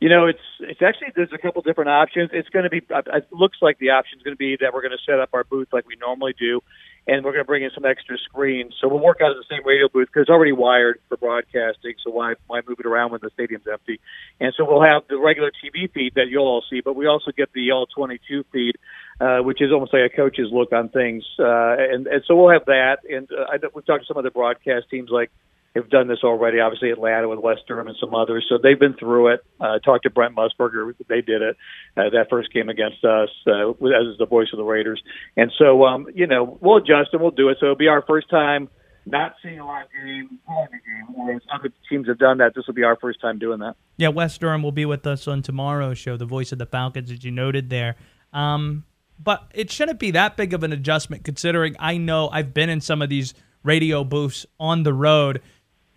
You 0.00 0.10
know, 0.10 0.26
it's 0.26 0.42
it's 0.60 0.82
actually 0.82 1.08
there's 1.16 1.32
a 1.32 1.38
couple 1.38 1.62
different 1.62 1.88
options. 1.88 2.30
It's 2.32 2.50
going 2.50 2.64
to 2.64 2.70
be 2.70 2.82
it 2.88 3.26
looks 3.30 3.58
like 3.62 3.78
the 3.78 3.90
option 3.90 4.18
is 4.18 4.22
going 4.22 4.34
to 4.34 4.38
be 4.38 4.56
that 4.60 4.74
we're 4.74 4.82
going 4.82 4.96
to 4.96 5.02
set 5.10 5.20
up 5.20 5.30
our 5.32 5.44
booth 5.44 5.68
like 5.72 5.86
we 5.86 5.96
normally 5.96 6.34
do, 6.38 6.62
and 7.06 7.24
we're 7.24 7.32
going 7.32 7.44
to 7.44 7.46
bring 7.46 7.62
in 7.62 7.70
some 7.74 7.84
extra 7.84 8.18
screens. 8.18 8.74
So 8.80 8.88
we'll 8.88 9.02
work 9.02 9.20
out 9.22 9.30
of 9.30 9.36
the 9.36 9.44
same 9.48 9.64
radio 9.64 9.88
booth 9.88 10.08
because 10.08 10.22
it's 10.22 10.30
already 10.30 10.52
wired 10.52 11.00
for 11.08 11.16
broadcasting. 11.16 11.94
So 12.04 12.10
why 12.10 12.34
why 12.46 12.60
move 12.66 12.78
it 12.80 12.86
around 12.86 13.12
when 13.12 13.20
the 13.22 13.30
stadium's 13.30 13.66
empty? 13.70 14.00
And 14.40 14.52
so 14.56 14.64
we'll 14.68 14.82
have 14.82 15.02
the 15.08 15.18
regular 15.18 15.50
TV 15.50 15.92
feed 15.92 16.14
that 16.16 16.26
you'll 16.28 16.46
all 16.46 16.64
see, 16.68 16.80
but 16.80 16.96
we 16.96 17.06
also 17.06 17.30
get 17.30 17.52
the 17.52 17.70
all 17.70 17.86
22 17.86 18.44
feed, 18.52 18.76
uh, 19.20 19.38
which 19.38 19.62
is 19.62 19.70
almost 19.72 19.92
like 19.92 20.10
a 20.12 20.14
coach's 20.14 20.48
look 20.50 20.72
on 20.72 20.88
things. 20.88 21.24
Uh, 21.38 21.76
and 21.78 22.06
and 22.06 22.22
so 22.26 22.34
we'll 22.34 22.52
have 22.52 22.66
that. 22.66 22.98
And 23.08 23.28
uh, 23.30 23.52
I 23.52 23.58
we've 23.74 23.86
talked 23.86 24.02
to 24.02 24.06
some 24.06 24.16
other 24.16 24.30
broadcast 24.30 24.90
teams 24.90 25.10
like 25.10 25.30
have 25.76 25.88
done 25.88 26.08
this 26.08 26.18
already. 26.24 26.58
Obviously, 26.58 26.90
Atlanta 26.90 27.28
with 27.28 27.38
Wes 27.38 27.58
Durham 27.68 27.86
and 27.86 27.96
some 28.00 28.14
others. 28.14 28.44
So 28.48 28.58
they've 28.60 28.78
been 28.78 28.94
through 28.94 29.34
it. 29.34 29.40
Uh, 29.60 29.78
talked 29.78 30.04
to 30.04 30.10
Brent 30.10 30.34
Musburger. 30.34 30.92
They 31.08 31.20
did 31.20 31.42
it 31.42 31.56
uh, 31.96 32.10
that 32.10 32.26
first 32.30 32.52
game 32.52 32.68
against 32.68 33.04
us 33.04 33.28
uh, 33.46 33.70
as 33.70 34.18
the 34.18 34.26
voice 34.28 34.48
of 34.52 34.56
the 34.56 34.64
Raiders. 34.64 35.02
And 35.36 35.52
so, 35.58 35.84
um, 35.84 36.06
you 36.14 36.26
know, 36.26 36.58
we'll 36.60 36.78
adjust 36.78 37.10
and 37.12 37.22
we'll 37.22 37.30
do 37.30 37.48
it. 37.48 37.58
So 37.60 37.66
it'll 37.66 37.76
be 37.76 37.88
our 37.88 38.02
first 38.02 38.28
time 38.30 38.68
not 39.06 39.36
seeing 39.42 39.60
a 39.60 39.66
live 39.66 39.86
game, 39.92 40.40
calling 40.46 40.68
a 40.68 40.70
game, 40.70 41.14
whereas 41.14 41.42
other 41.54 41.72
teams 41.88 42.08
have 42.08 42.18
done 42.18 42.38
that. 42.38 42.54
This 42.56 42.66
will 42.66 42.74
be 42.74 42.82
our 42.82 42.96
first 42.96 43.20
time 43.20 43.38
doing 43.38 43.60
that. 43.60 43.76
Yeah, 43.96 44.08
Wes 44.08 44.36
Durham 44.36 44.62
will 44.62 44.72
be 44.72 44.84
with 44.84 45.06
us 45.06 45.28
on 45.28 45.42
tomorrow's 45.42 45.96
show, 45.96 46.16
the 46.16 46.26
voice 46.26 46.50
of 46.50 46.58
the 46.58 46.66
Falcons, 46.66 47.10
as 47.10 47.24
you 47.24 47.30
noted 47.30 47.70
there. 47.70 47.94
Um, 48.32 48.84
but 49.18 49.50
it 49.54 49.70
shouldn't 49.70 50.00
be 50.00 50.10
that 50.10 50.36
big 50.36 50.52
of 50.52 50.62
an 50.62 50.72
adjustment 50.72 51.24
considering 51.24 51.76
I 51.78 51.96
know 51.96 52.28
I've 52.30 52.52
been 52.52 52.68
in 52.68 52.80
some 52.80 53.00
of 53.00 53.08
these 53.08 53.32
radio 53.62 54.04
booths 54.04 54.44
on 54.58 54.82
the 54.82 54.92
road. 54.92 55.40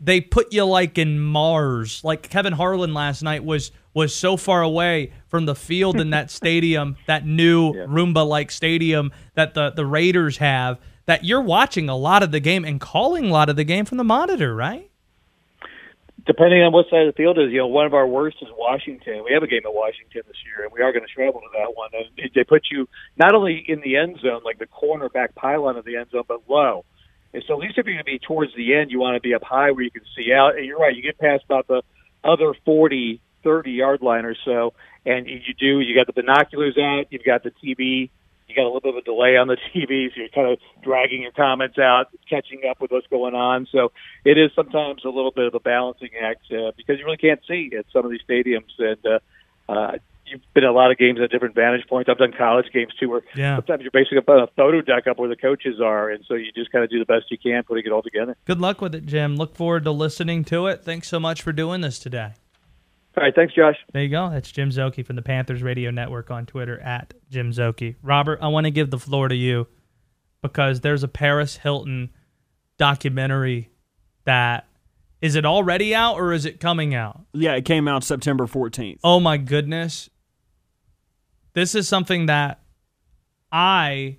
They 0.02 0.22
put 0.22 0.54
you 0.54 0.64
like 0.66 0.98
in 0.98 1.20
Mars. 1.20 2.04
Like 2.04 2.30
Kevin 2.30 2.54
Harlan 2.54 2.94
last 2.94 3.22
night 3.22 3.44
was 3.44 3.72
was 3.94 4.16
so 4.16 4.38
far 4.38 4.62
away 4.62 5.12
from 5.28 5.46
the 5.46 5.56
field 5.56 6.00
in 6.00 6.12
that 6.12 6.30
stadium, 6.30 6.96
that 7.08 7.26
new 7.26 7.74
Yeah. 7.76 7.86
Roomba 7.86 8.26
like 8.26 8.52
stadium 8.52 9.12
that 9.34 9.56
the, 9.56 9.72
the 9.72 9.86
Raiders 9.86 10.38
have, 10.38 10.80
that 11.06 11.26
you're 11.26 11.42
watching 11.42 11.90
a 11.90 11.96
lot 11.96 12.22
of 12.24 12.32
the 12.32 12.40
game 12.40 12.64
and 12.64 12.80
calling 12.80 13.26
a 13.26 13.32
lot 13.32 13.50
of 13.50 13.56
the 13.56 13.64
game 13.64 13.86
from 13.86 13.98
the 13.98 14.04
monitor, 14.04 14.56
right? 14.56 14.90
depending 16.30 16.62
on 16.62 16.72
what 16.72 16.86
side 16.92 17.08
of 17.08 17.16
the 17.16 17.18
field 17.18 17.40
is, 17.40 17.52
you 17.52 17.58
know, 17.58 17.66
one 17.66 17.88
of 17.88 17.96
our 17.96 18.06
worst 18.06 18.38
is 18.42 18.50
Washington. 18.56 19.24
We 19.26 19.34
have 19.34 19.42
a 19.42 19.48
game 19.48 19.62
at 19.66 19.74
Washington 19.74 20.22
this 20.28 20.38
year, 20.46 20.64
and 20.64 20.72
we 20.72 20.82
are 20.82 20.92
going 20.92 21.04
to 21.04 21.12
travel 21.12 21.42
to 21.42 21.48
that 21.58 21.76
one. 21.76 21.90
And 21.94 22.30
they 22.36 22.44
put 22.44 22.68
you 22.72 22.88
not 23.18 23.34
only 23.34 23.66
in 23.68 23.82
the 23.82 23.96
end 23.96 24.20
zone, 24.22 24.42
like 24.46 24.60
the 24.60 24.68
cornerback 24.68 25.34
pylon 25.34 25.76
of 25.76 25.86
the 25.86 25.96
end 25.96 26.12
zone, 26.12 26.26
but 26.28 26.42
low. 26.48 26.86
And 27.34 27.44
so 27.48 27.54
at 27.54 27.60
least 27.60 27.78
if 27.78 27.86
you're 27.86 27.96
going 27.96 28.06
to 28.06 28.12
be 28.12 28.20
towards 28.20 28.56
the 28.56 28.76
end, 28.76 28.92
you 28.92 29.00
want 29.00 29.16
to 29.16 29.22
be 29.22 29.34
up 29.34 29.44
high 29.44 29.72
where 29.72 29.84
you 29.84 29.92
can 29.92 30.04
see 30.16 30.34
out. 30.34 30.58
And 30.58 30.66
you're 30.66 30.80
right, 30.80 30.96
you 30.96 31.04
get 31.04 31.18
past 31.18 31.44
about 31.46 31.68
the 31.68 31.84
other 32.24 32.54
40, 32.66 33.22
30 33.44 33.72
yard 33.72 34.02
line 34.02 34.26
or 34.26 34.36
so, 34.46 34.74
and 35.06 35.28
you 35.28 35.54
do, 35.58 35.80
you 35.80 35.96
got 35.96 36.08
the 36.08 36.14
binoculars 36.14 36.78
out, 36.78 37.06
you've 37.12 37.24
got 37.24 37.44
the 37.44 37.52
TV, 37.52 38.10
you 38.50 38.56
got 38.56 38.64
a 38.64 38.72
little 38.72 38.82
bit 38.82 38.96
of 38.96 38.98
a 38.98 39.02
delay 39.02 39.38
on 39.38 39.48
the 39.48 39.58
TV, 39.76 40.10
so 40.10 40.20
you're 40.20 40.30
kind 40.30 40.52
of 40.52 40.60
dragging 40.84 41.22
your 41.22 41.32
comments 41.32 41.78
out, 41.78 42.08
catching 42.30 42.62
up 42.70 42.82
with 42.82 42.92
what's 42.92 43.08
going 43.08 43.36
on. 43.36 43.68
So 43.72 43.92
it 44.26 44.38
is 44.38 44.52
sometimes 44.56 45.06
a 45.06 45.10
little 45.10 45.32
bit 45.32 45.46
of 45.46 45.54
a 45.54 45.60
balancing 45.60 46.10
act 46.22 46.52
uh, 46.52 46.72
because 46.76 46.98
you 47.00 47.06
really 47.06 47.18
can't 47.18 47.40
see 47.48 47.72
at 47.78 47.86
some 47.94 48.06
of 48.06 48.12
these 48.12 48.22
stadiums. 48.28 48.74
And 48.80 49.06
uh, 49.06 49.20
uh, 49.72 49.98
you've 50.32 50.42
been 50.54 50.64
at 50.64 50.70
a 50.70 50.74
lot 50.74 50.92
of 50.92 50.98
games 50.98 51.20
at 51.24 51.30
different 51.32 51.56
vantage 51.56 51.88
points. 51.88 52.10
I've 52.10 52.18
done 52.18 52.32
college 52.38 52.68
games 52.74 52.94
too, 53.00 53.10
where 53.10 53.22
Yeah. 53.36 53.56
sometimes 53.58 53.82
you're 53.82 53.92
basically 53.92 54.18
up 54.20 54.30
on 54.30 54.40
a 54.42 54.48
photo 54.56 54.82
deck 54.82 55.08
up 55.08 55.18
where 55.18 55.30
the 55.30 55.36
coaches 55.36 55.80
are, 55.82 56.10
and 56.10 56.24
so 56.28 56.34
you 56.36 56.52
just 56.54 56.72
kind 56.72 56.84
of 56.84 56.90
do 56.90 57.00
the 57.00 57.06
best 57.06 57.26
you 57.32 57.38
can 57.38 57.64
putting 57.64 57.86
it 57.86 57.92
all 57.92 58.02
together. 58.02 58.36
Good 58.46 58.60
luck 58.62 58.82
with 58.82 58.96
it, 58.96 59.06
Jim. 59.06 59.36
Look 59.36 59.56
forward 59.56 59.84
to 59.86 59.92
listening 59.92 60.44
to 60.46 60.68
it. 60.68 60.84
Thanks 60.84 61.08
so 61.08 61.20
much 61.20 61.42
for 61.42 61.52
doing 61.52 61.82
this 61.82 62.00
today. 62.00 62.34
All 63.18 63.24
right, 63.24 63.34
thanks, 63.36 63.54
Josh. 63.54 63.76
There 63.92 64.04
you 64.04 64.10
go. 64.10 64.30
That's 64.30 64.52
Jim 64.52 64.70
Szoke 64.70 65.04
from 65.06 65.16
the 65.16 65.22
Panthers 65.22 65.62
Radio 65.64 65.92
Network 65.92 66.30
on 66.32 66.46
Twitter 66.46 66.80
at 66.80 67.14
Jim 67.30 67.52
Szoke. 67.52 67.96
Robert, 68.02 68.40
I 68.42 68.48
want 68.48 68.66
to 68.66 68.72
give 68.72 68.92
the 68.92 69.00
floor 69.00 69.28
to 69.28 69.36
you 69.36 69.68
because 70.42 70.82
there's 70.82 71.04
a 71.04 71.08
Paris 71.08 71.58
Hilton 71.58 72.12
documentary 72.78 73.70
that 74.26 74.66
is 75.22 75.36
it 75.36 75.46
already 75.46 75.94
out 75.94 76.16
or 76.16 76.32
is 76.32 76.46
it 76.46 76.60
coming 76.62 76.96
out? 76.96 77.22
Yeah, 77.34 77.56
it 77.56 77.66
came 77.66 77.88
out 77.90 78.04
September 78.06 78.46
14th. 78.46 79.00
Oh 79.04 79.20
my 79.20 79.36
goodness. 79.38 80.10
This 81.54 81.76
is 81.76 81.88
something 81.88 82.28
that 82.28 82.62
I 83.52 84.18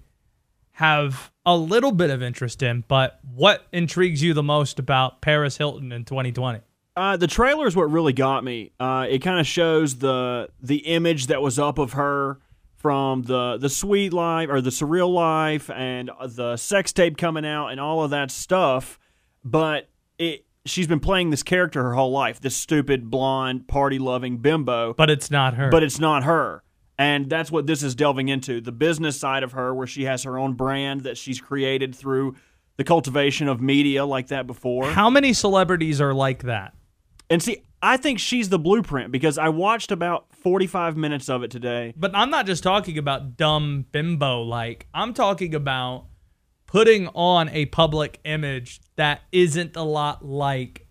have 0.72 1.30
a 1.46 1.56
little 1.56 1.92
bit 1.92 2.10
of 2.10 2.22
interest 2.22 2.62
in, 2.62 2.84
but 2.88 3.20
what 3.34 3.66
intrigues 3.72 4.22
you 4.22 4.34
the 4.34 4.42
most 4.42 4.78
about 4.78 5.20
Paris 5.20 5.56
Hilton 5.58 5.92
in 5.92 6.04
2020? 6.04 6.60
Uh, 6.96 7.16
the 7.16 7.26
trailer 7.26 7.66
is 7.66 7.76
what 7.76 7.90
really 7.90 8.12
got 8.12 8.42
me. 8.44 8.72
Uh, 8.80 9.06
it 9.08 9.20
kind 9.20 9.38
of 9.38 9.46
shows 9.46 9.98
the 9.98 10.48
the 10.60 10.78
image 10.78 11.28
that 11.28 11.40
was 11.40 11.58
up 11.58 11.78
of 11.78 11.92
her 11.92 12.40
from 12.76 13.22
the 13.22 13.58
the 13.58 13.68
sweet 13.68 14.12
life 14.12 14.48
or 14.50 14.60
the 14.60 14.70
surreal 14.70 15.12
life 15.12 15.70
and 15.70 16.10
the 16.28 16.56
sex 16.56 16.92
tape 16.92 17.16
coming 17.16 17.46
out 17.46 17.68
and 17.68 17.80
all 17.80 18.02
of 18.02 18.10
that 18.10 18.30
stuff. 18.30 18.98
But 19.44 19.88
it 20.18 20.44
she's 20.66 20.86
been 20.88 21.00
playing 21.00 21.30
this 21.30 21.42
character 21.42 21.82
her 21.82 21.94
whole 21.94 22.10
life, 22.10 22.40
this 22.40 22.56
stupid 22.56 23.08
blonde 23.10 23.68
party 23.68 23.98
loving 23.98 24.38
bimbo. 24.38 24.92
But 24.94 25.10
it's 25.10 25.30
not 25.30 25.54
her. 25.54 25.70
but 25.70 25.82
it's 25.82 25.98
not 26.00 26.24
her. 26.24 26.62
And 27.00 27.30
that's 27.30 27.50
what 27.50 27.66
this 27.66 27.82
is 27.82 27.94
delving 27.94 28.28
into 28.28 28.60
the 28.60 28.72
business 28.72 29.18
side 29.18 29.42
of 29.42 29.52
her, 29.52 29.74
where 29.74 29.86
she 29.86 30.04
has 30.04 30.24
her 30.24 30.38
own 30.38 30.52
brand 30.52 31.04
that 31.04 31.16
she's 31.16 31.40
created 31.40 31.94
through 31.94 32.36
the 32.76 32.84
cultivation 32.84 33.48
of 33.48 33.58
media 33.58 34.04
like 34.04 34.26
that 34.26 34.46
before. 34.46 34.90
How 34.90 35.08
many 35.08 35.32
celebrities 35.32 35.98
are 36.02 36.12
like 36.12 36.42
that? 36.42 36.74
And 37.30 37.42
see, 37.42 37.62
I 37.80 37.96
think 37.96 38.18
she's 38.18 38.50
the 38.50 38.58
blueprint 38.58 39.12
because 39.12 39.38
I 39.38 39.48
watched 39.48 39.90
about 39.90 40.26
45 40.42 40.98
minutes 40.98 41.30
of 41.30 41.42
it 41.42 41.50
today. 41.50 41.94
But 41.96 42.14
I'm 42.14 42.28
not 42.28 42.44
just 42.44 42.62
talking 42.62 42.98
about 42.98 43.38
dumb 43.38 43.86
bimbo 43.92 44.42
like. 44.42 44.86
I'm 44.92 45.14
talking 45.14 45.54
about 45.54 46.04
putting 46.66 47.08
on 47.14 47.48
a 47.48 47.64
public 47.64 48.20
image 48.24 48.78
that 48.96 49.22
isn't 49.32 49.74
a 49.74 49.84
lot 49.84 50.22
like 50.22 50.86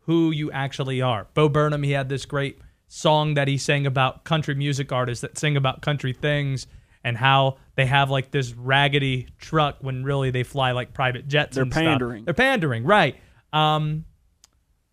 who 0.00 0.30
you 0.30 0.52
actually 0.52 1.00
are. 1.00 1.26
Bo 1.32 1.48
Burnham, 1.48 1.84
he 1.84 1.92
had 1.92 2.10
this 2.10 2.26
great 2.26 2.58
song 2.94 3.34
that 3.34 3.48
he 3.48 3.58
sang 3.58 3.86
about 3.86 4.22
country 4.22 4.54
music 4.54 4.92
artists 4.92 5.22
that 5.22 5.36
sing 5.36 5.56
about 5.56 5.82
country 5.82 6.12
things 6.12 6.68
and 7.02 7.16
how 7.16 7.56
they 7.74 7.86
have 7.86 8.08
like 8.08 8.30
this 8.30 8.52
raggedy 8.52 9.26
truck 9.36 9.76
when 9.80 10.04
really 10.04 10.30
they 10.30 10.44
fly 10.44 10.70
like 10.70 10.94
private 10.94 11.26
jets. 11.26 11.56
They're 11.56 11.64
and 11.64 11.72
stuff. 11.72 11.82
pandering. 11.82 12.24
They're 12.24 12.34
pandering, 12.34 12.84
right? 12.84 13.16
Um, 13.52 14.04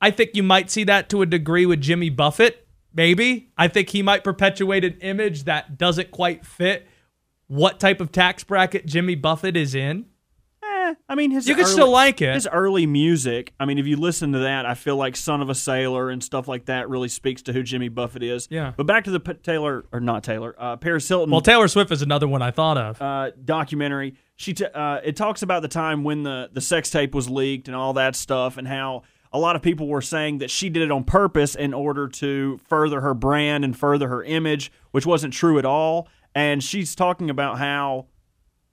I 0.02 0.10
think 0.10 0.32
you 0.34 0.42
might 0.42 0.72
see 0.72 0.84
that 0.86 1.10
to 1.10 1.22
a 1.22 1.28
degree 1.28 1.68
with 1.68 1.80
Jimmy 1.80 2.10
Buffett. 2.10 2.68
Maybe 2.92 3.52
I 3.56 3.68
think 3.68 3.90
he 3.90 4.02
might 4.02 4.24
perpetuate 4.24 4.84
an 4.84 4.98
image 5.02 5.44
that 5.44 5.78
doesn't 5.78 6.10
quite 6.10 6.44
fit 6.44 6.88
what 7.46 7.80
type 7.80 8.02
of 8.02 8.12
tax 8.12 8.44
bracket 8.44 8.88
Jimmy 8.88 9.14
Buffett 9.14 9.56
is 9.56 9.76
in. 9.76 10.08
Eh, 10.92 10.96
I 11.10 11.16
mean, 11.16 11.32
his 11.32 11.48
You 11.48 11.56
could 11.56 11.66
early- 11.66 11.74
still 11.74 11.90
like 11.92 12.22
it. 12.22 12.34
His 12.34 12.48
early 12.52 12.86
music. 12.86 13.54
I 13.60 13.66
mean, 13.66 13.78
if 13.78 13.86
you 13.88 13.98
listen 13.98 14.32
to 14.34 14.40
that, 14.40 14.66
I 14.66 14.74
feel 14.74 14.96
like 14.96 15.16
"Son 15.16 15.42
of 15.42 15.50
a 15.50 15.56
Sailor" 15.56 16.10
and 16.10 16.24
stuff 16.24 16.48
like 16.48 16.66
that 16.66 16.90
really 16.90 17.08
speaks 17.08 17.42
to 17.44 17.54
who 17.54 17.64
Jimmy 17.64 17.90
Buffett 17.90 18.24
is. 18.24 18.48
Yeah. 18.52 18.74
But 18.76 18.86
back 18.86 19.04
to 19.06 19.12
the 19.12 19.20
P- 19.20 19.34
Taylor 19.36 19.86
or 19.92 20.00
not 20.00 20.24
Taylor, 20.24 20.56
uh, 20.58 20.78
Paris 20.78 21.08
Hilton. 21.08 21.32
Well, 21.32 21.42
Taylor 21.42 21.68
Swift 21.68 21.92
is 21.92 22.02
another 22.02 22.28
one 22.28 22.42
I 22.42 22.52
thought 22.52 22.78
of. 22.78 23.02
uh, 23.02 23.32
documentary. 23.44 24.16
She 24.36 24.54
t- 24.54 24.66
uh, 24.66 25.00
it 25.04 25.16
talks 25.16 25.42
about 25.44 25.62
the 25.62 25.68
time 25.68 26.04
when 26.04 26.24
the 26.24 26.50
the 26.52 26.62
sex 26.62 26.90
tape 26.90 27.14
was 27.14 27.30
leaked 27.30 27.68
and 27.68 27.76
all 27.76 27.94
that 27.94 28.16
stuff, 28.16 28.58
and 28.58 28.68
how 28.68 29.04
a 29.34 29.40
lot 29.40 29.56
of 29.56 29.62
people 29.62 29.88
were 29.88 30.02
saying 30.02 30.40
that 30.40 30.50
she 30.52 30.68
did 30.70 30.84
it 30.84 30.92
on 30.92 31.04
purpose 31.06 31.56
in 31.56 31.74
order 31.74 32.08
to 32.10 32.60
further 32.68 33.00
her 33.02 33.14
brand 33.14 33.64
and 33.64 33.78
further 33.78 34.10
her 34.10 34.24
image, 34.24 34.72
which 34.92 35.06
wasn't 35.06 35.34
true 35.34 35.58
at 35.58 35.64
all. 35.66 36.08
And 36.36 36.64
she's 36.64 36.96
talking 36.96 37.30
about 37.30 37.58
how 37.58 38.08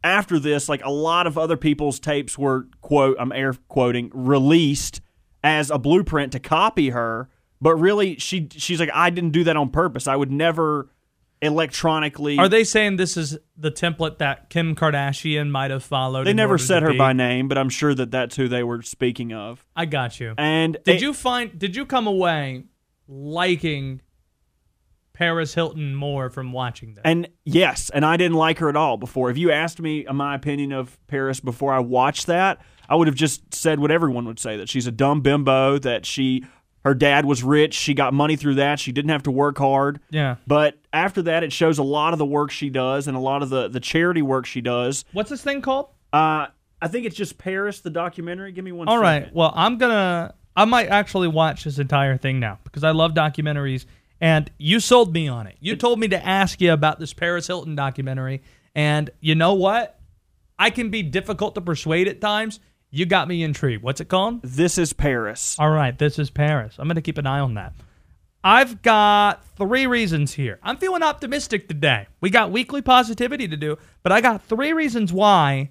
after 0.05 0.39
this, 0.39 0.69
like 0.69 0.85
a 0.85 0.91
lot 0.91 1.27
of 1.27 1.37
other 1.37 1.57
people's 1.57 1.99
tapes 1.99 2.39
were 2.39 2.67
quote 2.81 3.17
I'm 3.19 3.33
air 3.33 3.55
quoting 3.69 4.11
released 4.15 5.01
as 5.43 5.71
a 5.71 5.79
blueprint 5.79 6.33
to 6.33 6.41
copy 6.41 6.91
her, 6.91 7.29
but 7.61 7.75
really 7.77 8.17
she 8.17 8.49
she's 8.53 8.81
like 8.81 8.91
I 8.95 9.11
didn't 9.11 9.31
do 9.31 9.45
that 9.45 9.57
on 9.57 9.71
purpose. 9.71 10.07
I 10.07 10.17
would 10.17 10.31
never 10.31 10.91
electronically 11.41 12.37
Are 12.37 12.49
they 12.49 12.65
saying 12.65 12.97
this 12.97 13.17
is 13.17 13.39
the 13.57 13.71
template 13.71 14.19
that 14.19 14.51
Kim 14.51 14.75
Kardashian 14.75 15.51
might 15.51 15.71
have 15.71 15.85
followed? 15.85 16.27
They 16.27 16.33
never 16.33 16.59
said 16.59 16.83
her 16.83 16.93
be- 16.93 16.99
by 16.99 17.13
name, 17.13 17.49
but 17.49 17.57
I'm 17.57 17.69
sure 17.69 17.95
that 17.95 18.11
that's 18.11 18.37
who 18.37 18.49
they 18.49 18.63
were 18.63 18.83
speaking 18.83 19.33
of. 19.33 19.65
I 19.77 19.87
got 19.87 20.19
you. 20.21 20.35
And 20.37 20.77
Did 20.85 20.97
it- 20.97 21.03
you 21.03 21.15
find? 21.15 21.57
Did 21.59 21.77
you 21.77 21.87
come 21.87 22.07
away 22.07 22.65
liking 23.07 24.01
Paris 25.19 25.53
Hilton 25.53 25.97
more 25.97 26.31
from 26.31 26.53
watching 26.53 26.95
this? 26.95 27.03
And 27.05 27.29
yes, 27.45 27.91
and 27.91 28.07
I 28.07 28.17
didn't 28.17 28.37
like 28.37 28.59
her 28.59 28.69
at 28.69 28.77
all 28.77 28.97
before. 28.97 29.31
If 29.31 29.37
you 29.37 29.51
asked 29.51 29.81
me 29.81 30.05
my 30.05 30.37
opinion 30.37 30.71
of 30.71 30.97
Paris 31.09 31.41
before 31.41 31.73
I 31.73 31.81
watched 31.81 32.27
that, 32.27 32.61
I 32.89 32.95
would 32.95 33.09
have 33.09 33.17
just 33.17 33.53
said 33.53 33.81
what 33.81 33.91
everyone 33.91 34.27
would 34.27 34.39
say 34.39 34.57
that 34.59 34.69
she's 34.69 34.87
a 34.87 34.93
dumb 34.93 35.21
bimbo, 35.21 35.79
that 35.81 36.07
she 36.07 36.45
her 36.85 36.95
dad 36.95 37.25
was 37.25 37.43
rich, 37.43 37.75
she 37.75 37.93
got 37.95 38.15
money 38.15 38.37
through 38.37 38.55
that, 38.55 38.79
she 38.79 38.93
didn't 38.93 39.11
have 39.11 39.25
to 39.25 39.33
work 39.33 39.59
hard. 39.59 39.99
yeah. 40.11 40.37
But 40.47 40.79
after 40.93 41.21
that, 41.23 41.43
it 41.43 41.53
shows 41.53 41.79
a 41.79 41.83
lot 41.83 42.13
of 42.13 42.21
the 42.21 42.25
work 42.25 42.53
she 42.53 42.71
does 42.71 43.09
and 43.09 43.17
a 43.17 43.21
lot 43.21 43.43
of 43.43 43.51
the, 43.51 43.67
the 43.67 43.81
charity 43.81 44.23
work 44.23 44.47
she 44.47 44.61
does. 44.61 45.05
What's 45.13 45.29
this 45.31 45.43
thing 45.43 45.61
called? 45.61 45.89
Uh, 46.13 46.47
I 46.81 46.87
think 46.89 47.07
it's 47.07 47.17
just 47.17 47.37
Paris, 47.37 47.81
the 47.81 47.91
documentary. 47.91 48.53
Give 48.53 48.65
me 48.65 48.71
one 48.71 48.87
All 48.87 48.99
right. 49.01 49.25
second. 49.25 49.37
Well, 49.37 49.53
I'm 49.57 49.79
gonna. 49.79 50.35
I 50.57 50.65
might 50.65 50.89
actually 50.89 51.29
watch 51.29 51.65
this 51.65 51.79
entire 51.79 52.17
thing 52.17 52.41
now 52.41 52.59
because 52.65 52.85
I 52.85 52.91
love 52.93 53.13
documentaries, 53.13 53.85
and 54.21 54.51
you 54.59 54.81
sold 54.81 55.13
me 55.13 55.29
on 55.29 55.47
it. 55.47 55.57
You 55.61 55.77
told 55.77 55.99
me 55.99 56.09
to 56.09 56.27
ask 56.27 56.61
you 56.61 56.73
about 56.73 56.99
this 56.99 57.13
Paris 57.13 57.47
Hilton 57.47 57.75
documentary, 57.75 58.43
and 58.75 59.11
you 59.21 59.35
know 59.35 59.55
what? 59.55 59.99
I 60.59 60.71
can 60.71 60.91
be 60.91 61.03
difficult 61.03 61.55
to 61.55 61.61
persuade 61.61 62.09
at 62.09 62.21
times. 62.21 62.61
You 62.91 63.07
got 63.07 63.29
me 63.29 63.43
intrigued. 63.43 63.83
What's 63.83 64.01
it 64.01 64.09
called? 64.09 64.43
This 64.43 64.79
is 64.79 64.93
Paris. 64.93 65.57
All 65.59 65.71
right, 65.71 65.97
this 65.97 66.19
is 66.19 66.31
Paris. 66.31 66.77
I'm 66.79 66.89
going 66.89 66.97
to 66.97 67.03
keep 67.03 67.19
an 67.19 67.27
eye 67.27 67.41
on 67.41 67.55
that. 67.55 67.75
I've 68.43 68.83
got 68.83 69.45
three 69.57 69.87
reasons 69.87 70.33
here. 70.33 70.59
I'm 70.63 70.77
feeling 70.77 71.03
optimistic 71.03 71.69
today. 71.69 72.07
We 72.21 72.31
got 72.31 72.51
weekly 72.51 72.83
positivity 72.83 73.49
to 73.49 73.57
do, 73.57 73.77
but 74.03 74.13
I 74.13 74.21
got 74.21 74.43
three 74.43 74.73
reasons 74.73 75.13
why 75.13 75.71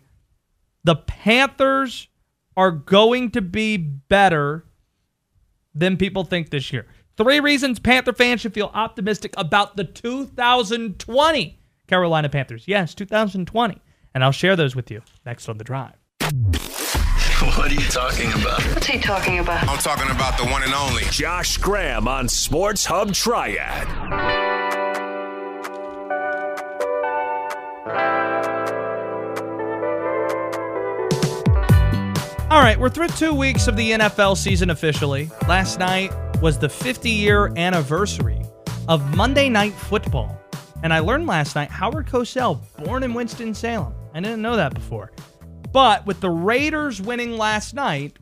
the 0.84 0.96
Panthers 0.96 2.08
are 2.56 2.72
going 2.72 3.32
to 3.32 3.42
be 3.42 3.78
better 3.78 4.66
than 5.74 5.98
people 5.98 6.24
think 6.24 6.50
this 6.50 6.74
year. 6.74 6.88
Three 7.18 7.40
reasons 7.40 7.80
Panther 7.80 8.14
fans 8.14 8.42
should 8.42 8.54
feel 8.54 8.70
optimistic 8.76 9.34
about 9.38 9.76
the 9.76 9.84
2020 9.84 11.60
Carolina 11.88 12.30
Panthers. 12.30 12.66
Yes, 12.68 12.94
2020. 12.94 13.82
And 14.14 14.24
I'll 14.24 14.32
share 14.32 14.56
those 14.56 14.76
with 14.76 14.92
you 14.92 15.02
next 15.26 15.50
on 15.50 15.58
the 15.58 15.64
drive. 15.64 15.96
What 17.38 17.72
are 17.72 17.74
you 17.74 17.88
talking 17.90 18.32
about? 18.34 18.62
What's 18.74 18.88
he 18.88 18.98
talking 18.98 19.38
about? 19.38 19.68
I'm 19.70 19.78
talking 19.78 20.10
about 20.10 20.40
the 20.40 20.46
one 20.46 20.64
and 20.64 20.74
only. 20.74 21.04
Josh 21.12 21.58
Graham 21.58 22.08
on 22.08 22.28
Sports 22.28 22.84
Hub 22.84 23.14
Triad. 23.14 23.88
All 32.50 32.60
right, 32.60 32.80
we're 32.80 32.90
through 32.90 33.10
two 33.10 33.36
weeks 33.36 33.68
of 33.68 33.76
the 33.76 33.92
NFL 33.92 34.36
season 34.36 34.72
officially. 34.72 35.30
Last 35.48 35.78
night 35.78 36.12
was 36.42 36.60
the 36.60 36.70
50 36.70 37.10
year 37.10 37.52
anniversary 37.58 38.40
of 38.88 39.16
Monday 39.16 39.50
Night 39.50 39.74
Football. 39.74 40.40
And 40.84 40.94
I 40.94 41.00
learned 41.00 41.26
last 41.26 41.56
night 41.56 41.72
Howard 41.72 42.06
Cosell, 42.06 42.60
born 42.84 43.02
in 43.02 43.16
Winston-Salem. 43.16 43.94
I 44.14 44.20
didn't 44.20 44.44
know 44.44 44.56
that 44.56 44.76
before. 44.76 45.12
But 45.72 46.06
with 46.06 46.20
the 46.22 46.30
Raiders 46.30 47.02
winning 47.02 47.38
last 47.38 47.74
night, 47.74 48.20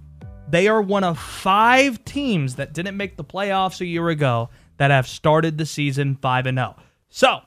they 0.47 0.69
are 0.69 0.81
one 0.81 1.03
of 1.03 1.19
five 1.19 2.05
teams 2.05 2.55
that 2.55 2.73
didn't 2.73 2.95
make 2.95 3.17
the 3.17 3.23
playoffs 3.23 3.81
a 3.81 3.85
year 3.85 4.07
ago 4.07 4.49
that 4.77 4.91
have 4.91 5.07
started 5.07 5.57
the 5.57 5.65
season 5.65 6.15
5 6.21 6.45
and 6.45 6.57
0. 6.57 6.75
So, 7.09 7.39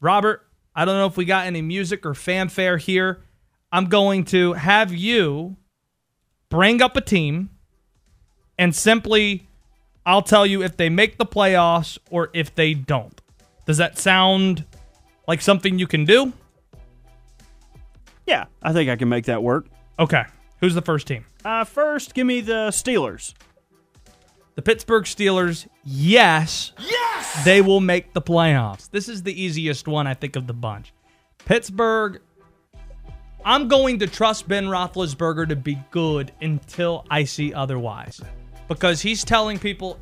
Robert, 0.00 0.44
I 0.74 0.84
don't 0.84 0.96
know 0.96 1.06
if 1.06 1.16
we 1.16 1.24
got 1.24 1.46
any 1.46 1.62
music 1.62 2.04
or 2.04 2.14
fanfare 2.14 2.78
here. 2.78 3.22
I'm 3.70 3.86
going 3.86 4.24
to 4.26 4.54
have 4.54 4.92
you 4.92 5.56
bring 6.48 6.82
up 6.82 6.96
a 6.96 7.00
team 7.00 7.50
and 8.58 8.74
simply 8.74 9.47
I'll 10.08 10.22
tell 10.22 10.46
you 10.46 10.62
if 10.62 10.74
they 10.78 10.88
make 10.88 11.18
the 11.18 11.26
playoffs 11.26 11.98
or 12.10 12.30
if 12.32 12.54
they 12.54 12.72
don't. 12.72 13.20
Does 13.66 13.76
that 13.76 13.98
sound 13.98 14.64
like 15.26 15.42
something 15.42 15.78
you 15.78 15.86
can 15.86 16.06
do? 16.06 16.32
Yeah, 18.26 18.46
I 18.62 18.72
think 18.72 18.88
I 18.88 18.96
can 18.96 19.10
make 19.10 19.26
that 19.26 19.42
work. 19.42 19.66
Okay. 19.98 20.24
Who's 20.60 20.74
the 20.74 20.80
first 20.80 21.06
team? 21.06 21.26
Uh, 21.44 21.64
first, 21.64 22.14
give 22.14 22.26
me 22.26 22.40
the 22.40 22.70
Steelers. 22.70 23.34
The 24.54 24.62
Pittsburgh 24.62 25.04
Steelers, 25.04 25.68
yes. 25.84 26.72
Yes! 26.80 27.44
They 27.44 27.60
will 27.60 27.80
make 27.80 28.14
the 28.14 28.22
playoffs. 28.22 28.90
This 28.90 29.10
is 29.10 29.22
the 29.22 29.38
easiest 29.38 29.86
one, 29.86 30.06
I 30.06 30.14
think, 30.14 30.36
of 30.36 30.46
the 30.46 30.54
bunch. 30.54 30.94
Pittsburgh, 31.44 32.22
I'm 33.44 33.68
going 33.68 33.98
to 33.98 34.06
trust 34.06 34.48
Ben 34.48 34.64
Roethlisberger 34.64 35.50
to 35.50 35.56
be 35.56 35.78
good 35.90 36.32
until 36.40 37.04
I 37.10 37.24
see 37.24 37.52
otherwise. 37.52 38.22
Because 38.68 39.00
he's 39.00 39.24
telling 39.24 39.58
people 39.58 39.98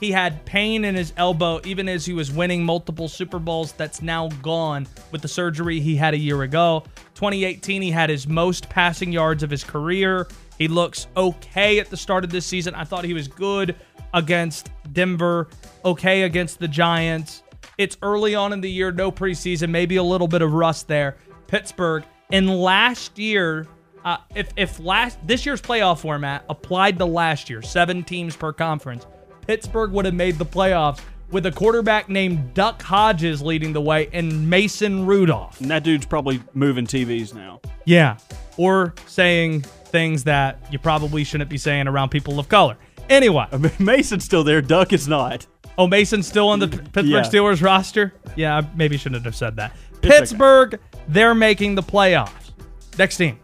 he 0.00 0.10
had 0.10 0.44
pain 0.46 0.84
in 0.84 0.94
his 0.94 1.12
elbow 1.16 1.60
even 1.64 1.88
as 1.88 2.06
he 2.06 2.14
was 2.14 2.32
winning 2.32 2.64
multiple 2.64 3.06
Super 3.06 3.38
Bowls. 3.38 3.72
That's 3.72 4.00
now 4.00 4.28
gone 4.42 4.86
with 5.12 5.20
the 5.20 5.28
surgery 5.28 5.78
he 5.78 5.94
had 5.94 6.14
a 6.14 6.18
year 6.18 6.42
ago. 6.42 6.84
2018, 7.14 7.82
he 7.82 7.90
had 7.90 8.08
his 8.08 8.26
most 8.26 8.68
passing 8.70 9.12
yards 9.12 9.42
of 9.42 9.50
his 9.50 9.62
career. 9.62 10.26
He 10.58 10.68
looks 10.68 11.06
okay 11.16 11.78
at 11.78 11.90
the 11.90 11.96
start 11.96 12.24
of 12.24 12.30
this 12.30 12.46
season. 12.46 12.74
I 12.74 12.84
thought 12.84 13.04
he 13.04 13.14
was 13.14 13.28
good 13.28 13.76
against 14.14 14.70
Denver, 14.92 15.48
okay 15.84 16.22
against 16.22 16.58
the 16.58 16.68
Giants. 16.68 17.42
It's 17.76 17.96
early 18.02 18.34
on 18.34 18.52
in 18.52 18.60
the 18.60 18.70
year, 18.70 18.92
no 18.92 19.12
preseason, 19.12 19.70
maybe 19.70 19.96
a 19.96 20.02
little 20.02 20.28
bit 20.28 20.42
of 20.42 20.52
rust 20.52 20.88
there. 20.88 21.16
Pittsburgh, 21.46 22.04
in 22.30 22.46
last 22.46 23.18
year, 23.18 23.66
uh, 24.04 24.16
if 24.34 24.50
if 24.56 24.78
last 24.80 25.18
this 25.26 25.44
year's 25.46 25.60
playoff 25.60 26.00
format 26.00 26.44
applied 26.48 26.98
to 26.98 27.04
last 27.04 27.50
year, 27.50 27.62
seven 27.62 28.02
teams 28.02 28.34
per 28.36 28.52
conference, 28.52 29.06
Pittsburgh 29.46 29.90
would 29.92 30.04
have 30.04 30.14
made 30.14 30.38
the 30.38 30.46
playoffs 30.46 31.00
with 31.30 31.46
a 31.46 31.52
quarterback 31.52 32.08
named 32.08 32.54
Duck 32.54 32.82
Hodges 32.82 33.40
leading 33.42 33.72
the 33.72 33.80
way 33.80 34.08
and 34.12 34.48
Mason 34.50 35.06
Rudolph. 35.06 35.60
And 35.60 35.70
that 35.70 35.84
dude's 35.84 36.04
probably 36.06 36.42
moving 36.54 36.86
TVs 36.86 37.34
now. 37.34 37.60
Yeah, 37.84 38.16
or 38.56 38.94
saying 39.06 39.62
things 39.62 40.24
that 40.24 40.58
you 40.72 40.78
probably 40.78 41.22
shouldn't 41.24 41.50
be 41.50 41.58
saying 41.58 41.86
around 41.88 42.08
people 42.10 42.38
of 42.38 42.48
color. 42.48 42.76
Anyway, 43.08 43.46
I 43.52 43.56
mean, 43.58 43.72
Mason's 43.78 44.24
still 44.24 44.44
there. 44.44 44.62
Duck 44.62 44.92
is 44.92 45.06
not. 45.08 45.46
oh 45.78 45.86
Mason's 45.86 46.26
still 46.26 46.48
on 46.48 46.58
the 46.58 46.68
Pittsburgh 46.68 47.06
Yeah. 47.06 47.22
Steelers 47.22 47.62
roster. 47.62 48.12
Yeah, 48.36 48.58
I 48.58 48.66
maybe 48.74 48.96
shouldn't 48.96 49.24
have 49.24 49.36
said 49.36 49.56
that. 49.56 49.72
okay. 49.98 50.08
Pittsburgh, 50.08 50.78
they're 51.08 51.34
making 51.34 51.74
the 51.74 51.82
playoffs. 51.82 52.50
Next 52.98 53.16
team. 53.16 53.38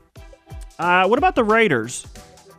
Uh, 0.79 1.07
what 1.07 1.19
about 1.19 1.35
the 1.35 1.45
Raiders? 1.45 2.07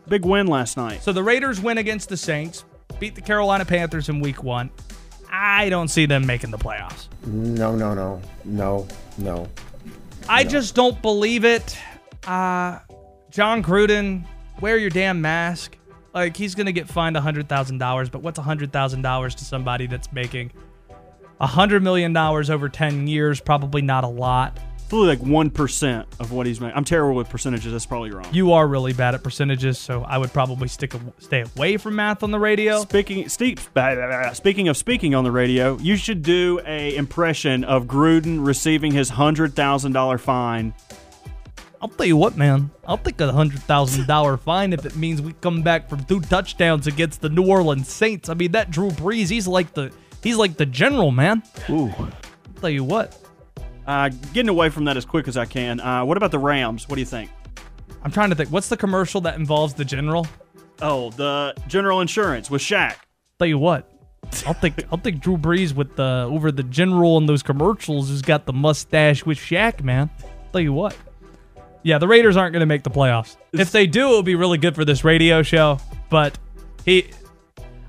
Big 0.08 0.26
win 0.26 0.48
last 0.48 0.78
night. 0.78 1.04
So 1.04 1.12
the 1.12 1.24
Raiders 1.24 1.60
win 1.60 1.78
against 1.78 2.10
the 2.10 2.18
Saints, 2.18 2.66
beat 3.00 3.16
the 3.16 3.22
Carolina 3.22 3.66
Panthers 3.66 4.10
in 4.10 4.20
week 4.20 4.44
one. 4.44 4.70
I 5.32 5.70
don't 5.70 5.90
see 5.90 6.06
them 6.06 6.26
making 6.26 6.52
the 6.52 6.58
playoffs. 6.58 7.08
No, 7.26 7.76
no, 7.76 7.94
no, 7.94 8.22
no, 8.46 8.88
no. 9.18 9.48
I 10.30 10.44
just 10.44 10.76
don't 10.76 11.02
believe 11.02 11.46
it. 11.46 11.78
Uh, 12.26 12.80
Jon 13.30 13.62
Gruden, 13.62 14.26
wear 14.62 14.78
your 14.78 14.90
damn 14.90 15.22
mask. 15.22 15.78
Like 16.14 16.36
he's 16.36 16.56
gonna 16.56 16.72
get 16.72 16.88
fined 16.88 17.16
hundred 17.18 17.48
thousand 17.48 17.78
dollars, 17.78 18.10
but 18.10 18.22
what's 18.24 18.40
hundred 18.40 18.74
thousand 18.74 19.04
dollars 19.04 19.36
to 19.36 19.46
somebody 19.46 19.86
that's 19.86 20.12
making 20.12 20.52
hundred 21.40 21.84
million 21.84 22.14
dollars 22.14 22.50
over 22.50 22.70
ten 22.70 23.06
years? 23.08 23.40
Probably 23.40 23.82
not 23.82 24.04
a 24.04 24.08
lot. 24.08 24.58
Only 24.92 25.08
like 25.08 25.20
1% 25.20 26.06
of 26.20 26.32
what 26.32 26.46
he's 26.46 26.62
making. 26.62 26.78
I'm 26.78 26.86
terrible 26.86 27.16
with 27.16 27.30
percentages. 27.30 27.74
That's 27.74 27.86
probably 27.86 28.12
wrong. 28.12 28.28
You 28.32 28.54
are 28.54 28.66
really 28.68 28.94
bad 28.94 29.16
at 29.16 29.24
percentages, 29.24 29.78
so 29.78 30.04
I 30.04 30.18
would 30.18 30.32
probably 30.32 30.70
stick 30.70 30.94
stay 31.20 31.44
away 31.56 31.76
from 31.76 31.96
math 31.96 32.24
on 32.24 32.32
the 32.32 32.40
radio. 32.40 32.82
Speaking 32.84 33.28
Steve, 33.28 33.70
speaking 34.34 34.70
of 34.70 34.78
speaking 34.78 35.14
on 35.14 35.26
the 35.26 35.32
radio, 35.32 35.78
you 35.80 35.98
should 35.98 36.22
do 36.24 36.62
a 36.66 36.96
impression 36.96 37.66
of 37.66 37.86
Gruden 37.86 38.46
receiving 38.46 38.94
his 38.94 39.10
hundred 39.10 39.56
thousand 39.56 39.92
dollar 39.92 40.18
fine. 40.18 40.74
I'll 41.82 41.90
tell 41.90 42.06
you 42.06 42.18
what, 42.18 42.38
man. 42.38 42.72
I'll 42.88 42.98
take 42.98 43.20
a 43.20 43.32
hundred 43.32 43.62
thousand 43.64 44.08
dollar 44.08 44.38
fine 44.38 44.72
if 44.72 44.86
it 44.86 44.96
means 44.96 45.22
we 45.22 45.34
come 45.34 45.62
back 45.64 45.90
from 45.90 46.06
two 46.06 46.22
touchdowns 46.22 46.88
against 46.88 47.20
the 47.20 47.30
New 47.30 47.46
Orleans 47.46 47.90
Saints. 47.90 48.30
I 48.30 48.36
mean, 48.36 48.54
that 48.54 48.72
Drew 48.72 48.90
Brees, 48.92 49.30
he's 49.30 49.48
like 49.48 49.74
the 49.74 49.92
he's 50.24 50.38
like 50.38 50.56
the 50.56 50.66
general, 50.66 51.12
man. 51.12 51.44
Ooh. 51.70 51.90
I'll 51.90 52.12
tell 52.62 52.70
you 52.70 52.86
what. 52.86 53.22
Uh, 53.88 54.10
getting 54.34 54.50
away 54.50 54.70
from 54.70 54.86
that 54.86 54.98
as 54.98 55.06
quick 55.06 55.28
as 55.28 55.38
I 55.38 55.46
can. 55.46 55.80
Uh, 55.80 56.04
what 56.04 56.18
about 56.18 56.32
the 56.32 56.40
Rams? 56.40 56.90
What 56.90 56.96
do 56.96 57.02
you 57.02 57.06
think? 57.06 57.32
I'm 58.04 58.12
trying 58.12 58.30
to 58.30 58.36
think. 58.36 58.50
What's 58.50 58.70
the 58.70 58.78
commercial 58.78 59.22
that 59.22 59.36
involves 59.36 59.74
the 59.74 59.86
general? 59.86 60.28
Oh, 60.82 61.10
the 61.12 61.56
General 61.68 62.02
Insurance 62.02 62.52
with 62.52 62.62
Shaq. 62.62 62.96
Tell 63.40 63.48
you 63.48 63.58
what. 63.58 63.92
I'll 64.46 64.54
think 64.54 64.84
I'll 64.92 64.98
think 64.98 65.22
Drew 65.22 65.38
Brees 65.38 65.74
with 65.74 65.96
the 65.96 66.28
over 66.30 66.52
the 66.52 66.64
general 66.64 67.18
in 67.18 67.28
those 67.28 67.42
commercials 67.42 68.10
who's 68.10 68.22
got 68.22 68.46
the 68.46 68.54
mustache 68.54 69.26
with 69.26 69.38
Shaq, 69.38 69.82
man. 69.84 70.10
Tell 70.52 70.62
you 70.62 70.74
what. 70.74 70.96
Yeah, 71.84 71.98
the 71.98 72.08
Raiders 72.08 72.36
aren't 72.36 72.52
going 72.52 72.62
to 72.62 72.66
make 72.66 72.84
the 72.84 72.90
playoffs. 72.90 73.38
If 73.54 73.72
they 73.72 73.88
do, 73.88 74.10
it'll 74.10 74.24
be 74.24 74.36
really 74.36 74.58
good 74.58 74.76
for 74.76 74.84
this 74.84 75.06
radio 75.06 75.42
show. 75.44 75.80
But 76.10 76.38
he, 76.84 77.12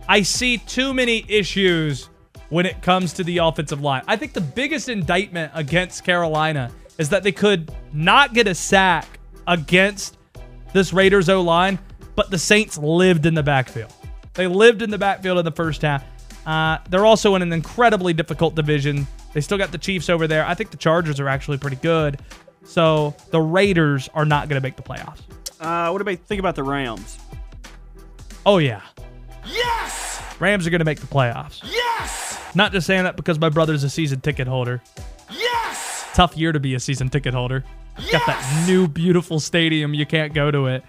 I 0.08 0.22
see 0.22 0.58
too 0.58 0.94
many 0.94 1.24
issues 1.28 2.08
when 2.50 2.66
it 2.66 2.80
comes 2.82 3.12
to 3.14 3.24
the 3.24 3.38
offensive 3.38 3.80
line. 3.80 4.02
I 4.06 4.16
think 4.16 4.32
the 4.32 4.40
biggest 4.40 4.88
indictment 4.88 5.52
against 5.54 6.04
Carolina 6.04 6.70
is 6.98 7.08
that 7.10 7.22
they 7.22 7.32
could 7.32 7.70
not 7.92 8.34
get 8.34 8.46
a 8.46 8.54
sack 8.54 9.18
against 9.46 10.16
this 10.72 10.92
Raiders 10.92 11.28
O 11.28 11.40
line, 11.40 11.78
but 12.14 12.30
the 12.30 12.38
Saints 12.38 12.78
lived 12.78 13.26
in 13.26 13.34
the 13.34 13.42
backfield. 13.42 13.92
They 14.34 14.46
lived 14.46 14.82
in 14.82 14.90
the 14.90 14.98
backfield 14.98 15.38
in 15.38 15.44
the 15.44 15.52
first 15.52 15.82
half. 15.82 16.04
Uh, 16.46 16.78
they're 16.88 17.06
also 17.06 17.34
in 17.34 17.42
an 17.42 17.52
incredibly 17.52 18.12
difficult 18.12 18.54
division. 18.54 19.06
They 19.32 19.40
still 19.40 19.58
got 19.58 19.72
the 19.72 19.78
Chiefs 19.78 20.08
over 20.08 20.26
there. 20.26 20.46
I 20.46 20.54
think 20.54 20.70
the 20.70 20.76
Chargers 20.76 21.20
are 21.20 21.28
actually 21.28 21.58
pretty 21.58 21.76
good. 21.76 22.20
So 22.64 23.14
the 23.30 23.40
Raiders 23.40 24.08
are 24.14 24.24
not 24.24 24.48
going 24.48 24.60
to 24.60 24.66
make 24.66 24.76
the 24.76 24.82
playoffs. 24.82 25.20
Uh, 25.60 25.90
what 25.90 26.00
about 26.00 26.18
think 26.20 26.38
about 26.38 26.54
the 26.54 26.62
Rams? 26.62 27.18
Oh 28.46 28.58
yeah. 28.58 28.82
Yes. 29.46 30.22
Rams 30.38 30.66
are 30.66 30.70
going 30.70 30.78
to 30.80 30.84
make 30.84 31.00
the 31.00 31.06
playoffs. 31.06 31.60
Yes. 31.64 32.17
Not 32.58 32.72
just 32.72 32.88
saying 32.88 33.04
that 33.04 33.14
because 33.14 33.38
my 33.38 33.50
brother's 33.50 33.84
a 33.84 33.88
season 33.88 34.20
ticket 34.20 34.48
holder. 34.48 34.82
Yes. 35.30 36.04
Tough 36.12 36.36
year 36.36 36.50
to 36.50 36.58
be 36.58 36.74
a 36.74 36.80
season 36.80 37.08
ticket 37.08 37.32
holder. 37.32 37.62
Yes! 38.00 38.10
Got 38.10 38.26
that 38.26 38.64
new 38.66 38.88
beautiful 38.88 39.38
stadium. 39.38 39.94
You 39.94 40.04
can't 40.04 40.34
go 40.34 40.50
to 40.50 40.66
it. 40.66 40.82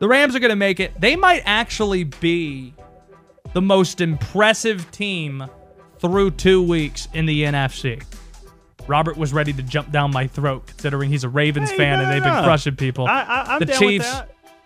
The 0.00 0.08
Rams 0.08 0.34
are 0.34 0.40
going 0.40 0.50
to 0.50 0.56
make 0.56 0.80
it. 0.80 1.00
They 1.00 1.14
might 1.14 1.42
actually 1.46 2.02
be 2.02 2.74
the 3.52 3.62
most 3.62 4.00
impressive 4.00 4.90
team 4.90 5.46
through 6.00 6.32
two 6.32 6.60
weeks 6.60 7.06
in 7.14 7.24
the 7.26 7.44
NFC. 7.44 8.02
Robert 8.88 9.16
was 9.16 9.32
ready 9.32 9.52
to 9.52 9.62
jump 9.62 9.92
down 9.92 10.10
my 10.10 10.26
throat, 10.26 10.66
considering 10.66 11.08
he's 11.08 11.22
a 11.22 11.28
Ravens 11.28 11.70
Hey, 11.70 11.76
fan 11.76 11.98
no, 11.98 12.04
and 12.04 12.12
they've 12.12 12.22
no, 12.22 12.34
been 12.34 12.44
crushing 12.44 12.74
people. 12.74 13.06
I- 13.06 13.44
I- 13.46 13.58
the 13.60 13.66
Chiefs, 13.66 14.22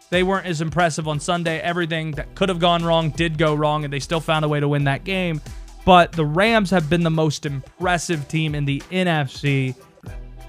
they 0.09 0.23
weren't 0.23 0.47
as 0.47 0.63
impressive 0.63 1.07
on 1.07 1.21
Sunday. 1.21 1.61
Everything 1.61 2.13
that 2.13 2.35
could 2.35 2.49
have 2.49 2.61
gone 2.61 2.83
wrong 2.83 3.11
did 3.11 3.37
go 3.37 3.55
wrong, 3.55 3.85
and 3.85 3.93
they 3.93 4.01
still 4.01 4.21
found 4.21 4.47
a 4.47 4.49
way 4.49 4.59
to 4.59 4.69
win 4.69 4.85
that 4.85 5.05
game. 5.05 5.43
But 5.85 6.13
the 6.13 6.25
Rams 6.25 6.71
have 6.71 6.91
been 6.91 7.03
the 7.03 7.11
most 7.11 7.47
impressive 7.47 8.29
team 8.29 8.55
in 8.55 8.65
the 8.65 8.81
NFC. 8.91 9.75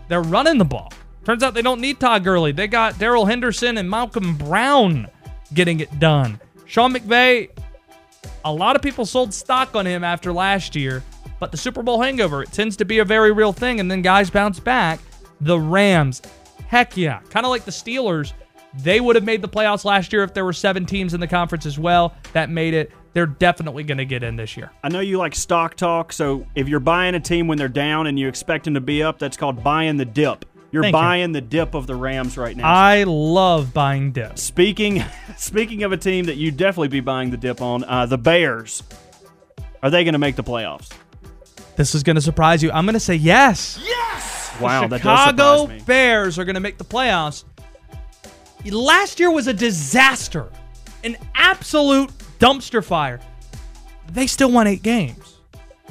They're 0.08 0.22
running 0.22 0.58
the 0.58 0.66
ball. 0.66 0.92
Turns 1.24 1.44
out 1.44 1.54
they 1.54 1.62
don't 1.62 1.80
need 1.80 2.00
Todd 2.00 2.24
Gurley. 2.24 2.52
They 2.52 2.68
got 2.68 2.98
Darrell 3.00 3.26
Henderson 3.26 3.78
and 3.78 3.90
Malcolm 3.90 4.36
Brown 4.36 5.08
getting 5.54 5.80
it 5.80 6.00
done. 6.00 6.40
Sean 6.66 6.94
McVay, 6.94 7.50
a 8.44 8.52
lot 8.52 8.76
of 8.76 8.82
people 8.82 9.06
sold 9.06 9.34
stock 9.34 9.76
on 9.76 9.86
him 9.86 10.04
after 10.04 10.34
last 10.34 10.76
year, 10.76 11.04
but 11.40 11.52
the 11.52 11.58
Super 11.58 11.84
Bowl 11.84 12.02
hangover, 12.02 12.42
it 12.44 12.52
tends 12.52 12.76
to 12.78 12.86
be 12.86 13.00
a 13.00 13.06
very 13.06 13.32
real 13.32 13.54
thing, 13.54 13.80
and 13.80 13.90
then 13.90 14.02
guys 14.02 14.30
bounce 14.30 14.60
back. 14.60 15.00
The 15.42 15.60
Rams, 15.60 16.22
heck 16.68 16.98
yeah, 16.98 17.20
kind 17.30 17.46
of 17.46 17.50
like 17.50 17.66
the 17.66 17.72
Steelers, 17.72 18.34
They 18.74 19.02
would 19.02 19.16
have 19.16 19.26
made 19.26 19.42
the 19.42 19.50
playoffs 19.50 19.84
last 19.84 20.14
year 20.14 20.24
if 20.24 20.34
there 20.34 20.46
were 20.46 20.54
seven 20.54 20.86
teams 20.86 21.14
in 21.14 21.20
the 21.20 21.28
conference 21.28 21.66
as 21.66 21.78
well 21.78 22.14
that 22.34 22.50
made 22.50 22.74
it. 22.74 22.92
They're 23.14 23.26
definitely 23.26 23.84
going 23.84 23.98
to 23.98 24.06
get 24.06 24.24
in 24.24 24.38
this 24.38 24.56
year. 24.56 24.72
I 24.84 24.90
know 24.90 25.02
you 25.02 25.18
like 25.18 25.36
stock 25.36 25.76
talk, 25.76 26.14
so 26.14 26.46
if 26.56 26.70
you're 26.70 26.80
buying 26.80 27.16
a 27.16 27.20
team 27.20 27.48
when 27.48 27.58
they're 27.58 27.68
down 27.68 28.08
and 28.08 28.18
you 28.18 28.28
expect 28.28 28.66
them 28.66 28.76
to 28.76 28.82
be 28.82 29.04
up, 29.04 29.20
that's 29.20 29.36
called 29.36 29.64
buying 29.64 29.98
the 29.98 30.06
dip. 30.06 30.46
You're 30.72 30.84
Thank 30.84 30.94
you. 30.94 31.02
buying 31.02 31.32
the 31.34 31.42
dip 31.42 31.74
of 31.74 31.86
the 31.86 31.96
Rams 31.96 32.38
right 32.38 32.56
now. 32.56 32.72
I 32.72 33.04
love 33.04 33.74
buying 33.74 34.14
dips. 34.14 34.42
Speaking 34.42 35.04
speaking 35.38 35.84
of 35.84 35.92
a 35.92 35.98
team 35.98 36.26
that 36.26 36.38
you'd 36.38 36.56
definitely 36.56 36.88
be 36.88 37.02
buying 37.02 37.30
the 37.30 37.38
dip 37.38 37.62
on, 37.62 37.84
uh, 37.84 38.06
the 38.06 38.18
Bears. 38.18 38.82
Are 39.84 39.90
they 39.90 40.04
going 40.04 40.14
to 40.14 40.20
make 40.20 40.36
the 40.36 40.44
playoffs? 40.44 40.90
This 41.76 41.96
is 41.96 42.04
going 42.04 42.16
to 42.16 42.22
surprise 42.22 42.64
you. 42.64 42.72
I'm 42.72 42.86
going 42.86 42.94
to 42.94 43.00
say 43.00 43.16
yes. 43.16 43.80
Yes. 43.84 44.56
Wow, 44.62 44.88
that 44.88 45.02
does 45.02 45.30
Chicago 45.30 45.68
me. 45.68 45.82
Bears 45.86 46.38
are 46.38 46.46
going 46.46 46.56
to 46.56 46.62
make 46.62 46.78
the 46.78 46.86
playoffs. 46.86 47.44
Last 48.66 49.20
year 49.20 49.32
was 49.32 49.48
a 49.48 49.54
disaster, 49.54 50.50
an 51.04 51.18
absolute 51.34 52.12
dumpster 52.42 52.84
fire. 52.84 53.20
They 54.12 54.28
still 54.28 54.52
won 54.52 54.68
eight 54.68 54.82
games. 54.82 55.38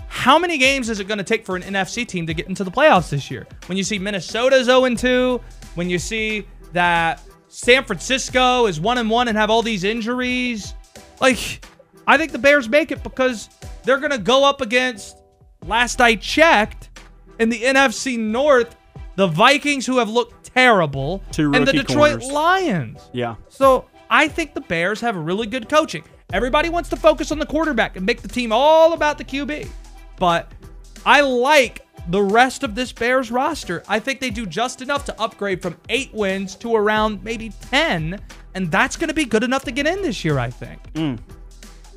How 0.08 0.38
many 0.38 0.58
games 0.58 0.90
is 0.90 0.98
it 0.98 1.06
going 1.06 1.18
to 1.18 1.24
take 1.24 1.46
for 1.46 1.54
an 1.56 1.62
NFC 1.62 2.06
team 2.06 2.26
to 2.26 2.34
get 2.34 2.48
into 2.48 2.64
the 2.64 2.70
playoffs 2.70 3.10
this 3.10 3.30
year? 3.30 3.46
When 3.66 3.78
you 3.78 3.84
see 3.84 3.98
Minnesota's 3.98 4.66
0 4.66 4.94
2, 4.94 5.40
when 5.76 5.88
you 5.88 5.98
see 5.98 6.46
that 6.72 7.22
San 7.48 7.84
Francisco 7.84 8.66
is 8.66 8.80
1 8.80 9.08
1 9.08 9.28
and 9.28 9.38
have 9.38 9.48
all 9.48 9.62
these 9.62 9.84
injuries, 9.84 10.74
like, 11.20 11.64
I 12.06 12.18
think 12.18 12.32
the 12.32 12.38
Bears 12.38 12.68
make 12.68 12.90
it 12.90 13.02
because 13.04 13.48
they're 13.84 13.98
going 13.98 14.10
to 14.10 14.18
go 14.18 14.44
up 14.44 14.60
against, 14.60 15.16
last 15.66 16.00
I 16.00 16.16
checked, 16.16 16.90
in 17.38 17.48
the 17.48 17.62
NFC 17.62 18.18
North, 18.18 18.76
the 19.14 19.28
Vikings, 19.28 19.86
who 19.86 19.98
have 19.98 20.10
looked 20.10 20.52
terrible, 20.52 21.22
and 21.38 21.66
the 21.66 21.72
Detroit 21.72 22.20
corners. 22.20 22.32
Lions. 22.32 23.10
Yeah. 23.12 23.36
So 23.48 23.86
I 24.10 24.26
think 24.26 24.54
the 24.54 24.60
Bears 24.60 25.00
have 25.00 25.16
really 25.16 25.46
good 25.46 25.68
coaching. 25.68 26.02
Everybody 26.32 26.68
wants 26.68 26.88
to 26.90 26.96
focus 26.96 27.32
on 27.32 27.38
the 27.38 27.46
quarterback 27.46 27.96
and 27.96 28.06
make 28.06 28.22
the 28.22 28.28
team 28.28 28.52
all 28.52 28.92
about 28.92 29.18
the 29.18 29.24
QB. 29.24 29.68
But 30.18 30.52
I 31.04 31.22
like 31.22 31.86
the 32.08 32.22
rest 32.22 32.62
of 32.62 32.74
this 32.74 32.92
Bears 32.92 33.30
roster. 33.30 33.82
I 33.88 33.98
think 33.98 34.20
they 34.20 34.30
do 34.30 34.46
just 34.46 34.80
enough 34.80 35.04
to 35.06 35.20
upgrade 35.20 35.60
from 35.60 35.76
eight 35.88 36.12
wins 36.14 36.54
to 36.56 36.74
around 36.74 37.24
maybe 37.24 37.52
10. 37.70 38.20
And 38.54 38.70
that's 38.70 38.96
going 38.96 39.08
to 39.08 39.14
be 39.14 39.24
good 39.24 39.42
enough 39.42 39.64
to 39.64 39.70
get 39.72 39.86
in 39.86 40.02
this 40.02 40.24
year, 40.24 40.38
I 40.38 40.50
think. 40.50 40.80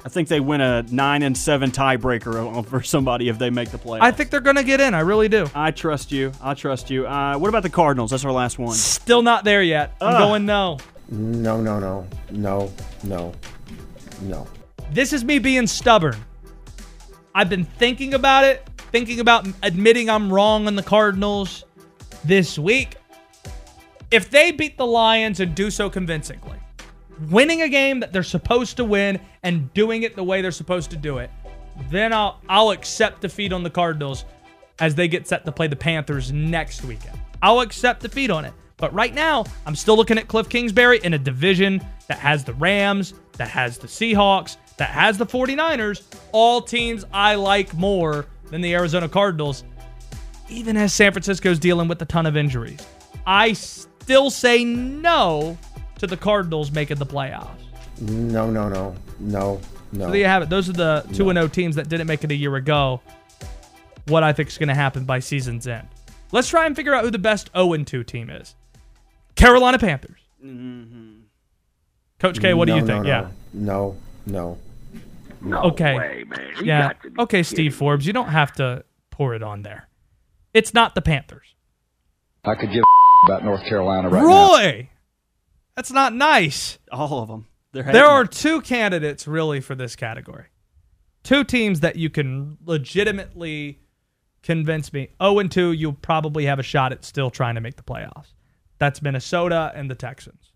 I 0.06 0.10
think 0.10 0.28
they 0.28 0.40
win 0.40 0.62
a 0.62 0.84
9 0.84 1.24
and 1.24 1.38
7 1.38 1.72
tiebreaker 1.72 2.36
over 2.36 2.82
somebody 2.82 3.30
if 3.30 3.38
they 3.40 3.50
make 3.50 3.70
the 3.70 3.78
playoffs. 3.78 4.02
I 4.02 4.12
think 4.12 4.32
they're 4.32 4.42
going 4.42 4.58
to 4.58 4.64
get 4.64 4.82
in. 4.82 4.94
I 4.94 5.00
really 5.00 5.30
do. 5.30 5.50
I 5.56 5.72
trust 5.72 6.12
you. 6.12 6.32
I 6.42 6.56
trust 6.56 6.90
you. 6.90 7.08
Uh, 7.08 7.38
what 7.38 7.48
about 7.50 7.64
the 7.64 7.70
Cardinals? 7.70 8.12
That's 8.12 8.26
our 8.26 8.32
last 8.32 8.60
one. 8.60 8.76
Still 8.76 9.22
not 9.22 9.44
there 9.46 9.64
yet. 9.64 9.96
I'm 10.02 10.20
going 10.20 10.46
no. 10.46 10.78
No, 11.10 11.62
no, 11.62 11.80
no, 11.80 12.08
no, 12.32 12.72
no, 13.04 13.34
no. 14.24 14.48
This 14.92 15.14
is 15.14 15.24
me 15.24 15.40
being 15.40 15.68
stubborn. 15.68 16.18
I've 17.36 17.50
been 17.50 17.66
thinking 17.66 18.14
about 18.14 18.44
it, 18.44 18.68
thinking 18.92 19.20
about 19.20 19.48
admitting 19.64 20.10
I'm 20.10 20.32
wrong 20.32 20.68
on 20.68 20.76
the 20.76 20.84
Cardinals 20.84 21.66
this 22.24 22.60
week. 22.60 22.96
If 24.12 24.30
they 24.30 24.52
beat 24.52 24.78
the 24.78 24.86
Lions 24.86 25.40
and 25.40 25.56
do 25.56 25.72
so 25.72 25.90
convincingly, 25.90 26.60
winning 27.30 27.64
a 27.64 27.70
game 27.70 28.00
that 28.02 28.14
they're 28.14 28.22
supposed 28.24 28.78
to 28.78 28.84
win 28.84 29.20
and 29.42 29.74
doing 29.74 30.04
it 30.04 30.16
the 30.16 30.24
way 30.24 30.42
they're 30.42 30.52
supposed 30.52 30.92
to 30.92 30.98
do 30.98 31.18
it, 31.18 31.32
then 31.90 32.14
I'll 32.14 32.40
I'll 32.48 32.70
accept 32.70 33.22
defeat 33.22 33.52
on 33.52 33.64
the 33.64 33.70
Cardinals 33.70 34.26
as 34.80 34.96
they 34.96 35.08
get 35.08 35.28
set 35.28 35.46
to 35.46 35.52
play 35.52 35.68
the 35.68 35.76
Panthers 35.76 36.32
next 36.32 36.84
weekend. 36.84 37.18
I'll 37.42 37.62
accept 37.62 38.02
defeat 38.02 38.30
on 38.30 38.46
it. 38.46 38.54
But 38.84 38.94
right 38.94 39.14
now, 39.14 39.46
I'm 39.66 39.78
still 39.78 39.96
looking 39.96 40.18
at 40.18 40.28
Cliff 40.28 40.50
Kingsbury 40.50 41.00
in 41.06 41.14
a 41.14 41.18
division 41.18 41.82
that 42.08 42.20
has 42.20 42.44
the 42.44 42.52
Rams, 42.56 43.14
that 43.38 43.48
has 43.48 43.78
the 43.78 43.88
Seahawks, 43.88 44.58
that 44.76 44.90
has 44.90 45.18
the 45.18 45.26
49ers, 45.26 46.04
all 46.34 46.60
teams 46.60 47.06
I 47.14 47.36
like 47.36 47.74
more 47.74 48.26
than 48.50 48.60
the 48.60 48.74
Arizona 48.74 49.08
Cardinals, 49.08 49.64
even 50.50 50.76
as 50.76 50.94
San 50.94 51.14
Francisco's 51.14 51.60
dealing 51.60 51.88
with 51.88 52.02
a 52.02 52.06
ton 52.06 52.26
of 52.26 52.36
injuries. 52.36 52.86
I 53.26 53.54
still 53.54 54.30
say 54.30 54.66
no 54.66 55.58
to 56.00 56.06
the 56.06 56.18
Cardinals 56.18 56.70
making 56.70 56.98
the 56.98 57.06
playoffs. 57.06 57.62
No, 58.02 58.52
no, 58.52 58.68
no, 58.68 58.94
no, 59.22 59.62
no. 59.94 60.06
So 60.08 60.12
there 60.12 60.18
you 60.18 60.26
have 60.26 60.44
it. 60.44 60.50
Those 60.50 60.68
are 60.68 60.74
the 60.74 61.06
2 61.14 61.32
0 61.32 61.48
teams 61.48 61.78
that 61.78 61.88
didn't 61.88 62.08
make 62.08 62.26
it 62.26 62.32
a 62.32 62.36
year 62.36 62.58
ago. 62.58 63.00
What 64.08 64.24
I 64.24 64.34
think 64.34 64.50
is 64.50 64.58
going 64.58 64.68
to 64.68 64.76
happen 64.76 65.06
by 65.06 65.20
season's 65.20 65.70
end. 65.70 65.88
Let's 66.34 66.50
try 66.50 66.66
and 66.66 66.76
figure 66.76 66.94
out 66.94 67.06
who 67.06 67.12
the 67.12 67.18
best 67.18 67.50
0 67.56 67.78
2 67.78 68.04
team 68.04 68.30
is. 68.30 68.56
Carolina 69.36 69.80
Panthers. 69.80 70.20
Mm-hmm. 70.44 71.22
Coach 72.20 72.40
K, 72.40 72.54
what 72.54 72.66
do 72.66 72.76
you 72.76 72.82
no, 72.82 72.88
think? 72.88 73.04
no, 73.04 73.10
Yeah. 73.10 73.30
No, 73.54 73.96
no. 74.26 74.58
No. 75.42 75.62
Okay. 75.64 76.24
yeah. 76.62 76.94
Okay, 77.20 77.44
Steve 77.44 77.76
Forbes, 77.76 78.08
you 78.08 78.14
don't 78.14 78.30
have 78.30 78.54
to 78.54 78.86
pour 79.12 79.36
it 79.36 79.44
on 79.44 79.64
there. 79.64 79.90
It's 80.54 80.74
not 80.74 80.96
the 80.96 81.02
Panthers. 81.02 81.56
I 82.46 82.56
could 82.56 82.72
give 82.72 82.84
about 83.26 83.44
North 83.44 83.64
Carolina 83.66 84.10
right 84.10 84.22
now. 84.22 84.28
Roy! 84.28 84.90
That's 85.76 85.92
not 85.92 86.14
nice. 86.14 86.78
All 86.92 87.22
of 87.22 87.28
them. 87.28 87.48
They're 87.72 87.84
There 87.84 88.06
are 88.06 88.26
two 88.26 88.62
candidates 88.62 89.28
really 89.28 89.60
for 89.60 89.76
this 89.76 89.96
category. 89.96 90.46
Two 91.24 91.44
teams 91.44 91.80
that 91.80 91.96
you 91.96 92.10
can 92.10 92.58
legitimately 92.66 93.80
convince 94.44 94.94
me. 94.94 95.10
0 95.22 95.40
and 95.40 95.52
2, 95.52 95.72
you'll 95.72 95.94
probably 95.94 96.46
have 96.46 96.60
a 96.60 96.64
shot 96.64 96.92
at 96.92 97.04
still 97.04 97.32
trying 97.32 97.56
to 97.56 97.62
make 97.62 97.78
the 97.78 97.84
playoffs. 97.84 98.33
That's 98.84 99.02
Minnesota 99.02 99.72
and 99.74 99.90
the 99.90 99.96
Texans. 99.96 100.52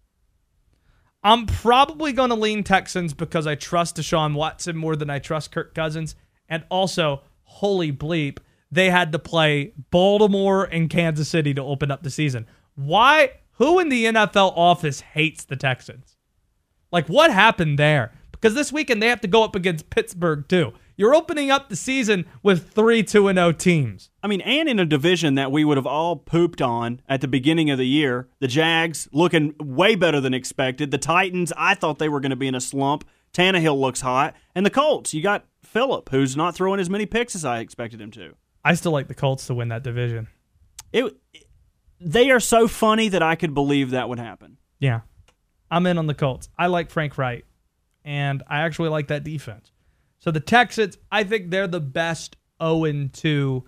I'm 1.23 1.45
probably 1.45 2.11
going 2.11 2.27
to 2.27 2.35
lean 2.35 2.65
Texans 2.65 3.13
because 3.13 3.47
I 3.47 3.55
trust 3.55 3.95
Deshaun 3.95 4.33
Watson 4.33 4.75
more 4.75 4.97
than 4.97 5.09
I 5.09 5.19
trust 5.19 5.53
Kirk 5.53 5.73
Cousins. 5.73 6.13
And 6.49 6.65
also, 6.67 7.21
holy 7.43 7.93
bleep, 7.93 8.39
they 8.69 8.89
had 8.89 9.13
to 9.13 9.19
play 9.19 9.71
Baltimore 9.91 10.65
and 10.65 10.89
Kansas 10.89 11.29
City 11.29 11.53
to 11.53 11.63
open 11.63 11.89
up 11.89 12.03
the 12.03 12.09
season. 12.09 12.47
Why? 12.75 13.31
Who 13.59 13.79
in 13.79 13.87
the 13.87 14.03
NFL 14.03 14.51
office 14.57 14.99
hates 14.99 15.45
the 15.45 15.55
Texans? 15.55 16.17
Like, 16.91 17.07
what 17.07 17.31
happened 17.31 17.79
there? 17.79 18.11
Because 18.33 18.55
this 18.55 18.73
weekend 18.73 19.01
they 19.01 19.07
have 19.07 19.21
to 19.21 19.29
go 19.29 19.45
up 19.45 19.55
against 19.55 19.89
Pittsburgh, 19.89 20.45
too. 20.49 20.73
You're 20.99 21.13
opening 21.13 21.51
up 21.51 21.69
the 21.69 21.75
season 21.75 22.25
with 22.41 22.71
three 22.71 23.03
2 23.03 23.31
0 23.31 23.51
teams. 23.51 24.10
I 24.23 24.27
mean, 24.27 24.41
and 24.41 24.67
in 24.67 24.79
a 24.79 24.86
division 24.86 25.36
that 25.36 25.51
we 25.51 25.63
would 25.63 25.77
have 25.77 25.86
all 25.86 26.15
pooped 26.15 26.60
on 26.60 27.01
at 27.07 27.21
the 27.21 27.27
beginning 27.27 27.69
of 27.69 27.77
the 27.77 27.86
year, 27.86 28.27
the 28.39 28.47
Jags 28.47 29.07
looking 29.12 29.53
way 29.60 29.93
better 29.93 30.19
than 30.19 30.33
expected. 30.33 30.89
The 30.89 30.97
Titans, 30.97 31.53
I 31.55 31.75
thought 31.75 31.99
they 31.99 32.10
were 32.10 32.19
going 32.19 32.31
to 32.31 32.36
be 32.36 32.47
in 32.47 32.55
a 32.55 32.62
slump. 32.62 33.07
Tannehill 33.31 33.79
looks 33.79 34.01
hot, 34.01 34.33
and 34.55 34.65
the 34.65 34.71
Colts, 34.71 35.13
you 35.13 35.21
got 35.21 35.45
Philip, 35.62 36.10
who's 36.10 36.36
not 36.36 36.55
throwing 36.55 36.79
as 36.79 36.89
many 36.89 37.05
picks 37.05 37.36
as 37.36 37.45
I 37.45 37.60
expected 37.60 38.01
him 38.01 38.10
to. 38.12 38.33
I 38.65 38.73
still 38.73 38.91
like 38.91 39.07
the 39.07 39.13
Colts 39.13 39.45
to 39.47 39.53
win 39.53 39.67
that 39.67 39.83
division. 39.83 40.27
It, 40.91 41.15
they 41.99 42.31
are 42.31 42.39
so 42.39 42.67
funny 42.67 43.10
that 43.10 43.21
I 43.21 43.36
could 43.36 43.53
believe 43.53 43.91
that 43.91 44.10
would 44.10 44.17
happen. 44.17 44.57
Yeah. 44.79 45.01
I'm 45.69 45.86
in 45.86 45.99
on 45.99 46.07
the 46.07 46.15
Colts. 46.15 46.49
I 46.57 46.67
like 46.67 46.89
Frank 46.89 47.19
Reich, 47.19 47.45
and 48.03 48.41
I 48.47 48.62
actually 48.62 48.89
like 48.89 49.10
that 49.10 49.23
defense. 49.23 49.71
So 50.19 50.32
the 50.32 50.39
Texans, 50.39 50.97
I 51.12 51.23
think 51.23 51.49
they're 51.51 51.67
the 51.67 51.80
best 51.80 52.38
0 52.62 53.10
2 53.13 53.63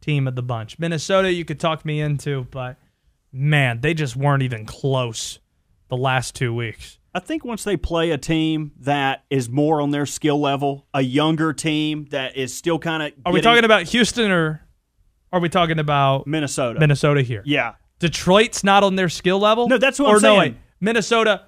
team 0.00 0.28
of 0.28 0.34
the 0.34 0.42
bunch. 0.42 0.78
Minnesota, 0.78 1.32
you 1.32 1.44
could 1.44 1.60
talk 1.60 1.84
me 1.84 2.00
into, 2.00 2.44
but 2.50 2.76
man, 3.32 3.80
they 3.80 3.94
just 3.94 4.16
weren't 4.16 4.42
even 4.42 4.64
close 4.64 5.38
the 5.88 5.96
last 5.96 6.34
two 6.34 6.54
weeks. 6.54 6.98
I 7.14 7.20
think 7.20 7.44
once 7.44 7.64
they 7.64 7.76
play 7.76 8.10
a 8.10 8.18
team 8.18 8.72
that 8.80 9.24
is 9.30 9.48
more 9.48 9.80
on 9.80 9.90
their 9.90 10.06
skill 10.06 10.40
level, 10.40 10.86
a 10.94 11.00
younger 11.00 11.52
team 11.52 12.06
that 12.10 12.36
is 12.36 12.54
still 12.54 12.78
kind 12.78 13.02
of. 13.02 13.12
Are 13.26 13.32
we 13.32 13.40
talking 13.40 13.64
about 13.64 13.84
Houston 13.84 14.30
or 14.30 14.62
are 15.32 15.40
we 15.40 15.48
talking 15.48 15.78
about 15.78 16.26
Minnesota? 16.26 16.78
Minnesota 16.78 17.22
here? 17.22 17.42
Yeah. 17.44 17.74
Detroit's 17.98 18.62
not 18.62 18.84
on 18.84 18.94
their 18.94 19.08
skill 19.08 19.40
level? 19.40 19.68
No, 19.68 19.78
that's 19.78 19.98
what 19.98 20.10
or 20.10 20.16
I'm 20.16 20.22
no, 20.22 20.28
saying. 20.28 20.38
wait. 20.38 20.56
Minnesota, 20.80 21.46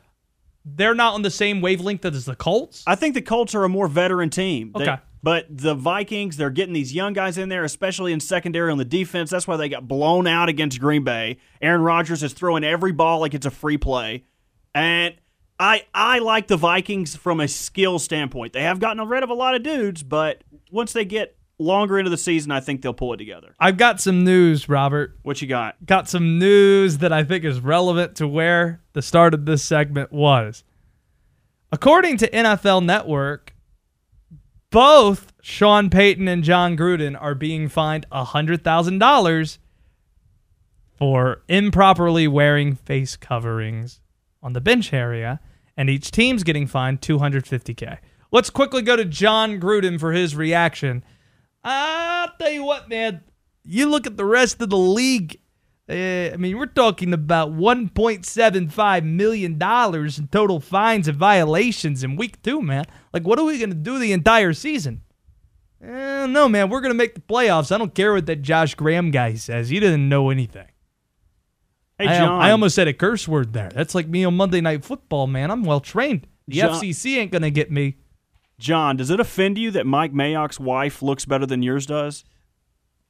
they're 0.65 0.95
not 0.95 1.15
on 1.15 1.23
the 1.23 1.31
same 1.31 1.61
wavelength 1.61 2.05
as 2.05 2.25
the 2.25 2.37
Colts? 2.37 2.83
I 2.87 2.95
think 2.95 3.15
the 3.15 3.23
Colts 3.23 3.55
are 3.55 3.65
a 3.65 3.69
more 3.69 3.89
veteran 3.89 4.31
team. 4.31 4.73
They- 4.77 4.83
Okay. 4.91 4.97
but 5.23 5.47
the 5.49 5.75
Vikings, 5.75 6.37
they're 6.37 6.51
getting 6.51 6.75
these 6.75 6.95
young 6.95 7.13
guys 7.13 7.37
in 7.39 7.49
there, 7.49 7.65
especially 7.65 8.13
in 8.13 8.21
secondary 8.21 8.71
on 8.73 8.79
the 8.79 8.85
defense. 8.85 9.31
That's 9.31 9.47
why 9.47 9.57
they 9.57 9.69
got 9.69 9.87
blown 9.89 10.27
out 10.27 10.49
against 10.49 10.81
Green 10.81 11.05
Bay. 11.05 11.39
Aaron 11.61 11.83
Rodgers 11.83 12.23
is 12.23 12.33
throwing 12.33 12.65
every 12.65 12.93
ball 12.93 13.21
like 13.21 13.35
it's 13.35 13.47
a 13.47 13.51
free 13.51 13.77
play. 13.79 14.25
And 14.75 15.15
I 15.59 15.85
I 15.95 16.21
like 16.21 16.47
the 16.47 16.57
Vikings 16.57 17.17
from 17.17 17.41
a 17.41 17.49
skill 17.49 17.99
standpoint. 17.99 18.53
They 18.55 18.63
have 18.63 18.81
gotten 18.81 19.07
rid 19.09 19.23
of 19.23 19.29
a 19.31 19.35
lot 19.35 19.55
of 19.55 19.63
dudes, 19.63 20.03
but 20.03 20.43
once 20.71 20.93
they 20.93 21.05
get 21.05 21.37
longer 21.61 21.99
into 21.99 22.11
the 22.11 22.17
season, 22.17 22.51
I 22.51 22.61
think 22.61 22.83
they'll 22.83 22.95
pull 22.95 23.13
it 23.13 23.19
together. 23.19 23.55
I've 23.61 23.77
got 23.77 24.01
some 24.01 24.25
news, 24.25 24.69
Robert. 24.69 25.19
What 25.23 25.41
you 25.43 25.49
got? 25.49 25.77
got 25.85 26.09
some 26.09 26.39
news 26.39 26.99
that 26.99 27.13
I 27.13 27.23
think 27.23 27.45
is 27.45 27.61
relevant 27.61 28.17
to 28.17 28.27
where 28.27 28.83
the 28.95 29.03
start 29.03 29.35
of 29.35 29.45
this 29.45 29.63
segment 29.63 30.13
was. 30.13 30.65
According 31.71 32.17
to 32.19 32.31
NFL 32.31 32.85
Network, 32.85 33.55
both 34.71 35.33
Sean 35.43 35.91
Payton 35.91 36.27
and 36.29 36.43
Jon 36.43 36.77
Gruden 36.77 37.21
are 37.21 37.35
being 37.35 37.69
fined 37.69 38.07
$100,000 38.11 39.59
for 40.97 41.43
improperly 41.49 42.29
wearing 42.29 42.75
face 42.75 43.17
coverings 43.17 44.01
on 44.43 44.53
the 44.53 44.61
bench 44.61 44.93
area, 44.93 45.41
and 45.77 45.89
each 45.89 46.11
team's 46.11 46.43
getting 46.43 46.67
fined 46.67 47.01
250k. 47.01 47.99
Let's 48.33 48.51
quickly 48.51 48.83
go 48.83 48.97
to 48.97 49.05
Jon 49.05 49.61
Gruden 49.61 49.99
for 49.99 50.13
his 50.13 50.37
reaction. 50.37 51.05
I'll 51.63 52.33
tell 52.39 52.51
you 52.51 52.65
what, 52.65 52.89
man. 52.89 53.23
You 53.65 53.89
look 53.89 54.07
at 54.07 54.17
the 54.17 54.25
rest 54.25 54.61
of 54.63 54.71
the 54.71 54.79
league. 54.79 55.41
Uh, 55.89 56.31
I 56.33 56.37
mean, 56.37 56.57
we're 56.57 56.67
talking 56.67 57.13
about 57.13 57.53
1.75 57.53 59.05
million 59.05 59.59
dollars 59.59 60.19
in 60.19 60.29
total 60.29 60.61
fines 60.61 61.09
and 61.09 61.17
violations 61.19 62.05
in 62.05 62.17
week 62.17 62.41
two, 62.43 62.63
man. 62.63 62.87
Like, 63.13 63.25
what 63.27 63.39
are 63.39 63.45
we 63.45 63.59
gonna 63.59 63.75
do 63.75 63.99
the 63.99 64.13
entire 64.13 64.53
season? 64.53 65.03
Eh, 65.83 66.27
no, 66.27 66.49
man. 66.49 66.71
We're 66.71 66.81
gonna 66.81 66.95
make 66.95 67.15
the 67.15 67.21
playoffs. 67.21 67.73
I 67.73 67.79
don't 67.79 67.95
care 67.95 68.13
what 68.15 68.27
that 68.27 68.43
Josh 68.43 68.75
Graham 68.75 69.11
guy 69.11 69.35
says. 69.35 69.69
He 69.69 69.81
didn't 69.81 70.09
know 70.09 70.31
anything. 70.31 70.67
Hey, 71.99 72.07
I, 72.07 72.19
John. 72.19 72.41
I 72.41 72.51
almost 72.53 72.75
said 72.77 72.89
a 72.89 72.95
curse 72.95 73.27
word 73.27 73.53
there. 73.53 73.71
That's 73.75 73.95
like 73.95 74.07
me 74.09 74.25
on 74.25 74.37
Monday 74.37 74.61
Night 74.61 74.85
Football, 74.85 75.27
man. 75.27 75.51
I'm 75.51 75.65
well 75.65 75.81
trained. 75.81 76.27
The 76.49 76.59
John- 76.59 76.81
FCC 76.81 77.19
ain't 77.19 77.33
gonna 77.33 77.51
get 77.51 77.71
me. 77.71 77.97
John, 78.61 78.97
does 78.97 79.11
it 79.11 79.19
offend 79.19 79.57
you 79.57 79.71
that 79.73 79.87
Mike 79.87 80.13
Mayock's 80.13 80.61
wife 80.61 81.01
looks 81.01 81.25
better 81.25 81.47
than 81.47 81.63
yours 81.63 81.87
does? 81.87 82.25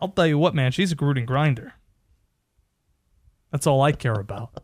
I'll 0.01 0.09
tell 0.09 0.27
you 0.27 0.39
what, 0.39 0.55
man. 0.55 0.71
She's 0.71 0.93
a 0.93 0.97
Gruden 0.97 1.27
grinder. 1.27 1.75
That's 3.51 3.67
all 3.67 3.83
I 3.83 3.93
care 3.93 4.15
about. 4.15 4.63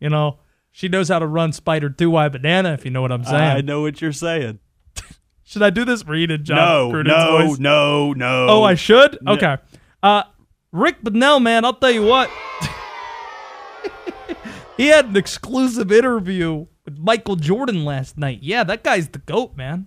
you 0.00 0.10
know, 0.10 0.40
she 0.72 0.88
knows 0.88 1.08
how 1.08 1.20
to 1.20 1.26
run 1.26 1.52
Spider 1.52 1.88
Two 1.88 2.10
Y 2.10 2.28
Banana. 2.28 2.72
If 2.72 2.84
you 2.84 2.90
know 2.90 3.02
what 3.02 3.12
I'm 3.12 3.24
saying. 3.24 3.40
I 3.40 3.60
know 3.60 3.82
what 3.82 4.02
you're 4.02 4.12
saying. 4.12 4.58
Should 5.44 5.62
I 5.62 5.70
do 5.70 5.84
this? 5.84 6.04
Read 6.06 6.32
it, 6.32 6.42
John. 6.42 6.56
no, 6.56 6.90
Gruden's 6.90 7.08
no, 7.08 7.46
voice? 7.46 7.58
no, 7.60 8.12
no. 8.14 8.46
Oh, 8.48 8.62
I 8.64 8.74
should. 8.74 9.18
No. 9.22 9.32
Okay. 9.34 9.56
Uh, 10.02 10.24
Rick 10.72 11.02
Bonnell, 11.04 11.40
man. 11.40 11.64
I'll 11.64 11.74
tell 11.74 11.90
you 11.90 12.04
what. 12.04 12.30
he 14.76 14.88
had 14.88 15.06
an 15.06 15.16
exclusive 15.16 15.92
interview 15.92 16.66
with 16.84 16.98
Michael 16.98 17.36
Jordan 17.36 17.84
last 17.84 18.18
night. 18.18 18.38
Yeah, 18.42 18.64
that 18.64 18.82
guy's 18.82 19.08
the 19.08 19.18
goat, 19.18 19.56
man. 19.56 19.86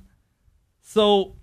So 0.81 1.35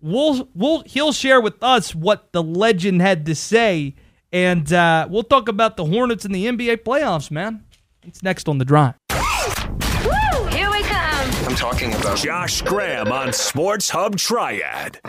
we'll 0.00 0.48
we'll 0.54 0.82
he'll 0.82 1.12
share 1.12 1.40
with 1.40 1.62
us 1.62 1.94
what 1.94 2.32
the 2.32 2.42
legend 2.42 3.02
had 3.02 3.26
to 3.26 3.34
say, 3.34 3.94
and 4.32 4.72
uh, 4.72 5.06
we'll 5.10 5.22
talk 5.22 5.48
about 5.48 5.76
the 5.76 5.84
Hornets 5.84 6.24
in 6.24 6.32
the 6.32 6.46
NBA 6.46 6.78
playoffs, 6.78 7.30
man. 7.30 7.64
It's 8.02 8.22
next 8.22 8.48
on 8.48 8.58
the 8.58 8.64
drive. 8.64 8.94
Woo! 9.10 10.46
Here 10.48 10.70
we 10.70 10.82
come. 10.82 11.30
I'm 11.46 11.56
talking 11.56 11.92
about 11.94 12.18
Josh 12.18 12.62
Graham 12.62 13.12
on 13.12 13.32
Sports 13.32 13.90
Hub 13.90 14.16
Triad. 14.16 15.00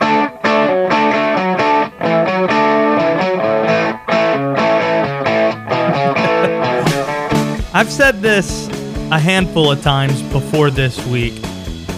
I've 7.74 7.92
said 7.92 8.24
this 8.24 8.68
a 9.12 9.20
handful 9.20 9.72
of 9.72 9.82
times 9.82 10.22
before 10.34 10.70
this 10.70 11.06
week, 11.08 11.42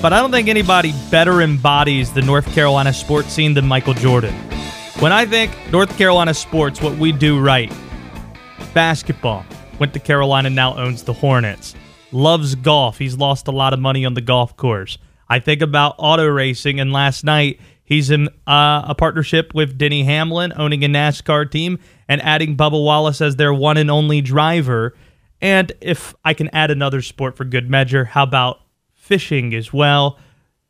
but 0.01 0.13
I 0.13 0.19
don't 0.19 0.31
think 0.31 0.47
anybody 0.47 0.93
better 1.09 1.41
embodies 1.41 2.13
the 2.13 2.21
North 2.21 2.45
Carolina 2.53 2.93
sports 2.93 3.29
scene 3.29 3.53
than 3.53 3.65
Michael 3.65 3.95
Jordan. 3.95 4.33
When 4.99 5.11
I 5.11 5.25
think 5.25 5.51
North 5.71 5.97
Carolina 5.97 6.33
sports, 6.33 6.81
what 6.81 6.97
we 6.97 7.11
do 7.11 7.39
right 7.39 7.71
basketball. 8.73 9.45
Went 9.79 9.93
to 9.93 9.99
Carolina, 9.99 10.49
now 10.49 10.77
owns 10.77 11.03
the 11.03 11.13
Hornets. 11.13 11.75
Loves 12.11 12.55
golf. 12.55 12.97
He's 12.97 13.17
lost 13.17 13.47
a 13.47 13.51
lot 13.51 13.73
of 13.73 13.79
money 13.79 14.05
on 14.05 14.13
the 14.13 14.21
golf 14.21 14.55
course. 14.57 14.97
I 15.27 15.39
think 15.39 15.61
about 15.61 15.95
auto 15.97 16.27
racing, 16.27 16.79
and 16.79 16.91
last 16.91 17.23
night 17.23 17.59
he's 17.83 18.09
in 18.09 18.27
uh, 18.47 18.83
a 18.87 18.95
partnership 18.95 19.53
with 19.53 19.77
Denny 19.77 20.03
Hamlin, 20.03 20.53
owning 20.55 20.83
a 20.83 20.87
NASCAR 20.87 21.49
team, 21.49 21.79
and 22.07 22.21
adding 22.21 22.57
Bubba 22.57 22.83
Wallace 22.83 23.21
as 23.21 23.35
their 23.35 23.53
one 23.53 23.77
and 23.77 23.91
only 23.91 24.21
driver. 24.21 24.95
And 25.41 25.71
if 25.81 26.13
I 26.25 26.33
can 26.33 26.49
add 26.53 26.71
another 26.71 27.01
sport 27.01 27.37
for 27.37 27.45
good 27.45 27.69
measure, 27.69 28.05
how 28.05 28.23
about 28.23 28.61
fishing 28.93 29.53
as 29.53 29.71
well? 29.71 30.19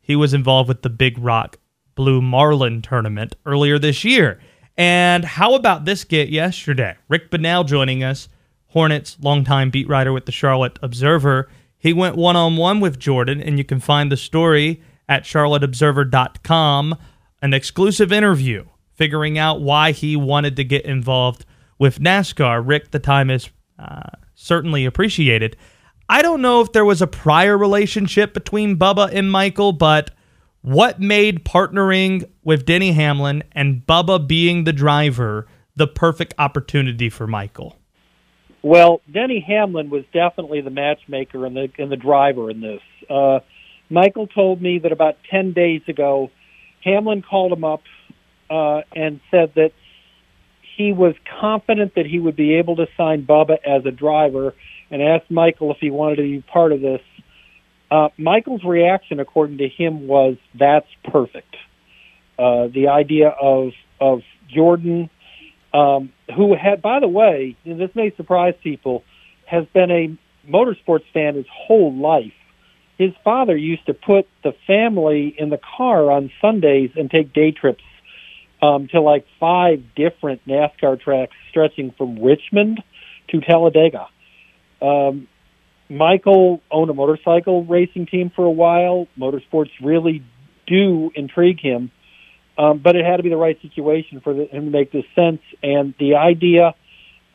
He 0.00 0.16
was 0.16 0.34
involved 0.34 0.68
with 0.68 0.82
the 0.82 0.90
Big 0.90 1.18
Rock 1.18 1.58
Blue 1.94 2.22
Marlin 2.22 2.82
tournament 2.82 3.36
earlier 3.44 3.78
this 3.78 4.04
year. 4.04 4.40
And 4.76 5.24
how 5.24 5.54
about 5.54 5.84
this 5.84 6.04
get 6.04 6.30
yesterday? 6.30 6.96
Rick 7.08 7.30
Bonnell 7.30 7.64
joining 7.64 8.02
us, 8.02 8.28
Hornets 8.68 9.16
longtime 9.20 9.70
beat 9.70 9.88
writer 9.88 10.12
with 10.12 10.26
the 10.26 10.32
Charlotte 10.32 10.78
Observer. 10.82 11.48
He 11.76 11.92
went 11.92 12.16
one 12.16 12.36
on 12.36 12.56
one 12.56 12.80
with 12.80 12.98
Jordan, 12.98 13.42
and 13.42 13.58
you 13.58 13.64
can 13.64 13.80
find 13.80 14.10
the 14.10 14.16
story 14.16 14.82
at 15.08 15.24
charlotteobserver.com. 15.24 16.96
An 17.42 17.54
exclusive 17.54 18.12
interview 18.12 18.66
figuring 18.94 19.38
out 19.38 19.60
why 19.60 19.92
he 19.92 20.14
wanted 20.14 20.56
to 20.56 20.64
get 20.64 20.84
involved 20.84 21.44
with 21.78 21.98
NASCAR. 21.98 22.62
Rick, 22.64 22.90
the 22.90 22.98
time 22.98 23.30
is 23.30 23.48
uh, 23.78 24.10
certainly 24.40 24.84
appreciated. 24.84 25.56
I 26.08 26.22
don't 26.22 26.42
know 26.42 26.60
if 26.60 26.72
there 26.72 26.84
was 26.84 27.02
a 27.02 27.06
prior 27.06 27.56
relationship 27.56 28.34
between 28.34 28.76
Bubba 28.76 29.12
and 29.12 29.30
Michael, 29.30 29.72
but 29.72 30.10
what 30.62 31.00
made 31.00 31.44
partnering 31.44 32.28
with 32.42 32.64
Denny 32.64 32.92
Hamlin 32.92 33.42
and 33.52 33.86
Bubba 33.86 34.26
being 34.26 34.64
the 34.64 34.72
driver 34.72 35.46
the 35.76 35.86
perfect 35.86 36.34
opportunity 36.38 37.08
for 37.08 37.26
Michael? 37.26 37.76
Well, 38.62 39.00
Denny 39.10 39.40
Hamlin 39.46 39.88
was 39.88 40.04
definitely 40.12 40.60
the 40.60 40.70
matchmaker 40.70 41.46
and 41.46 41.56
the 41.56 41.70
and 41.78 41.90
the 41.90 41.96
driver 41.96 42.50
in 42.50 42.60
this. 42.60 42.82
Uh, 43.08 43.40
Michael 43.88 44.26
told 44.26 44.60
me 44.60 44.78
that 44.80 44.92
about 44.92 45.16
ten 45.30 45.52
days 45.52 45.82
ago, 45.88 46.30
Hamlin 46.84 47.22
called 47.22 47.52
him 47.52 47.64
up 47.64 47.82
uh, 48.50 48.82
and 48.94 49.20
said 49.30 49.52
that 49.54 49.72
he 50.80 50.92
was 50.92 51.14
confident 51.38 51.94
that 51.96 52.06
he 52.06 52.18
would 52.18 52.36
be 52.36 52.54
able 52.54 52.76
to 52.76 52.86
sign 52.96 53.26
Bubba 53.26 53.58
as 53.66 53.84
a 53.84 53.90
driver, 53.90 54.54
and 54.90 55.02
asked 55.02 55.30
Michael 55.30 55.70
if 55.72 55.76
he 55.78 55.90
wanted 55.90 56.16
to 56.16 56.22
be 56.22 56.40
part 56.40 56.72
of 56.72 56.80
this. 56.80 57.02
Uh, 57.90 58.08
Michael's 58.16 58.64
reaction, 58.64 59.20
according 59.20 59.58
to 59.58 59.68
him, 59.68 60.06
was 60.06 60.38
that's 60.58 60.86
perfect. 61.04 61.54
Uh, 62.38 62.68
the 62.68 62.88
idea 62.88 63.28
of 63.28 63.72
of 64.00 64.22
Jordan 64.48 65.10
um, 65.74 66.12
who 66.34 66.56
had, 66.56 66.80
by 66.80 66.98
the 66.98 67.08
way, 67.08 67.56
and 67.66 67.78
this 67.78 67.90
may 67.94 68.10
surprise 68.16 68.54
people, 68.62 69.04
has 69.44 69.66
been 69.74 69.90
a 69.90 70.16
motorsports 70.50 71.04
fan 71.12 71.34
his 71.34 71.46
whole 71.52 71.94
life. 71.94 72.32
His 72.96 73.12
father 73.22 73.56
used 73.56 73.84
to 73.86 73.94
put 73.94 74.26
the 74.42 74.54
family 74.66 75.34
in 75.38 75.50
the 75.50 75.60
car 75.76 76.10
on 76.10 76.30
Sundays 76.40 76.90
and 76.96 77.10
take 77.10 77.34
day 77.34 77.50
trips 77.50 77.82
um, 78.62 78.88
to 78.88 79.00
like 79.00 79.26
five 79.38 79.82
different 79.94 80.46
NASCAR 80.46 81.00
tracks 81.00 81.34
stretching 81.50 81.92
from 81.96 82.22
Richmond 82.22 82.82
to 83.28 83.40
Talladega. 83.40 84.06
Um, 84.82 85.28
Michael 85.88 86.60
owned 86.70 86.90
a 86.90 86.94
motorcycle 86.94 87.64
racing 87.64 88.06
team 88.06 88.30
for 88.34 88.44
a 88.44 88.50
while. 88.50 89.08
Motorsports 89.18 89.70
really 89.82 90.22
do 90.66 91.10
intrigue 91.14 91.60
him 91.60 91.90
um, 92.60 92.78
but 92.78 92.94
it 92.94 93.04
had 93.04 93.16
to 93.16 93.22
be 93.22 93.30
the 93.30 93.36
right 93.36 93.60
situation 93.62 94.20
for 94.20 94.34
the, 94.34 94.44
him 94.44 94.66
to 94.66 94.70
make 94.70 94.92
this 94.92 95.04
sense. 95.14 95.40
And 95.62 95.94
the 95.98 96.16
idea 96.16 96.74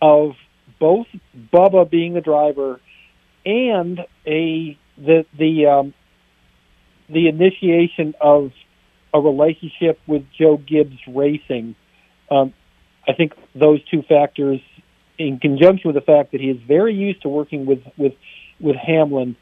of 0.02 0.34
both 0.80 1.08
Bubba 1.52 1.90
being 1.90 2.14
the 2.14 2.22
driver 2.22 2.80
and 3.46 4.02
a 4.28 4.78
the 4.98 5.26
the 5.38 5.66
um, 5.66 5.94
the 7.10 7.28
initiation 7.28 8.14
of 8.22 8.52
a 9.16 9.20
relationship 9.20 10.00
with 10.08 10.24
Joe 10.38 10.58
Gibbs 10.58 10.98
Racing, 11.08 11.76
um, 12.30 12.54
I 13.08 13.14
think 13.14 13.34
those 13.54 13.84
two 13.90 14.02
factors, 14.02 14.60
in 15.18 15.40
conjunction 15.40 15.88
with 15.88 15.96
the 15.96 16.02
fact 16.02 16.32
that 16.32 16.42
he 16.42 16.50
is 16.50 16.58
very 16.68 16.94
used 16.94 17.22
to 17.22 17.30
working 17.30 17.66
with 17.66 17.84
with 17.98 18.14
with 18.60 18.76
Hamlin, 18.76 19.36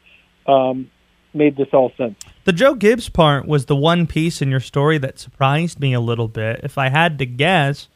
um, 0.46 0.90
made 1.32 1.56
this 1.56 1.68
all 1.72 1.92
sense. 1.96 2.16
The 2.44 2.52
Joe 2.52 2.74
Gibbs 2.74 3.08
part 3.08 3.46
was 3.46 3.66
the 3.66 3.76
one 3.76 4.06
piece 4.06 4.42
in 4.42 4.50
your 4.50 4.60
story 4.60 4.98
that 4.98 5.18
surprised 5.18 5.80
me 5.80 5.92
a 5.92 6.00
little 6.00 6.28
bit. 6.28 6.60
If 6.62 6.78
I 6.78 6.88
had 6.88 7.18
to 7.18 7.26
guess, 7.26 7.88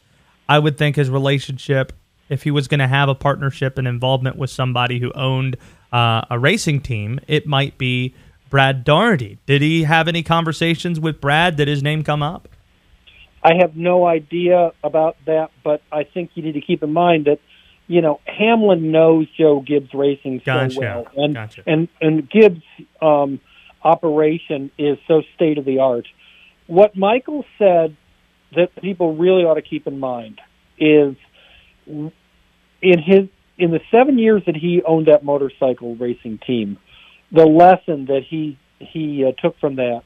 I 0.47 0.59
would 0.59 0.77
think 0.77 0.95
his 0.95 1.09
relationship, 1.09 1.93
if 2.29 2.43
he 2.43 2.51
was 2.51 2.67
going 2.67 2.79
to 2.79 2.87
have 2.87 3.09
a 3.09 3.15
partnership 3.15 3.77
and 3.77 3.87
involvement 3.87 4.37
with 4.37 4.49
somebody 4.49 4.99
who 4.99 5.11
owned 5.13 5.57
uh, 5.91 6.21
a 6.29 6.39
racing 6.39 6.81
team, 6.81 7.19
it 7.27 7.47
might 7.47 7.77
be 7.77 8.15
Brad 8.49 8.83
Daugherty. 8.83 9.37
Did 9.45 9.61
he 9.61 9.83
have 9.83 10.07
any 10.07 10.23
conversations 10.23 10.99
with 10.99 11.21
Brad? 11.21 11.55
Did 11.55 11.67
his 11.67 11.83
name 11.83 12.03
come 12.03 12.23
up? 12.23 12.47
I 13.43 13.55
have 13.61 13.75
no 13.75 14.05
idea 14.05 14.73
about 14.83 15.17
that, 15.25 15.51
but 15.63 15.81
I 15.91 16.03
think 16.03 16.31
you 16.35 16.43
need 16.43 16.53
to 16.53 16.61
keep 16.61 16.83
in 16.83 16.91
mind 16.91 17.25
that 17.25 17.39
you 17.87 18.01
know 18.01 18.19
Hamlin 18.25 18.91
knows 18.91 19.27
Joe 19.37 19.61
Gibbs 19.61 19.93
Racing 19.93 20.39
so 20.39 20.45
Gotcha. 20.45 20.79
well, 20.79 21.07
and 21.15 21.33
Gotcha. 21.33 21.63
and 21.65 21.87
and 22.01 22.29
Gibbs 22.29 22.61
um, 23.01 23.39
operation 23.83 24.71
is 24.77 24.97
so 25.07 25.23
state 25.35 25.57
of 25.57 25.65
the 25.65 25.79
art. 25.79 26.07
What 26.67 26.95
Michael 26.97 27.45
said 27.57 27.95
that 28.55 28.75
people 28.81 29.15
really 29.15 29.43
ought 29.43 29.55
to 29.55 29.61
keep 29.61 29.87
in 29.87 29.99
mind 29.99 30.41
is 30.77 31.15
in 31.87 32.11
his 32.81 33.27
in 33.57 33.71
the 33.71 33.81
seven 33.91 34.17
years 34.17 34.43
that 34.45 34.55
he 34.55 34.81
owned 34.83 35.07
that 35.07 35.23
motorcycle 35.23 35.95
racing 35.95 36.39
team, 36.45 36.77
the 37.31 37.45
lesson 37.45 38.05
that 38.05 38.21
he 38.27 38.57
he 38.79 39.25
uh, 39.25 39.31
took 39.41 39.59
from 39.59 39.75
that 39.75 40.03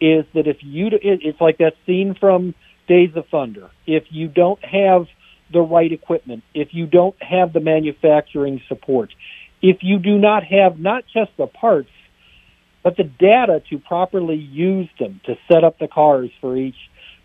is 0.00 0.24
that 0.34 0.46
if 0.46 0.58
you 0.60 0.86
it, 0.88 1.20
it's 1.22 1.40
like 1.40 1.58
that 1.58 1.74
scene 1.86 2.14
from 2.18 2.54
Days 2.86 3.10
of 3.16 3.26
Thunder. 3.30 3.70
If 3.86 4.04
you 4.10 4.28
don't 4.28 4.62
have 4.64 5.06
the 5.52 5.60
right 5.60 5.92
equipment, 5.92 6.42
if 6.54 6.68
you 6.72 6.86
don't 6.86 7.20
have 7.22 7.52
the 7.52 7.60
manufacturing 7.60 8.60
support, 8.68 9.10
if 9.62 9.78
you 9.82 9.98
do 9.98 10.18
not 10.18 10.44
have 10.44 10.78
not 10.78 11.04
just 11.12 11.30
the 11.36 11.46
parts, 11.46 11.90
but 12.82 12.96
the 12.96 13.04
data 13.04 13.62
to 13.70 13.78
properly 13.78 14.36
use 14.36 14.88
them 14.98 15.20
to 15.24 15.36
set 15.50 15.64
up 15.64 15.78
the 15.78 15.88
cars 15.88 16.30
for 16.40 16.56
each 16.56 16.76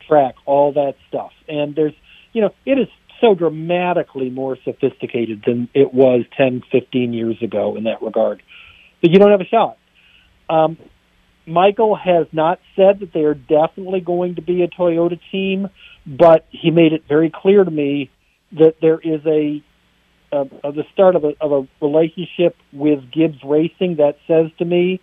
track, 0.07 0.35
all 0.45 0.73
that 0.73 0.95
stuff. 1.07 1.31
And 1.47 1.75
there's, 1.75 1.93
you 2.33 2.41
know, 2.41 2.53
it 2.65 2.79
is 2.79 2.87
so 3.21 3.35
dramatically 3.35 4.29
more 4.29 4.57
sophisticated 4.65 5.43
than 5.45 5.69
it 5.73 5.93
was 5.93 6.25
10, 6.35 6.63
15 6.71 7.13
years 7.13 7.41
ago 7.41 7.75
in 7.77 7.85
that 7.85 8.01
regard. 8.01 8.41
But 9.03 9.11
you 9.11 9.19
don't 9.19 9.31
have 9.31 9.41
a 9.41 9.45
shot. 9.45 9.77
Um, 10.49 10.77
Michael 11.45 11.93
has 11.93 12.25
not 12.31 12.59
said 12.77 13.01
that 13.01 13.11
they 13.13 13.23
are 13.23 13.33
definitely 13.33 13.99
going 13.99 14.35
to 14.35 14.41
be 14.41 14.63
a 14.63 14.69
Toyota 14.69 15.19
team, 15.29 15.67
but 16.07 16.47
he 16.49 16.71
made 16.71 16.93
it 16.93 17.03
very 17.07 17.29
clear 17.29 17.65
to 17.65 17.69
me 17.69 18.09
that 18.53 18.75
there 18.81 18.99
is 18.99 19.25
a 19.25 19.61
the 20.31 20.83
start 20.93 21.15
of 21.15 21.23
a, 21.25 21.33
of 21.39 21.51
a 21.51 21.85
relationship 21.85 22.55
with 22.71 23.11
Gibbs 23.11 23.37
Racing 23.43 23.97
that 23.97 24.15
says 24.25 24.49
to 24.57 24.65
me 24.65 24.99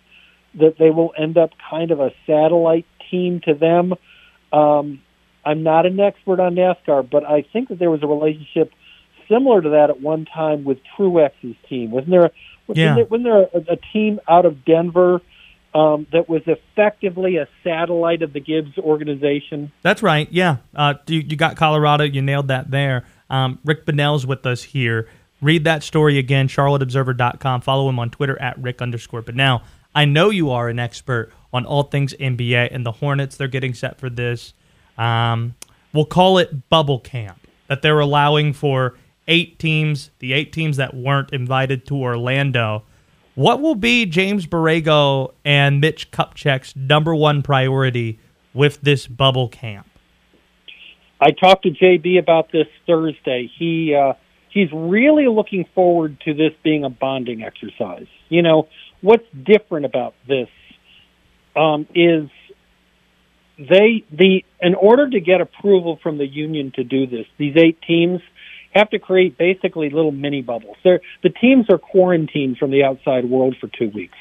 that 0.55 0.75
they 0.77 0.89
will 0.89 1.13
end 1.17 1.37
up 1.37 1.51
kind 1.69 1.91
of 1.91 2.01
a 2.01 2.11
satellite 2.27 2.85
team 3.09 3.39
to 3.45 3.53
them. 3.53 3.93
Um, 4.51 5.01
I'm 5.45 5.63
not 5.63 5.85
an 5.85 5.99
expert 6.01 6.41
on 6.41 6.55
NASCAR, 6.55 7.09
but 7.09 7.23
I 7.23 7.45
think 7.53 7.69
that 7.69 7.79
there 7.79 7.89
was 7.89 8.03
a 8.03 8.07
relationship 8.07 8.73
similar 9.31 9.61
to 9.61 9.69
that 9.69 9.89
at 9.89 10.01
one 10.01 10.25
time 10.25 10.63
with 10.63 10.79
Truex's 10.97 11.55
team. 11.69 11.91
Wasn't 11.91 12.11
there? 12.11 12.31
Wasn't 12.67 12.77
Yeah. 12.83 12.95
there, 12.95 13.05
wasn't 13.05 13.23
there 13.25 13.41
a, 13.53 13.73
a 13.73 13.77
team 13.93 14.19
out 14.27 14.45
of 14.45 14.65
Denver 14.65 15.21
um, 15.73 16.05
that 16.11 16.27
was 16.27 16.41
effectively 16.47 17.37
a 17.37 17.47
satellite 17.63 18.21
of 18.23 18.33
the 18.33 18.39
Gibbs 18.41 18.77
organization? 18.77 19.71
That's 19.83 20.03
right. 20.03 20.27
Yeah. 20.31 20.57
Uh, 20.75 20.95
you, 21.07 21.19
you 21.19 21.35
got 21.37 21.55
Colorado. 21.55 22.03
You 22.03 22.21
nailed 22.21 22.49
that 22.49 22.69
there. 22.71 23.05
Um, 23.29 23.59
Rick 23.63 23.85
Bonnell's 23.85 24.25
with 24.27 24.45
us 24.45 24.63
here. 24.63 25.07
Read 25.41 25.63
that 25.63 25.81
story 25.81 26.17
again, 26.19 26.47
charlotteobserver.com. 26.47 27.61
Follow 27.61 27.87
him 27.89 27.99
on 27.99 28.09
Twitter 28.09 28.39
at 28.41 28.61
Rick 28.61 28.81
underscore 28.81 29.21
Bonnell. 29.21 29.61
I 29.95 30.05
know 30.05 30.29
you 30.29 30.51
are 30.51 30.69
an 30.69 30.79
expert 30.79 31.31
on 31.53 31.65
all 31.65 31.83
things 31.83 32.13
NBA 32.19 32.69
and 32.73 32.85
the 32.85 32.91
Hornets. 32.91 33.37
They're 33.37 33.47
getting 33.47 33.73
set 33.73 33.97
for 33.99 34.09
this. 34.09 34.53
Um, 34.97 35.55
we'll 35.93 36.05
call 36.05 36.37
it 36.37 36.69
bubble 36.69 36.99
camp 36.99 37.39
that 37.67 37.81
they're 37.81 37.99
allowing 37.99 38.53
for 38.53 38.95
eight 39.31 39.57
teams, 39.57 40.11
the 40.19 40.33
eight 40.33 40.51
teams 40.51 40.77
that 40.77 40.93
weren't 40.93 41.31
invited 41.31 41.87
to 41.87 41.95
Orlando. 41.95 42.83
What 43.33 43.61
will 43.61 43.75
be 43.75 44.05
James 44.05 44.45
Borrego 44.45 45.31
and 45.45 45.79
Mitch 45.79 46.11
Kupchak's 46.11 46.75
number 46.75 47.15
one 47.15 47.41
priority 47.41 48.19
with 48.53 48.81
this 48.81 49.07
bubble 49.07 49.47
camp? 49.47 49.87
I 51.21 51.31
talked 51.31 51.63
to 51.63 51.71
JB 51.71 52.19
about 52.19 52.51
this 52.51 52.67
Thursday. 52.85 53.49
He 53.57 53.95
uh, 53.95 54.13
he's 54.49 54.69
really 54.73 55.27
looking 55.27 55.65
forward 55.73 56.19
to 56.25 56.33
this 56.33 56.51
being 56.61 56.83
a 56.83 56.89
bonding 56.89 57.41
exercise. 57.41 58.07
You 58.27 58.41
know 58.41 58.67
what's 58.99 59.25
different 59.45 59.85
about 59.85 60.13
this 60.27 60.49
um, 61.55 61.87
is 61.95 62.29
they 63.57 64.03
the 64.11 64.43
in 64.59 64.75
order 64.75 65.09
to 65.09 65.19
get 65.21 65.39
approval 65.39 65.99
from 66.03 66.17
the 66.17 66.27
union 66.27 66.73
to 66.75 66.83
do 66.83 67.07
this, 67.07 67.27
these 67.37 67.55
eight 67.55 67.81
teams 67.81 68.19
have 68.73 68.89
to 68.91 68.99
create 68.99 69.37
basically 69.37 69.89
little 69.89 70.11
mini 70.11 70.41
bubbles. 70.41 70.77
They're, 70.83 71.01
the 71.23 71.29
teams 71.29 71.65
are 71.69 71.77
quarantined 71.77 72.57
from 72.57 72.71
the 72.71 72.83
outside 72.83 73.29
world 73.29 73.55
for 73.59 73.67
two 73.67 73.89
weeks, 73.89 74.17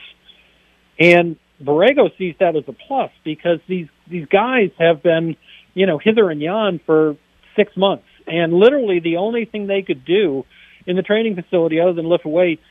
and 0.98 1.36
Borrego 1.62 2.16
sees 2.16 2.34
that 2.40 2.56
as 2.56 2.64
a 2.68 2.72
plus 2.72 3.10
because 3.24 3.60
these 3.68 3.88
these 4.08 4.26
guys 4.26 4.70
have 4.78 5.02
been 5.02 5.36
you 5.74 5.86
know 5.86 5.98
hither 5.98 6.30
and 6.30 6.40
yon 6.40 6.80
for 6.84 7.16
six 7.56 7.76
months, 7.76 8.06
and 8.26 8.52
literally 8.52 9.00
the 9.00 9.16
only 9.16 9.44
thing 9.44 9.66
they 9.66 9.82
could 9.82 10.04
do 10.04 10.44
in 10.86 10.96
the 10.96 11.02
training 11.02 11.36
facility 11.36 11.80
other 11.80 11.92
than 11.92 12.06
lift 12.06 12.24
weights 12.24 12.64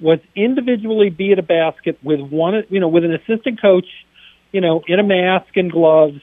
was 0.00 0.18
individually 0.34 1.10
be 1.10 1.30
at 1.30 1.38
a 1.38 1.42
basket 1.42 1.98
with 2.02 2.20
one 2.20 2.64
you 2.68 2.80
know 2.80 2.88
with 2.88 3.04
an 3.04 3.14
assistant 3.14 3.60
coach 3.60 3.86
you 4.52 4.60
know, 4.60 4.82
in 4.86 5.00
a 5.00 5.02
mask 5.02 5.56
and 5.56 5.72
gloves, 5.72 6.20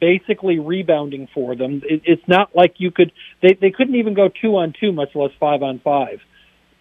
basically 0.00 0.58
rebounding 0.58 1.28
for 1.34 1.56
them. 1.56 1.82
It, 1.84 2.02
it's 2.04 2.28
not 2.28 2.54
like 2.54 2.74
you 2.78 2.90
could, 2.90 3.12
they, 3.42 3.56
they 3.60 3.70
couldn't 3.70 3.96
even 3.96 4.14
go 4.14 4.28
two 4.28 4.56
on 4.56 4.74
two, 4.78 4.92
much 4.92 5.14
less 5.14 5.30
five 5.38 5.62
on 5.62 5.80
five. 5.80 6.20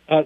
Uh, 0.09 0.23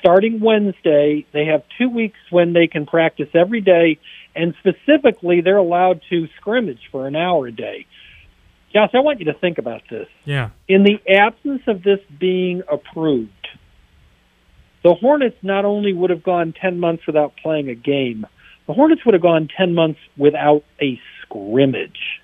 starting 0.00 0.40
Wednesday, 0.40 1.26
they 1.32 1.46
have 1.46 1.62
two 1.78 1.88
weeks 1.88 2.18
when 2.30 2.52
they 2.52 2.66
can 2.66 2.86
practice 2.86 3.28
every 3.34 3.60
day, 3.60 3.98
and 4.34 4.54
specifically, 4.60 5.40
they're 5.40 5.56
allowed 5.56 6.00
to 6.10 6.28
scrimmage 6.36 6.80
for 6.90 7.06
an 7.06 7.16
hour 7.16 7.46
a 7.46 7.52
day. 7.52 7.86
Josh, 8.72 8.90
I 8.94 9.00
want 9.00 9.18
you 9.18 9.26
to 9.26 9.34
think 9.34 9.58
about 9.58 9.82
this. 9.90 10.06
Yeah. 10.24 10.50
In 10.68 10.84
the 10.84 10.98
absence 11.10 11.62
of 11.66 11.82
this 11.82 12.00
being 12.18 12.62
approved, 12.70 13.32
the 14.84 14.94
Hornets 14.94 15.36
not 15.42 15.64
only 15.64 15.92
would 15.92 16.10
have 16.10 16.22
gone 16.22 16.54
10 16.60 16.78
months 16.78 17.06
without 17.06 17.34
playing 17.42 17.68
a 17.68 17.74
game, 17.74 18.26
the 18.66 18.74
Hornets 18.74 19.04
would 19.04 19.14
have 19.14 19.22
gone 19.22 19.48
10 19.56 19.74
months 19.74 19.98
without 20.16 20.62
a 20.80 21.00
scrimmage. 21.22 22.20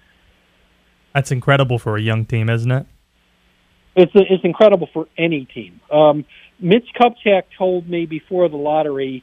That's 1.14 1.30
incredible 1.30 1.78
for 1.78 1.96
a 1.96 2.02
young 2.02 2.24
team, 2.24 2.50
isn't 2.50 2.70
it? 2.70 2.86
It's 3.96 4.12
it's 4.14 4.44
incredible 4.44 4.88
for 4.92 5.06
any 5.16 5.44
team. 5.44 5.80
Um, 5.90 6.24
Mitch 6.58 6.88
Kupchak 7.00 7.44
told 7.56 7.88
me 7.88 8.06
before 8.06 8.48
the 8.48 8.56
lottery, 8.56 9.22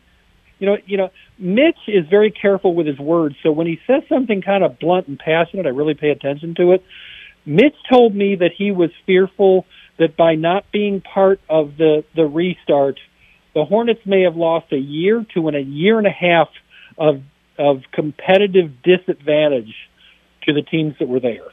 you 0.60 0.68
know, 0.68 0.78
you 0.86 0.96
know, 0.96 1.10
Mitch 1.38 1.78
is 1.88 2.08
very 2.10 2.32
careful 2.32 2.74
with 2.74 2.88
his 2.88 2.98
words. 2.98 3.36
So 3.44 3.52
when 3.52 3.68
he 3.68 3.82
says 3.86 4.04
something 4.08 4.42
kind 4.42 4.64
of 4.64 4.80
blunt 4.80 5.10
and 5.10 5.20
passionate, 5.20 5.66
I 5.66 5.70
really 5.70 5.94
pay 5.94 6.10
attention 6.10 6.56
to 6.56 6.72
it. 6.72 6.86
Mitch 7.46 7.76
told 7.92 8.16
me 8.16 8.36
that 8.36 8.52
he 8.58 8.72
was 8.72 8.92
fearful 9.06 9.66
that 9.98 10.16
by 10.16 10.36
not 10.36 10.72
being 10.72 11.02
part 11.02 11.42
of 11.50 11.76
the 11.76 12.06
the 12.16 12.26
restart, 12.26 13.00
the 13.54 13.66
Hornets 13.66 14.06
may 14.06 14.22
have 14.22 14.38
lost 14.38 14.72
a 14.72 14.78
year 14.78 15.26
to 15.34 15.50
an, 15.50 15.56
a 15.56 15.60
year 15.60 15.98
and 15.98 16.08
a 16.08 16.12
half 16.12 16.48
of 16.98 17.22
of 17.58 17.82
competitive 17.92 18.82
disadvantage 18.82 19.76
to 20.44 20.54
the 20.54 20.62
teams 20.62 20.96
that 21.00 21.10
were 21.10 21.20
there. 21.20 21.48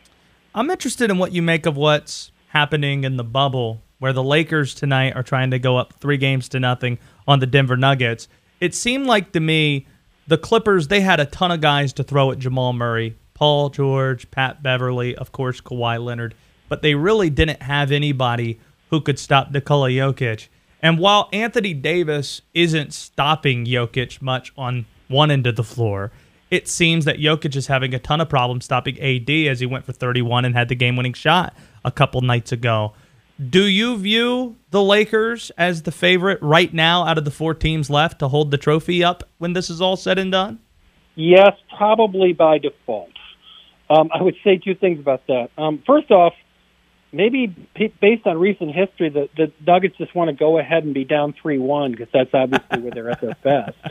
I'm 0.59 0.71
interested 0.71 1.09
in 1.09 1.19
what 1.19 1.31
you 1.31 1.41
make 1.41 1.67
of 1.67 1.77
what's 1.77 2.33
happening 2.49 3.05
in 3.05 3.17
the 3.17 3.23
bubble, 3.23 3.81
where 4.01 4.13
the 4.13 4.25
Lakers 4.25 4.75
tonight 4.75 5.15
are 5.15 5.23
trying 5.23 5.53
to 5.53 5.61
go 5.61 5.77
up 5.77 5.93
three 6.01 6.17
games 6.17 6.49
to 6.49 6.59
nothing 6.59 6.99
on 7.29 7.39
the 7.39 7.47
Denver 7.47 7.77
Nuggets. 7.77 8.27
It 8.59 8.75
seemed 8.75 9.07
like 9.07 9.31
to 9.35 9.41
me 9.41 9.87
the 10.27 10.37
Clippers 10.37 10.89
they 10.89 11.01
had 11.01 11.21
a 11.21 11.27
ton 11.27 11.53
of 11.53 11.61
guys 11.61 11.93
to 11.93 12.03
throw 12.03 12.33
at 12.33 12.41
Jamal 12.41 12.73
Murray, 12.73 13.17
Paul 13.35 13.71
George, 13.71 14.29
Pat 14.33 14.61
Beverley, 14.61 15.15
of 15.15 15.31
course 15.31 15.61
Kawhi 15.61 16.05
Leonard, 16.05 16.35
but 16.69 16.83
they 16.83 16.97
really 16.97 17.31
didn't 17.31 17.63
have 17.63 17.93
anybody 17.93 18.59
who 18.91 19.01
could 19.01 19.21
stop 19.21 19.53
Nikola 19.53 19.91
Jokic. 19.91 20.49
And 20.83 20.99
while 20.99 21.29
Anthony 21.33 21.73
Davis 21.73 22.43
isn't 22.53 22.93
stopping 22.93 23.65
Jokic 23.65 24.21
much 24.21 24.53
on 24.59 24.87
one 25.07 25.31
end 25.31 25.47
of 25.47 25.55
the 25.55 25.63
floor, 25.63 26.11
it 26.51 26.69
seems 26.69 27.05
that 27.05 27.19
Jokic 27.19 27.57
is 27.57 27.67
having 27.67 27.95
a 27.95 27.99
ton 27.99 28.21
of 28.21 28.29
problems 28.29 28.65
stopping 28.65 28.99
AD 29.01 29.31
as 29.31 29.61
he 29.61 29.67
went 29.67 29.85
for 29.85 29.93
31 29.93 30.45
and 30.45 30.55
had 30.55 30.69
the 30.69 30.75
game 30.75 30.97
winning 30.97 31.13
shot 31.13 31.55
a 31.85 31.91
couple 31.91 32.21
nights 32.21 32.53
ago. 32.53 32.95
Do 33.51 33.67
you 33.67 33.97
view 33.97 34.57
the 34.71 34.83
Lakers 34.83 35.53
as 35.57 35.83
the 35.83 35.93
favorite 35.93 36.41
right 36.43 36.73
now 36.75 37.05
out 37.05 37.19
of 37.19 37.25
the 37.25 37.31
four 37.31 37.55
teams 37.55 37.89
left 37.89 38.19
to 38.19 38.29
hold 38.29 38.51
the 38.51 38.59
trophy 38.59 39.05
up 39.05 39.23
when 39.39 39.53
this 39.53 39.71
is 39.71 39.81
all 39.81 39.97
said 39.97 40.19
and 40.19 40.33
done? 40.33 40.59
Yes, 41.15 41.53
probably 41.77 42.33
by 42.33 42.59
default. 42.59 43.11
Um, 43.91 44.11
I 44.13 44.23
would 44.23 44.37
say 44.43 44.59
two 44.59 44.75
things 44.75 44.99
about 44.99 45.27
that. 45.29 45.51
Um, 45.57 45.83
first 45.87 46.11
off, 46.11 46.35
maybe 47.13 47.55
p- 47.75 47.95
based 48.01 48.27
on 48.27 48.39
recent 48.39 48.75
history, 48.75 49.09
the, 49.09 49.29
the 49.37 49.53
Nuggets 49.67 49.97
just 49.99 50.15
want 50.15 50.29
to 50.29 50.35
go 50.35 50.59
ahead 50.59 50.85
and 50.85 50.93
be 50.93 51.05
down 51.05 51.35
3 51.41 51.59
1 51.59 51.93
because 51.93 52.09
that's 52.13 52.35
obviously 52.35 52.81
where 52.81 52.91
they're 52.91 53.11
at 53.11 53.21
their 53.21 53.37
best. 53.43 53.77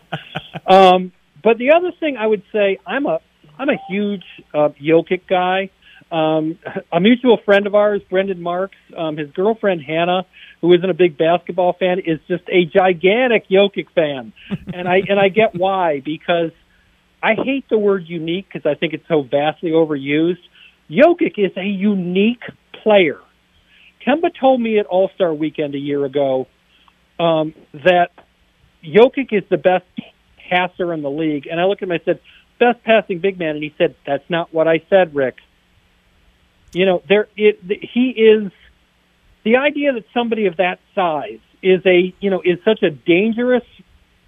Um, 0.65 1.13
but 1.47 1.57
the 1.57 1.71
other 1.71 1.93
thing 1.97 2.17
I 2.17 2.27
would 2.27 2.43
say, 2.51 2.77
I'm 2.85 3.05
a 3.05 3.21
I'm 3.57 3.69
a 3.69 3.77
huge 3.89 4.25
uh, 4.53 4.67
Jokic 4.83 5.21
guy. 5.29 5.69
Um, 6.11 6.59
a 6.91 6.99
mutual 6.99 7.37
friend 7.45 7.65
of 7.67 7.73
ours, 7.73 8.01
Brendan 8.09 8.41
Marks, 8.41 8.75
um, 8.97 9.15
his 9.15 9.31
girlfriend 9.31 9.81
Hannah, 9.81 10.25
who 10.59 10.73
isn't 10.73 10.89
a 10.89 10.93
big 10.93 11.17
basketball 11.17 11.71
fan, 11.71 11.99
is 11.99 12.19
just 12.27 12.43
a 12.49 12.65
gigantic 12.65 13.47
Jokic 13.47 13.89
fan, 13.95 14.33
and 14.73 14.89
I 14.89 14.97
and 15.07 15.17
I 15.17 15.29
get 15.29 15.55
why 15.55 16.01
because 16.03 16.51
I 17.23 17.35
hate 17.35 17.69
the 17.69 17.77
word 17.77 18.03
unique 18.07 18.49
because 18.51 18.69
I 18.69 18.77
think 18.77 18.91
it's 18.91 19.07
so 19.07 19.21
vastly 19.21 19.71
overused. 19.71 20.43
Jokic 20.89 21.37
is 21.37 21.55
a 21.55 21.63
unique 21.63 22.43
player. 22.83 23.21
Kemba 24.05 24.37
told 24.37 24.59
me 24.59 24.79
at 24.79 24.85
All 24.85 25.09
Star 25.15 25.33
Weekend 25.33 25.75
a 25.75 25.79
year 25.79 26.03
ago 26.03 26.47
um, 27.17 27.53
that 27.71 28.09
Jokic 28.83 29.31
is 29.31 29.43
the 29.49 29.57
best 29.57 29.85
passer 30.49 30.93
in 30.93 31.01
the 31.01 31.09
league, 31.09 31.47
and 31.47 31.59
I 31.59 31.65
looked 31.65 31.81
at 31.81 31.89
him 31.89 31.93
I 31.93 32.03
said, 32.03 32.19
"Best 32.59 32.83
passing 32.83 33.19
big 33.19 33.39
man," 33.39 33.55
and 33.55 33.63
he 33.63 33.73
said, 33.77 33.95
"That's 34.05 34.27
not 34.29 34.53
what 34.53 34.67
I 34.67 34.81
said, 34.89 35.13
Rick." 35.15 35.37
You 36.73 36.85
know, 36.85 37.01
there 37.07 37.27
it 37.35 37.59
he 37.63 38.09
is. 38.09 38.51
The 39.43 39.57
idea 39.57 39.93
that 39.93 40.05
somebody 40.13 40.47
of 40.47 40.57
that 40.57 40.79
size 40.93 41.39
is 41.61 41.81
a 41.85 42.13
you 42.19 42.29
know 42.29 42.41
is 42.43 42.59
such 42.63 42.83
a 42.83 42.89
dangerous 42.89 43.63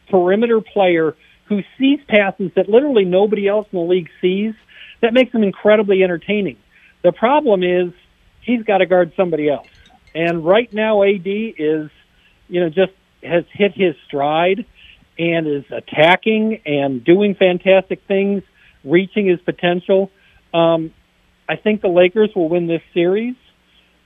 perimeter 0.10 0.62
player 0.62 1.16
who 1.46 1.62
sees 1.78 2.00
passes 2.08 2.52
that 2.56 2.70
literally 2.70 3.06
nobody 3.06 3.48
else 3.48 3.68
in 3.72 3.80
the 3.80 3.86
league 3.86 4.10
sees 4.22 4.54
that 5.02 5.14
makes 5.14 5.34
him 5.34 5.44
incredibly 5.44 6.04
entertaining. 6.04 6.58
The 7.04 7.12
problem 7.12 7.64
is 7.64 7.94
he's 8.42 8.64
got 8.64 8.80
to 8.80 8.86
guard 8.86 9.14
somebody 9.16 9.50
else, 9.50 9.68
and 10.14 10.46
right 10.46 10.72
now 10.74 11.04
AD 11.04 11.28
is 11.28 11.90
you 12.48 12.62
know 12.62 12.70
just 12.70 12.94
has 13.24 13.44
hit 13.52 13.74
his 13.74 13.96
stride 14.08 14.66
and 15.20 15.46
is 15.46 15.66
attacking 15.70 16.62
and 16.66 17.04
doing 17.04 17.36
fantastic 17.36 18.02
things, 18.08 18.42
reaching 18.86 19.28
his 19.28 19.40
potential. 19.42 20.10
Um, 20.54 20.94
I 21.48 21.58
think 21.58 21.82
the 21.82 21.90
Lakers 21.90 22.32
will 22.36 22.48
win 22.48 22.68
this 22.68 22.82
series. 22.94 23.36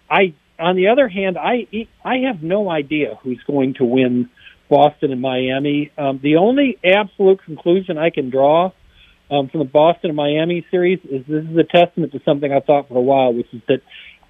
I, 0.09 0.33
on 0.59 0.75
the 0.75 0.87
other 0.87 1.07
hand, 1.07 1.37
I 1.37 1.67
I 2.03 2.17
have 2.27 2.41
no 2.41 2.69
idea 2.69 3.17
who's 3.21 3.41
going 3.45 3.75
to 3.75 3.85
win 3.85 4.29
Boston 4.69 5.11
and 5.11 5.21
Miami. 5.21 5.91
Um, 5.97 6.19
the 6.21 6.37
only 6.37 6.79
absolute 6.83 7.43
conclusion 7.43 7.97
I 7.97 8.09
can 8.09 8.29
draw 8.29 8.71
um, 9.29 9.49
from 9.49 9.59
the 9.59 9.65
Boston 9.65 10.09
and 10.09 10.15
Miami 10.15 10.65
series 10.71 10.99
is 11.03 11.25
this 11.27 11.45
is 11.45 11.57
a 11.57 11.63
testament 11.63 12.11
to 12.13 12.21
something 12.25 12.51
I've 12.51 12.65
thought 12.65 12.87
for 12.87 12.97
a 12.97 13.01
while, 13.01 13.33
which 13.33 13.53
is 13.53 13.61
that 13.67 13.81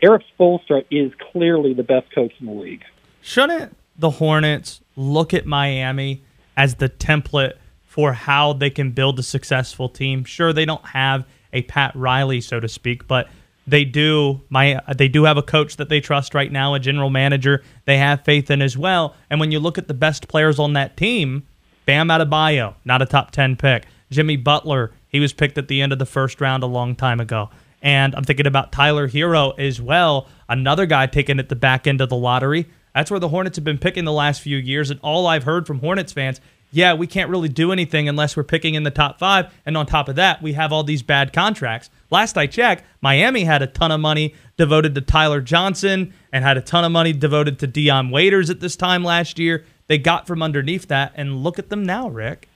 Erik 0.02 0.24
Spoelstra 0.38 0.86
is 0.92 1.14
clearly 1.32 1.74
the 1.74 1.84
best 1.84 2.14
coach 2.14 2.34
in 2.40 2.48
the 2.48 2.52
league. 2.52 2.84
Shouldn't 3.22 3.78
the 3.98 4.12
Hornets 4.12 4.82
look 4.98 5.34
at 5.34 5.46
Miami 5.46 6.24
as 6.56 6.76
the 6.76 6.90
template 6.90 7.54
for 7.86 8.14
how 8.14 8.54
they 8.54 8.70
can 8.70 8.92
build 8.92 9.20
a 9.20 9.24
successful 9.24 9.90
team? 9.90 10.24
Sure, 10.24 10.54
they 10.54 10.66
don't 10.66 10.86
have 10.86 11.26
a 11.52 11.62
Pat 11.64 11.96
Riley, 11.96 12.42
so 12.42 12.60
to 12.60 12.68
speak, 12.68 13.08
but 13.08 13.30
they 13.66 13.86
do 13.86 14.42
my 14.50 14.80
they 14.96 15.08
do 15.08 15.24
have 15.24 15.38
a 15.38 15.42
coach 15.42 15.78
that 15.78 15.90
they 15.90 16.02
trust 16.02 16.34
right 16.34 16.52
now, 16.52 16.74
a 16.74 16.80
general 16.80 17.10
manager 17.10 17.64
they 17.86 17.98
have 17.98 18.24
faith 18.24 18.52
in 18.52 18.62
as 18.62 18.78
well. 18.78 19.16
And 19.30 19.40
when 19.40 19.52
you 19.52 19.60
look 19.60 19.78
at 19.78 19.88
the 19.88 19.94
best 19.94 20.28
players 20.28 20.60
on 20.60 20.74
that 20.74 20.98
team, 20.98 21.44
Bam 21.86 22.10
Adebayo, 22.10 22.76
not 22.84 23.02
a 23.02 23.06
top 23.06 23.32
ten 23.32 23.56
pick. 23.56 23.86
Jimmy 24.12 24.36
Butler, 24.36 24.92
he 25.08 25.20
was 25.20 25.34
picked 25.34 25.58
at 25.58 25.68
the 25.68 25.82
end 25.82 25.94
of 25.94 26.00
the 26.00 26.06
first 26.06 26.42
round 26.42 26.64
a 26.64 26.68
long 26.68 26.96
time 26.96 27.20
ago. 27.20 27.50
And 27.82 28.16
I'm 28.16 28.24
thinking 28.24 28.48
about 28.48 28.72
Tyler 28.72 29.08
Herro 29.10 29.58
as 29.60 29.82
well, 29.82 30.28
another 30.48 30.86
guy 30.86 31.06
taken 31.06 31.40
at 31.40 31.50
the 31.50 31.56
back 31.56 31.88
end 31.88 32.00
of 32.00 32.10
the 32.10 32.16
lottery. 32.16 32.68
That's 32.94 33.12
where 33.12 33.20
the 33.20 33.30
Hornets 33.30 33.58
have 33.58 33.64
been 33.64 33.78
picking 33.78 34.06
the 34.06 34.12
last 34.12 34.42
few 34.42 34.58
years. 34.58 34.90
And 34.90 35.00
all 35.02 35.28
I've 35.28 35.44
heard 35.44 35.68
from 35.68 35.80
Hornets 35.80 36.14
fans, 36.14 36.40
yeah, 36.72 36.94
we 36.94 37.06
can't 37.06 37.30
really 37.30 37.50
do 37.50 37.72
anything 37.72 38.10
unless 38.10 38.36
we're 38.36 38.44
picking 38.44 38.74
in 38.74 38.84
the 38.84 38.92
top 38.92 39.20
five. 39.20 39.54
And 39.66 39.78
on 39.78 39.86
top 39.86 40.10
of 40.10 40.16
that, 40.16 40.42
we 40.42 40.54
have 40.54 40.72
all 40.72 40.84
these 40.84 41.04
bad 41.04 41.32
contracts. 41.32 41.90
Last 42.10 42.38
I 42.38 42.48
checked, 42.48 42.84
Miami 43.02 43.44
had 43.44 43.62
a 43.62 43.68
ton 43.68 43.92
of 43.92 44.00
money 44.00 44.34
devoted 44.58 44.96
to 44.96 45.02
Tyler 45.02 45.42
Johnson 45.42 46.14
and 46.32 46.44
had 46.44 46.58
a 46.58 46.62
ton 46.62 46.84
of 46.84 46.92
money 46.92 47.14
devoted 47.14 47.60
to 47.60 47.68
Dion 47.68 48.10
Waiters 48.10 48.50
at 48.50 48.60
this 48.60 48.76
time 48.76 49.04
last 49.04 49.38
year. 49.38 49.66
They 49.88 49.98
got 49.98 50.26
from 50.26 50.42
underneath 50.42 50.88
that, 50.88 51.12
and 51.16 51.44
look 51.44 51.60
at 51.60 51.70
them 51.70 51.84
now, 51.84 52.10
Rick. 52.10 52.50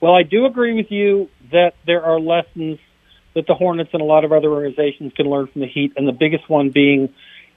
Well, 0.00 0.14
I 0.14 0.22
do 0.22 0.44
agree 0.44 0.74
with 0.74 0.90
you 0.90 1.28
that 1.50 1.74
there 1.86 2.04
are 2.04 2.20
lessons 2.20 2.78
that 3.34 3.46
the 3.46 3.54
Hornets 3.54 3.90
and 3.92 4.02
a 4.02 4.04
lot 4.04 4.24
of 4.24 4.32
other 4.32 4.50
organizations 4.50 5.12
can 5.16 5.26
learn 5.26 5.46
from 5.46 5.62
the 5.62 5.66
Heat, 5.66 5.94
and 5.96 6.06
the 6.06 6.12
biggest 6.12 6.48
one 6.48 6.70
being 6.70 7.12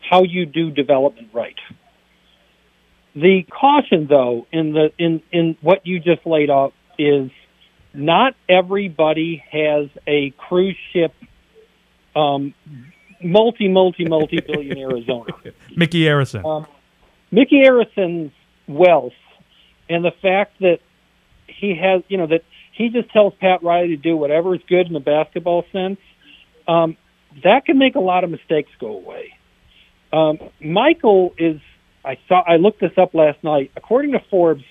how 0.07 0.23
you 0.23 0.45
do 0.45 0.71
development 0.71 1.29
right. 1.33 1.55
The 3.15 3.43
caution, 3.49 4.07
though, 4.07 4.45
in 4.51 4.73
the 4.73 4.91
in 4.97 5.21
in 5.31 5.57
what 5.61 5.85
you 5.85 5.99
just 5.99 6.25
laid 6.25 6.49
out 6.49 6.73
is 6.97 7.31
not 7.93 8.35
everybody 8.47 9.43
has 9.51 9.89
a 10.07 10.31
cruise 10.37 10.77
ship, 10.93 11.13
um, 12.15 12.53
multi 13.23 13.67
multi 13.67 14.05
multi 14.05 14.39
billionaire 14.39 14.91
owner. 15.09 15.33
Micky 15.75 16.03
Arison. 16.03 16.45
Um, 16.45 16.67
Micky 17.31 17.63
Arison's 17.65 18.31
wealth 18.67 19.13
and 19.89 20.05
the 20.05 20.11
fact 20.21 20.59
that 20.59 20.79
he 21.47 21.75
has, 21.75 22.03
you 22.07 22.17
know, 22.17 22.27
that 22.27 22.43
he 22.73 22.89
just 22.89 23.11
tells 23.11 23.33
Pat 23.41 23.63
Riley 23.63 23.89
to 23.89 23.97
do 23.97 24.15
whatever 24.15 24.55
is 24.55 24.61
good 24.69 24.87
in 24.87 24.93
the 24.93 24.99
basketball 24.99 25.65
sense, 25.71 25.99
um, 26.67 26.95
that 27.43 27.65
can 27.65 27.77
make 27.77 27.95
a 27.95 27.99
lot 27.99 28.23
of 28.23 28.29
mistakes 28.29 28.69
go 28.79 28.87
away. 28.87 29.33
Um, 30.11 30.39
Michael 30.63 31.33
is, 31.37 31.59
I 32.03 32.17
saw, 32.27 32.41
I 32.47 32.55
looked 32.55 32.81
this 32.81 32.97
up 32.97 33.13
last 33.13 33.43
night. 33.43 33.71
According 33.75 34.13
to 34.13 34.19
Forbes, 34.29 34.63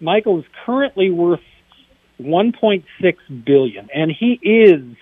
Michael 0.00 0.38
is 0.40 0.44
currently 0.64 1.10
worth 1.10 1.40
1.6 2.20 2.84
billion, 3.44 3.88
and 3.94 4.10
he 4.10 4.38
is 4.42 4.96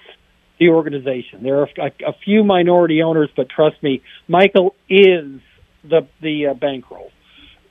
the 0.59 0.69
organization. 0.71 1.43
There 1.43 1.61
are 1.61 1.69
a, 1.79 1.87
a 2.09 2.13
few 2.25 2.45
minority 2.45 3.03
owners, 3.03 3.31
but 3.37 3.49
trust 3.49 3.83
me, 3.83 4.03
Michael 4.29 4.75
is 4.89 5.41
the 5.85 6.07
the 6.21 6.49
uh, 6.49 6.55
bankroll. 6.55 7.11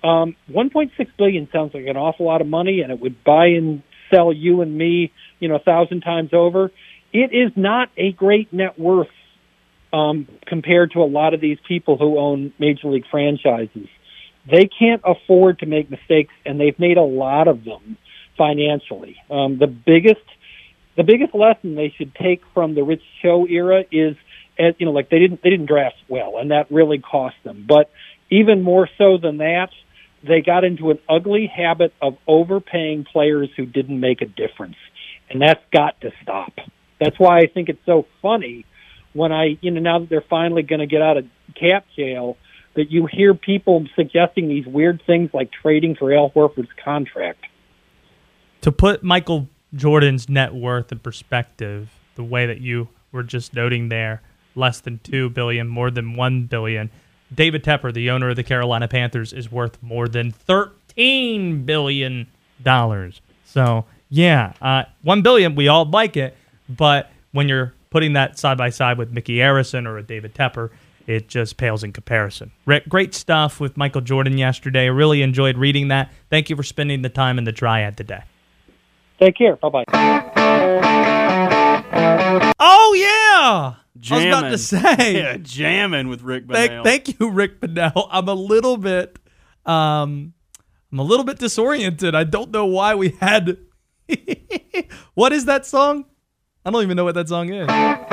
Um, 0.04 0.36
1.6 0.50 0.90
billion 1.18 1.48
sounds 1.52 1.74
like 1.74 1.86
an 1.86 1.96
awful 1.96 2.26
lot 2.26 2.42
of 2.42 2.48
money, 2.48 2.82
and 2.82 2.92
it 2.92 3.00
would 3.00 3.24
buy 3.24 3.48
and 3.48 3.84
sell 4.14 4.34
you 4.34 4.62
and 4.62 4.78
me, 4.78 5.12
you 5.40 5.48
know, 5.48 5.56
a 5.56 5.60
thousand 5.60 6.02
times 6.02 6.32
over. 6.34 6.72
It 7.14 7.32
is 7.34 7.52
not 7.56 7.90
a 7.98 8.12
great 8.12 8.52
net 8.52 8.80
worth 8.80 9.10
um, 9.94 10.28
compared 10.46 10.92
to 10.92 11.02
a 11.02 11.06
lot 11.06 11.34
of 11.34 11.42
these 11.42 11.58
people 11.68 11.98
who 11.98 12.18
own 12.18 12.54
major 12.60 12.88
league 12.88 13.06
franchises. 13.10 13.88
They 14.50 14.68
can't 14.68 15.02
afford 15.06 15.60
to 15.60 15.66
make 15.66 15.92
mistakes, 15.92 16.34
and 16.46 16.60
they've 16.60 16.78
made 16.80 16.98
a 16.98 17.04
lot 17.04 17.48
of 17.48 17.64
them 17.64 17.98
financially. 18.38 19.18
Um, 19.30 19.60
the 19.60 19.68
biggest, 19.68 20.26
the 20.98 21.04
biggest 21.04 21.36
lesson 21.36 21.76
they 21.76 21.94
should 21.96 22.16
take 22.16 22.42
from 22.54 22.74
the 22.74 22.84
Rich 22.84 23.04
Cho 23.22 23.46
era 23.46 23.84
is, 23.92 24.16
as 24.58 24.74
you 24.80 24.86
know, 24.86 24.92
like 24.92 25.10
they 25.10 25.20
didn't 25.20 25.44
they 25.44 25.50
didn't 25.50 25.68
draft 25.68 25.98
well, 26.08 26.38
and 26.38 26.52
that 26.52 26.72
really 26.72 27.00
cost 27.00 27.36
them. 27.44 27.66
But 27.68 27.92
even 28.30 28.64
more 28.64 28.90
so 28.98 29.18
than 29.18 29.38
that, 29.38 29.70
they 30.24 30.42
got 30.42 30.64
into 30.64 30.90
an 30.90 31.00
ugly 31.10 31.48
habit 31.48 31.94
of 32.02 32.18
overpaying 32.28 33.06
players 33.06 33.50
who 33.56 33.66
didn't 33.66 34.00
make 34.00 34.22
a 34.22 34.26
difference. 34.26 34.78
And 35.30 35.42
that's 35.42 35.64
got 35.72 36.00
to 36.02 36.12
stop. 36.22 36.54
That's 37.00 37.18
why 37.20 37.40
I 37.40 37.48
think 37.48 37.70
it's 37.70 37.86
so 37.86 38.06
funny 38.22 38.66
when 39.14 39.32
I, 39.32 39.58
you 39.62 39.72
know, 39.72 39.82
now 39.82 40.00
that 40.00 40.10
they're 40.10 40.22
finally 40.22 40.64
going 40.64 40.80
to 40.80 40.88
get 40.88 41.02
out 41.02 41.18
of 41.18 41.26
cap 41.56 41.86
jail, 41.96 42.38
that 42.76 42.92
you 42.92 43.06
hear 43.06 43.34
people 43.34 43.86
suggesting 43.96 44.48
these 44.48 44.66
weird 44.66 45.02
things 45.06 45.30
like 45.34 45.52
trading 45.52 45.96
for 45.96 46.14
Al 46.14 46.30
Horford's 46.30 46.70
contract. 46.84 47.46
To 48.62 48.72
put 48.72 49.04
Michael 49.04 49.50
Jordan's 49.74 50.30
net 50.30 50.54
worth 50.54 50.92
in 50.92 51.00
perspective, 51.00 51.90
the 52.16 52.24
way 52.24 52.46
that 52.46 52.62
you 52.62 52.88
were 53.12 53.24
just 53.24 53.54
noting 53.54 53.90
there, 53.90 54.22
less 54.56 54.80
than 54.80 55.00
2 55.04 55.30
billion, 55.32 55.68
more 55.68 55.92
than 55.92 56.16
1 56.16 56.44
billion 56.44 56.90
David 57.34 57.64
Tepper, 57.64 57.94
the 57.94 58.10
owner 58.10 58.30
of 58.30 58.36
the 58.36 58.44
Carolina 58.44 58.88
Panthers, 58.88 59.34
is 59.34 59.52
worth 59.52 59.82
more 59.82 60.08
than 60.08 60.32
thirteen 60.32 61.64
billion 61.64 62.28
dollars. 62.62 63.22
So 63.46 63.86
yeah, 64.10 64.54
uh, 64.62 64.84
one 65.02 65.22
billion. 65.22 65.56
We 65.56 65.68
all 65.68 65.86
like 65.86 66.18
it, 66.18 66.36
but 66.68 67.10
when 67.32 67.48
you're 67.48 67.74
putting 67.92 68.14
that 68.14 68.40
side 68.40 68.58
by 68.58 68.72
side 68.72 68.98
with 68.98 69.12
Micky 69.12 69.36
Arison 69.36 69.86
or 69.86 69.98
a 70.00 70.04
David 70.04 70.34
Tepper, 70.34 70.72
it 71.06 71.28
just 71.28 71.58
pales 71.58 71.84
in 71.84 71.94
comparison. 71.94 72.52
Rick, 72.66 72.90
great 72.90 73.14
stuff 73.14 73.60
with 73.60 73.78
Michael 73.78 74.02
Jordan 74.02 74.38
yesterday. 74.38 74.86
I 74.86 74.88
really 74.88 75.22
enjoyed 75.22 75.58
reading 75.58 75.90
that. 75.90 76.12
Thank 76.30 76.50
you 76.50 76.56
for 76.56 76.64
spending 76.64 77.04
the 77.04 77.10
time 77.10 77.38
in 77.38 77.44
the 77.44 77.52
Triad 77.52 77.98
today. 77.98 78.24
Take 79.20 79.38
care. 79.38 79.56
Bye 79.58 79.70
bye. 79.70 79.84
Oh 82.60 82.94
yeah. 82.98 83.76
Jamming. 84.00 84.28
I 84.28 84.32
was 84.32 84.40
about 84.40 84.50
to 84.50 84.58
say, 84.98 85.16
yeah, 85.22 85.38
jamming 85.38 86.08
with 86.08 86.24
Rick 86.24 86.46
Thank, 86.50 86.84
thank 86.84 87.20
you, 87.20 87.30
Rick 87.30 87.60
Bonnell. 87.60 88.08
I'm 88.10 88.28
a 88.28 88.34
little 88.34 88.78
bit, 88.78 89.20
um, 89.66 90.34
I'm 90.92 91.00
a 91.00 91.04
little 91.04 91.26
bit 91.26 91.38
disoriented. 91.38 92.16
I 92.16 92.24
don't 92.24 92.52
know 92.52 92.66
why 92.66 92.96
we 92.96 93.10
had. 93.10 93.58
what 95.14 95.34
is 95.34 95.46
that 95.46 95.66
song? 95.66 96.06
I 96.66 96.72
don't 96.72 96.84
even 96.84 96.96
know 96.98 97.04
what 97.04 97.16
that 97.16 97.28
song 97.28 97.52
is. 97.52 97.68
Yeah. 97.68 98.08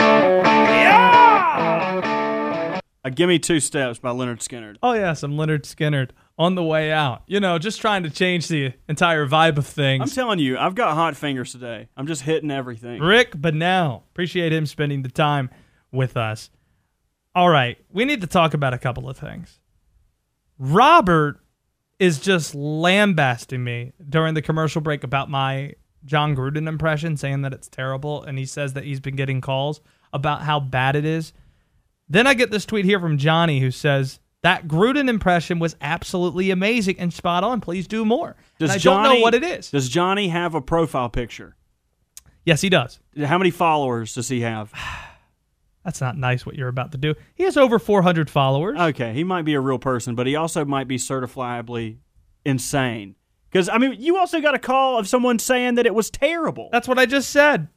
Uh, 3.05 3.11
Give 3.11 3.29
me 3.29 3.39
two 3.39 3.61
steps 3.61 3.99
by 3.99 4.11
Lynyrd 4.11 4.39
Skynyrd. 4.41 4.77
Oh 4.83 4.93
yeah, 4.93 5.13
some 5.13 5.33
Lynyrd 5.33 5.63
Skynyrd 5.63 6.11
on 6.39 6.55
the 6.55 6.63
way 6.65 6.91
out. 6.93 7.23
You 7.27 7.41
know, 7.41 7.59
just 7.59 7.81
trying 7.81 8.03
to 8.05 8.11
change 8.11 8.49
the 8.49 8.73
entire 8.89 9.27
vibe 9.27 9.57
of 9.59 9.67
things. 9.67 10.03
I'm 10.03 10.09
telling 10.15 10.39
you, 10.39 10.59
I've 10.59 10.75
got 10.75 10.95
hot 10.95 11.17
fingers 11.17 11.53
today. 11.53 11.89
I'm 11.97 12.07
just 12.07 12.23
hitting 12.23 12.51
everything. 12.51 13.01
Rick 13.01 13.41
Bonnell, 13.41 14.05
appreciate 14.11 14.53
him 14.53 14.67
spending 14.67 15.03
the 15.03 15.09
time 15.11 15.51
with 15.93 16.17
us. 16.17 16.51
All 17.35 17.49
right, 17.51 17.79
we 17.91 18.05
need 18.05 18.21
to 18.23 18.27
talk 18.27 18.53
about 18.55 18.75
a 18.75 18.79
couple 18.79 19.09
of 19.09 19.17
things. 19.17 19.59
Robert 20.59 21.41
is 21.99 22.19
just 22.19 22.55
lambasting 22.55 23.63
me 23.63 23.93
during 24.09 24.35
the 24.35 24.43
commercial 24.43 24.81
break 24.81 25.05
about 25.05 25.31
my 25.31 25.75
Jon 26.05 26.37
Gruden 26.37 26.69
impression, 26.69 27.17
saying 27.17 27.43
that 27.43 27.53
it's 27.53 27.69
terrible, 27.69 28.23
and 28.23 28.39
he 28.39 28.47
says 28.47 28.73
that 28.75 28.85
he's 28.85 29.01
been 29.01 29.17
getting 29.17 29.41
calls 29.41 29.81
about 30.13 30.43
how 30.43 30.61
bad 30.61 30.97
it 30.97 31.05
is. 31.05 31.33
Then 32.09 32.27
I 32.27 32.35
get 32.35 32.51
this 32.51 32.65
tweet 32.65 32.85
here 32.85 33.01
from 33.01 33.19
Johnny 33.19 33.61
who 33.61 33.71
says 33.71 34.21
that 34.43 34.67
Gruden 34.69 35.09
impression 35.09 35.59
was 35.59 35.77
absolutely 35.81 36.51
amazing 36.51 36.99
and 36.99 37.13
spot 37.13 37.45
on. 37.45 37.61
Please 37.61 37.87
do 37.87 38.05
more. 38.05 38.37
Does 38.59 38.71
and 38.71 38.77
I 38.77 38.79
Johnny, 38.79 39.09
don't 39.09 39.19
know 39.19 39.23
what 39.23 39.35
it 39.35 39.45
is. 39.45 39.71
Does 39.71 39.89
Johnny 39.89 40.29
have 40.29 40.55
a 40.55 40.61
profile 40.61 41.09
picture? 41.09 41.57
Yes, 42.45 42.61
he 42.61 42.71
does. 42.71 42.99
How 43.23 43.37
many 43.37 43.51
followers 43.51 44.15
does 44.15 44.29
he 44.29 44.41
have? 44.41 44.73
That's 45.85 46.01
not 46.01 46.17
nice 46.17 46.45
what 46.45 46.55
you're 46.55 46.69
about 46.69 46.93
to 46.93 46.99
do. 46.99 47.15
He 47.35 47.45
has 47.45 47.57
over 47.57 47.79
400 47.79 48.29
followers. 48.29 48.79
Okay, 48.79 49.13
he 49.15 49.25
might 49.25 49.45
be 49.45 49.55
a 49.55 49.61
real 49.61 49.79
person, 49.79 50.15
but 50.15 50.27
he 50.27 50.37
also 50.37 50.65
might 50.65 50.89
be 50.89 50.97
certifiably 50.97 51.99
insane. 52.45 53.15
Because, 53.51 53.69
I 53.69 53.79
mean, 53.79 53.97
you 53.99 54.19
also 54.19 54.41
got 54.41 54.55
a 54.55 54.59
call 54.59 54.99
of 54.99 55.09
someone 55.09 55.39
saying 55.39 55.77
that 55.77 55.87
it 55.87 55.95
was 55.95 56.11
terrible. 56.11 56.69
That's 56.71 56.87
what 56.87 56.99
I 56.99 57.07
just 57.07 57.31
said. 57.31 57.69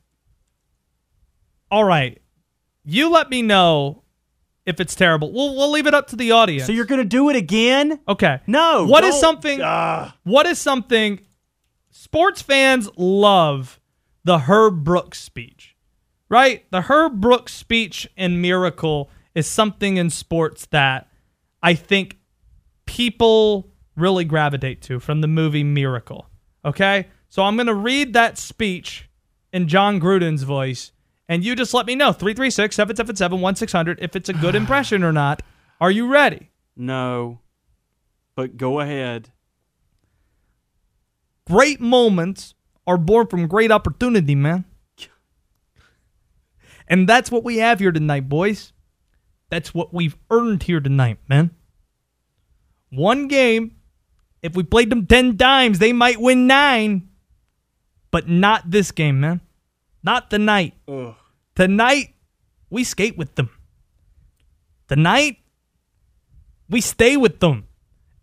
All 1.70 1.86
right. 1.86 2.22
You 2.84 3.10
let 3.10 3.30
me 3.30 3.42
know 3.42 4.04
if 4.66 4.80
it's 4.80 4.96
terrible. 4.96 5.32
We'll 5.32 5.56
we'll 5.56 5.72
leave 5.72 5.88
it 5.88 5.94
up 5.94 6.08
to 6.08 6.16
the 6.16 6.32
audience. 6.32 6.66
So 6.66 6.74
you're 6.74 6.86
going 6.86 7.02
to 7.02 7.06
do 7.06 7.30
it 7.30 7.36
again? 7.36 8.00
okay. 8.08 8.42
No. 8.48 8.86
What 8.86 9.04
is 9.04 9.20
something? 9.20 9.60
Ah. 9.64 10.16
What 10.24 10.46
is 10.46 10.60
something? 10.60 11.22
Sports 11.92 12.42
fans 12.42 12.90
love 12.98 13.80
the 14.24 14.40
Herb 14.40 14.84
Brooks 14.84 15.20
speech, 15.20 15.76
right? 16.30 16.70
The 16.72 16.82
Herb 16.82 17.22
Brooks 17.22 17.54
speech 17.54 18.08
and 18.18 18.42
Miracle 18.42 19.10
is 19.34 19.48
something 19.48 19.98
in 19.98 20.10
sports 20.10 20.66
that 20.68 21.08
I 21.64 21.74
think 21.74 22.18
people 22.86 23.71
really 23.96 24.26
gravitate 24.26 24.82
to 24.84 25.00
from 25.00 25.22
the 25.22 25.28
movie 25.28 25.64
Miracle. 25.64 26.28
Okay, 26.64 27.08
so 27.30 27.44
I'm 27.44 27.58
gonna 27.58 27.74
read 27.74 28.14
that 28.14 28.38
speech 28.38 29.10
in 29.52 29.68
Jon 29.68 30.00
Gruden's 30.00 30.44
voice, 30.44 30.92
and 31.28 31.44
you 31.44 31.56
just 31.56 31.74
let 31.74 31.86
me 31.86 31.96
know 31.96 32.12
336 32.14 32.76
777 32.76 33.42
1600 33.42 34.00
if 34.02 34.16
it's 34.16 34.30
a 34.30 34.34
good 34.34 34.56
impression 34.62 35.04
or 35.04 35.12
not. 35.12 35.42
Are 35.80 35.92
you 35.92 36.08
ready? 36.08 36.50
No. 36.76 37.40
But 38.36 38.58
go 38.58 38.80
ahead. 38.80 39.30
great 41.48 41.82
moments 41.82 42.54
are 42.88 42.98
born 42.98 43.28
from 43.28 43.48
great 43.48 43.72
opportunity, 43.72 44.36
man. 44.36 44.66
And 46.88 47.08
that's 47.08 47.32
what 47.32 47.44
we 47.44 47.58
have 47.58 47.80
here 47.80 47.92
tonight, 47.92 48.28
boys. 48.28 48.74
That's 49.50 49.74
what 49.74 49.94
we've 49.94 50.18
earned 50.30 50.64
here 50.64 50.80
tonight, 50.80 51.20
man. 51.28 51.52
One 52.90 53.28
game, 53.28 53.78
if 54.42 54.56
we 54.56 54.64
played 54.64 54.90
them 54.90 55.06
10 55.06 55.38
times, 55.38 55.80
they 55.80 55.94
might 55.94 56.20
win 56.20 56.48
nine. 56.48 57.10
But 58.10 58.28
not 58.28 58.70
this 58.70 58.92
game, 58.92 59.20
man. 59.20 59.42
Not 60.04 60.30
tonight. 60.30 60.74
Ugh. 60.88 61.16
Tonight, 61.56 62.16
we 62.70 62.84
skate 62.84 63.18
with 63.18 63.36
them. 63.36 63.50
Tonight, 64.88 65.38
we 66.70 66.82
stay 66.82 67.18
with 67.18 67.40
them. 67.40 67.68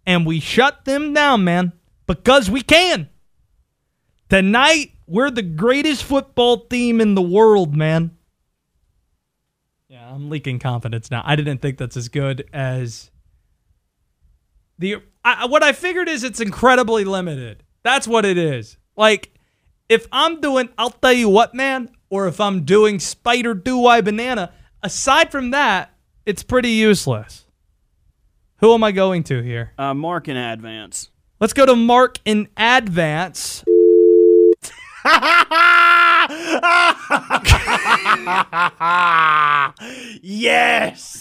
And 0.05 0.27
we 0.27 0.41
shut 0.41 0.87
them 0.87 1.13
down, 1.13 1.45
man, 1.45 1.73
because 2.07 2.51
we 2.51 2.63
can. 2.63 3.11
Tonight, 4.31 4.93
we're 5.07 5.31
the 5.31 5.43
greatest 5.43 6.03
football 6.03 6.67
team 6.67 7.01
in 7.01 7.15
the 7.15 7.23
world, 7.23 7.77
man. 7.77 8.17
Yeah, 9.89 10.11
I'm 10.11 10.31
leaking 10.31 10.59
confidence 10.59 11.11
now. 11.11 11.23
I 11.25 11.37
didn't 11.37 11.63
think 11.63 11.79
that's 11.79 11.97
as 11.97 12.09
good 12.09 12.49
as 12.53 13.11
the. 14.79 14.97
I, 15.25 15.47
what 15.47 15.63
I 15.63 15.73
figured 15.73 16.09
is 16.09 16.25
it's 16.25 16.41
incredibly 16.41 17.05
limited. 17.05 17.63
That's 17.83 18.09
what 18.09 18.25
it 18.25 18.39
is. 18.39 18.77
Like, 18.97 19.33
if 19.89 20.07
I'm 20.13 20.41
doing, 20.41 20.69
I'll 20.79 20.91
tell 20.91 21.13
you 21.13 21.29
what, 21.29 21.55
man, 21.55 21.91
or 22.11 22.29
if 22.29 22.41
I'm 22.41 22.65
doing 22.65 22.99
Spider 22.99 23.55
Two 23.55 23.79
Y 23.79 24.01
Banana, 24.01 24.53
aside 24.83 25.31
from 25.31 25.51
that, 25.51 25.93
it's 26.25 26.43
pretty 26.43 26.71
useless. 26.71 27.45
Who 28.61 28.75
am 28.75 28.83
I 28.83 28.93
going 28.93 29.25
to 29.25 29.43
here? 29.43 29.73
Uh, 29.79 29.95
Mark 29.95 30.29
in 30.29 30.37
advance. 30.37 31.11
Let's 31.41 31.53
go 31.53 31.65
to 31.65 31.77
Mark 31.77 32.19
in 32.25 32.49
Advance. 32.57 33.65
yes. 40.21 41.18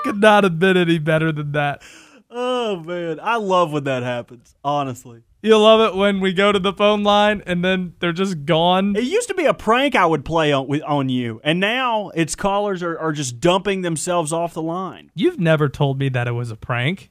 It 0.00 0.04
could 0.04 0.20
not 0.20 0.44
have 0.44 0.58
been 0.58 0.76
any 0.76 0.98
better 0.98 1.30
than 1.30 1.52
that. 1.52 1.82
Oh 2.30 2.76
man, 2.80 3.18
I 3.20 3.36
love 3.36 3.72
when 3.72 3.84
that 3.84 4.02
happens. 4.02 4.54
Honestly, 4.64 5.22
You 5.42 5.58
love 5.58 5.80
it 5.92 5.96
when 5.98 6.20
we 6.20 6.32
go 6.32 6.52
to 6.52 6.58
the 6.58 6.72
phone 6.72 7.02
line 7.02 7.42
and 7.44 7.64
then 7.64 7.94
they're 7.98 8.12
just 8.12 8.44
gone. 8.44 8.94
it 8.96 9.04
used 9.04 9.28
to 9.28 9.34
be 9.34 9.44
a 9.46 9.52
prank 9.54 9.96
I 9.96 10.06
would 10.06 10.24
play 10.24 10.52
on 10.52 10.68
with 10.68 10.82
on 10.84 11.08
you, 11.08 11.40
and 11.42 11.58
now 11.60 12.10
its 12.10 12.34
callers 12.36 12.82
are, 12.82 12.98
are 12.98 13.12
just 13.12 13.40
dumping 13.40 13.82
themselves 13.82 14.32
off 14.32 14.54
the 14.54 14.62
line. 14.62 15.10
You've 15.14 15.40
never 15.40 15.68
told 15.68 15.98
me 15.98 16.08
that 16.10 16.28
it 16.28 16.32
was 16.32 16.50
a 16.50 16.56
prank. 16.56 17.10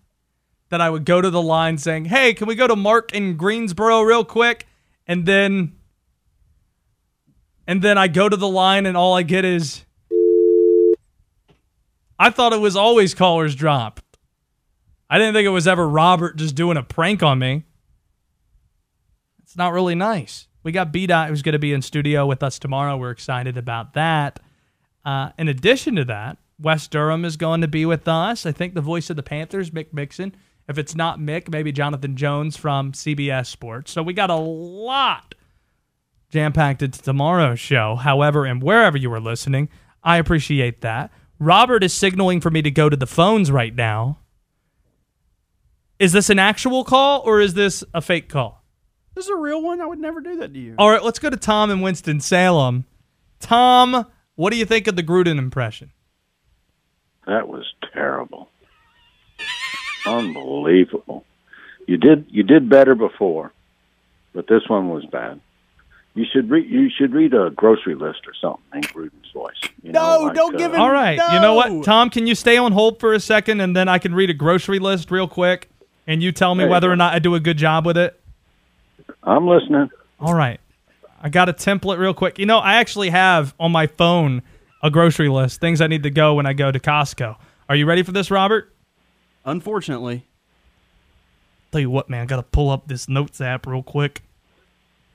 That 0.69 0.81
I 0.81 0.89
would 0.89 1.03
go 1.03 1.19
to 1.19 1.29
the 1.29 1.41
line 1.41 1.77
saying, 1.77 2.05
"Hey, 2.05 2.33
can 2.33 2.47
we 2.47 2.55
go 2.55 2.67
to 2.67 2.75
Mark 2.75 3.13
in 3.13 3.35
Greensboro 3.37 4.01
real 4.01 4.23
quick?" 4.23 4.67
And 5.05 5.25
then 5.25 5.73
and 7.67 7.81
then 7.81 7.97
I 7.97 8.07
go 8.07 8.29
to 8.29 8.37
the 8.37 8.47
line 8.47 8.85
and 8.85 8.95
all 8.95 9.15
I 9.15 9.23
get 9.23 9.45
is 9.45 9.85
I 12.19 12.29
thought 12.29 12.53
it 12.53 12.59
was 12.59 12.75
always 12.75 13.13
callers 13.13 13.55
dropped. 13.55 14.03
I 15.09 15.17
didn't 15.17 15.33
think 15.33 15.45
it 15.45 15.49
was 15.49 15.67
ever 15.67 15.87
Robert 15.87 16.35
just 16.35 16.53
doing 16.53 16.77
a 16.77 16.83
prank 16.83 17.23
on 17.23 17.39
me. 17.39 17.63
It's 19.41 19.57
not 19.57 19.73
really 19.73 19.95
nice. 19.95 20.47
We 20.61 20.71
got 20.71 20.91
B 20.91 21.07
Dot 21.07 21.29
who's 21.29 21.41
going 21.41 21.53
to 21.53 21.59
be 21.59 21.73
in 21.73 21.81
studio 21.81 22.27
with 22.27 22.43
us 22.43 22.59
tomorrow. 22.59 22.97
We're 22.97 23.09
excited 23.11 23.57
about 23.57 23.93
that. 23.93 24.39
Uh, 25.05 25.29
in 25.39 25.47
addition 25.47 25.95
to 25.95 26.05
that, 26.05 26.37
Wes 26.59 26.87
Durham 26.87 27.23
is 27.23 27.37
going 27.37 27.61
to 27.61 27.67
be 27.67 27.85
with 27.85 28.07
us. 28.07 28.45
I 28.45 28.51
think 28.51 28.73
the 28.73 28.81
voice 28.81 29.09
of 29.09 29.15
the 29.15 29.23
Panthers, 29.23 29.71
Mick 29.71 29.93
Mixon. 29.93 30.35
If 30.67 30.77
it's 30.77 30.93
not 30.93 31.19
Mick, 31.19 31.49
maybe 31.49 31.71
Jonathan 31.71 32.15
Jones 32.15 32.57
from 32.57 32.91
CBS 32.91 33.47
Sports. 33.47 33.91
So 33.91 34.03
we 34.03 34.13
got 34.13 34.29
a 34.29 34.35
lot 34.35 35.33
jam 36.29 36.53
packed 36.53 36.83
into 36.83 37.01
tomorrow's 37.01 37.59
show. 37.59 37.95
However, 37.95 38.45
and 38.45 38.61
wherever 38.61 38.97
you 38.97 39.11
are 39.13 39.19
listening, 39.19 39.69
I 40.03 40.17
appreciate 40.17 40.81
that. 40.81 41.11
Robert 41.39 41.83
is 41.83 41.93
signaling 41.93 42.41
for 42.41 42.51
me 42.51 42.61
to 42.61 42.71
go 42.71 42.89
to 42.89 42.97
the 42.97 43.07
phones 43.07 43.49
right 43.49 43.73
now. 43.73 44.19
Is 45.97 46.11
this 46.11 46.29
an 46.29 46.39
actual 46.39 46.83
call 46.83 47.21
or 47.25 47.39
is 47.41 47.53
this 47.53 47.83
a 47.93 48.01
fake 48.01 48.29
call? 48.29 48.63
This 49.15 49.25
is 49.25 49.31
a 49.31 49.35
real 49.35 49.61
one. 49.61 49.81
I 49.81 49.85
would 49.85 49.99
never 49.99 50.21
do 50.21 50.37
that 50.37 50.53
to 50.53 50.59
you. 50.59 50.75
All 50.77 50.89
right, 50.89 51.03
let's 51.03 51.19
go 51.19 51.29
to 51.29 51.37
Tom 51.37 51.71
in 51.71 51.81
Winston 51.81 52.19
Salem. 52.19 52.85
Tom, 53.39 54.05
what 54.35 54.51
do 54.51 54.57
you 54.57 54.65
think 54.65 54.87
of 54.87 54.95
the 54.95 55.03
Gruden 55.03 55.37
impression? 55.37 55.91
That 57.27 57.47
was 57.47 57.65
terrible. 57.93 58.49
Unbelievable. 60.05 61.25
You 61.85 61.97
did 61.97 62.27
you 62.29 62.43
did 62.43 62.69
better 62.69 62.95
before, 62.95 63.51
but 64.33 64.47
this 64.47 64.61
one 64.67 64.89
was 64.89 65.05
bad. 65.05 65.41
You 66.19 66.25
should 66.29 66.49
read 66.49 66.69
you 66.69 66.89
should 66.89 67.13
read 67.13 67.33
a 67.33 67.49
grocery 67.51 67.95
list 67.95 68.27
or 68.27 68.33
something 68.33 68.61
in 68.73 68.81
Gruden's 68.81 69.31
voice. 69.33 69.55
You 69.81 69.93
No, 69.93 70.01
know, 70.01 70.23
like, 70.25 70.35
don't 70.35 70.55
uh, 70.55 70.57
give 70.57 70.73
him- 70.73 70.81
All 70.81 70.91
right, 70.91 71.13
you 71.13 71.39
know 71.39 71.53
what, 71.53 71.85
Tom? 71.85 72.09
Can 72.09 72.27
you 72.27 72.35
stay 72.35 72.57
on 72.57 72.73
hold 72.73 72.99
for 72.99 73.13
a 73.13 73.21
second 73.21 73.61
and 73.61 73.73
then 73.73 73.87
I 73.87 73.99
can 73.99 74.13
read 74.13 74.29
a 74.29 74.33
grocery 74.33 74.79
list 74.79 75.11
real 75.11 75.29
quick, 75.29 75.69
and 76.07 76.21
you 76.21 76.33
tell 76.33 76.55
me 76.55 76.65
There 76.65 76.71
whether 76.71 76.91
or 76.91 76.97
not 76.97 77.13
I 77.13 77.19
do 77.19 77.35
a 77.35 77.39
good 77.39 77.57
job 77.57 77.85
with 77.85 77.95
it. 77.97 78.19
I'm 79.23 79.47
listening. 79.47 79.89
All 80.19 80.33
right, 80.33 80.59
I 81.21 81.29
got 81.29 81.47
a 81.47 81.53
template 81.53 81.99
real 81.99 82.13
quick. 82.13 82.37
You 82.37 82.45
know, 82.45 82.57
I 82.57 82.73
actually 82.73 83.11
have 83.11 83.55
on 83.57 83.71
my 83.71 83.87
phone 83.87 84.41
a 84.83 84.91
grocery 84.91 85.29
list, 85.29 85.61
things 85.61 85.79
I 85.79 85.87
need 85.87 86.03
to 86.03 86.09
go 86.11 86.33
when 86.33 86.45
I 86.45 86.51
go 86.51 86.69
to 86.69 86.79
Costco. 86.79 87.37
Are 87.69 87.75
you 87.77 87.85
ready 87.85 88.03
for 88.03 88.11
this, 88.11 88.29
Robert? 88.29 88.73
Unfortunately, 89.45 90.25
Tell 91.71 91.79
you 91.79 91.89
what, 91.89 92.09
man, 92.09 92.23
I 92.23 92.25
gotta 92.25 92.43
pull 92.43 92.69
up 92.71 92.89
this 92.89 93.07
notes 93.07 93.39
app 93.39 93.65
real 93.65 93.83
quick. 93.83 94.21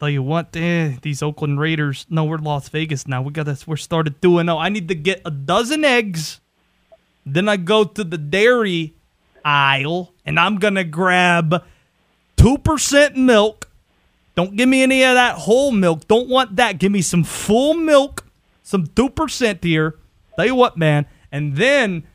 Tell 0.04 0.10
you 0.10 0.22
what, 0.22 0.54
eh, 0.54 0.96
these 1.00 1.22
Oakland 1.22 1.58
Raiders. 1.58 2.04
No, 2.10 2.24
we're 2.24 2.36
Las 2.36 2.68
Vegas 2.68 3.08
now. 3.08 3.22
We 3.22 3.32
got 3.32 3.46
this. 3.46 3.66
we're 3.66 3.76
started 3.76 4.20
doing. 4.20 4.44
No, 4.44 4.58
I 4.58 4.68
need 4.68 4.88
to 4.88 4.94
get 4.94 5.22
a 5.24 5.30
dozen 5.30 5.82
eggs. 5.82 6.42
Then 7.24 7.48
I 7.48 7.56
go 7.56 7.84
to 7.84 8.04
the 8.04 8.18
dairy 8.18 8.92
aisle 9.46 10.12
and 10.26 10.38
I'm 10.38 10.58
gonna 10.58 10.84
grab 10.84 11.64
two 12.36 12.58
percent 12.58 13.16
milk. 13.16 13.70
Don't 14.34 14.56
give 14.56 14.68
me 14.68 14.82
any 14.82 15.02
of 15.04 15.14
that 15.14 15.36
whole 15.36 15.72
milk. 15.72 16.06
Don't 16.06 16.28
want 16.28 16.56
that. 16.56 16.78
Give 16.78 16.92
me 16.92 17.00
some 17.00 17.24
full 17.24 17.72
milk, 17.72 18.26
some 18.62 18.86
two 18.88 19.08
percent 19.08 19.64
here. 19.64 19.96
Tell 20.36 20.44
you 20.44 20.54
what, 20.54 20.76
man. 20.76 21.06
And 21.32 21.56
then 21.56 22.06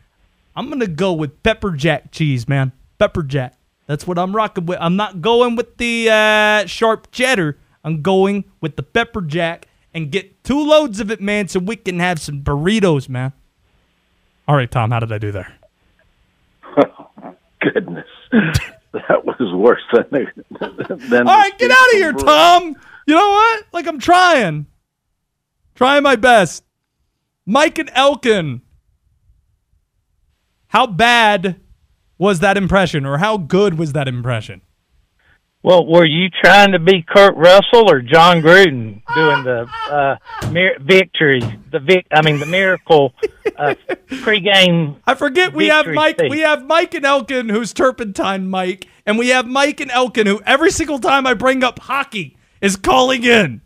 I'm 0.56 0.70
gonna 0.70 0.86
go 0.86 1.12
with 1.14 1.42
pepper 1.42 1.72
jack 1.72 2.12
cheese, 2.12 2.48
man. 2.48 2.72
Pepper 3.00 3.24
jack. 3.24 3.58
That's 3.88 4.06
what 4.06 4.20
I'm 4.20 4.36
rocking 4.36 4.68
with. 4.68 4.78
I'm 4.80 4.96
not 4.96 5.22
going 5.22 5.56
with 5.56 5.78
the 5.78 6.08
uh, 6.12 6.68
sharp 6.68 7.10
cheddar. 7.10 7.58
I'm 7.84 8.02
going 8.02 8.46
with 8.62 8.76
the 8.76 8.84
pepper 8.84 9.22
jack 9.22 9.68
and 9.94 10.12
get 10.12 10.44
two 10.44 10.60
loads 10.64 11.00
of 11.00 11.10
it, 11.12 11.22
man, 11.22 11.48
so 11.48 11.60
we 11.60 11.76
can 11.76 12.00
have 12.00 12.20
some 12.20 12.42
burritos, 12.42 13.10
man. 13.10 13.34
All 14.48 14.56
right, 14.56 14.70
Tom, 14.70 14.92
how 14.92 15.00
did 15.00 15.12
I 15.12 15.18
do 15.18 15.32
there? 15.32 15.54
Goodness, 17.62 18.08
that 18.32 19.26
was 19.26 19.54
worse 19.54 19.82
than 19.94 20.32
than. 21.10 21.28
All 21.28 21.38
right, 21.38 21.58
get 21.58 21.72
out 21.72 21.88
of 21.88 21.94
here, 21.94 22.14
Tom. 22.14 22.76
You 23.06 23.16
know 23.16 23.30
what? 23.30 23.66
Like 23.74 23.88
I'm 23.88 24.00
trying, 24.00 24.66
trying 25.76 26.04
my 26.04 26.16
best. 26.16 26.64
Mike 27.46 27.80
and 27.80 27.90
Elkin. 27.94 28.62
How 30.68 30.86
bad 30.86 31.60
was 32.20 32.40
that 32.40 32.58
impression, 32.58 33.06
or 33.06 33.18
how 33.18 33.38
good 33.38 33.80
was 33.80 33.94
that 33.94 34.08
impression? 34.08 34.62
Well, 35.62 35.86
were 35.86 36.06
you 36.06 36.30
trying 36.30 36.72
to 36.72 36.80
be 36.80 37.02
Kurt 37.02 37.36
Russell 37.36 37.90
or 37.92 38.02
Jon 38.02 38.42
Gruden 38.42 39.02
doing 39.14 39.44
the 39.44 39.68
uh, 39.92 40.16
mir- 40.50 40.78
victory? 40.80 41.42
The 41.72 41.80
vic- 41.80 42.08
I 42.12 42.22
mean, 42.22 42.40
the 42.40 42.46
miracle 42.46 43.14
uh, 43.58 43.76
pregame. 44.08 44.96
I 45.06 45.16
forget 45.16 45.54
we 45.54 45.68
have 45.68 45.86
Mike. 45.88 46.18
speech. 46.18 46.32
We 46.32 46.40
have 46.40 46.66
Mike 46.66 46.94
and 46.94 47.06
Elkin, 47.06 47.50
who's 47.50 47.74
Turpentine 47.74 48.48
Mike, 48.48 48.88
and 49.06 49.18
we 49.18 49.30
have 49.30 49.48
Mike 49.48 49.82
and 49.82 49.92
Elkin, 49.92 50.28
who 50.28 50.42
every 50.46 50.72
single 50.72 50.98
time 50.98 51.28
I 51.28 51.34
bring 51.34 51.62
up 51.62 51.80
hockey 51.80 52.38
is 52.62 52.78
calling 52.78 53.26
in. 53.26 53.62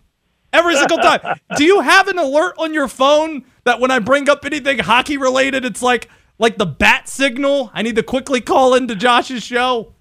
Every 0.52 0.76
single 0.76 0.98
time. 0.98 1.20
Do 1.58 1.64
you 1.64 1.82
have 1.82 2.08
an 2.08 2.18
alert 2.18 2.56
on 2.58 2.74
your 2.74 2.88
phone 2.88 3.46
that 3.66 3.80
when 3.80 3.91
I 3.91 4.00
bring 4.00 4.30
up 4.30 4.46
anything 4.46 4.80
hockey 4.80 5.18
related, 5.18 5.64
it's 5.64 5.84
like 5.84 6.10
like 6.39 6.58
the 6.58 6.66
bat 6.66 7.08
signal. 7.08 7.70
I 7.72 7.84
need 7.84 7.96
to 7.98 8.04
quickly 8.04 8.41
call 8.41 8.74
into 8.74 8.96
Josh's 8.96 9.44
show. 9.44 9.93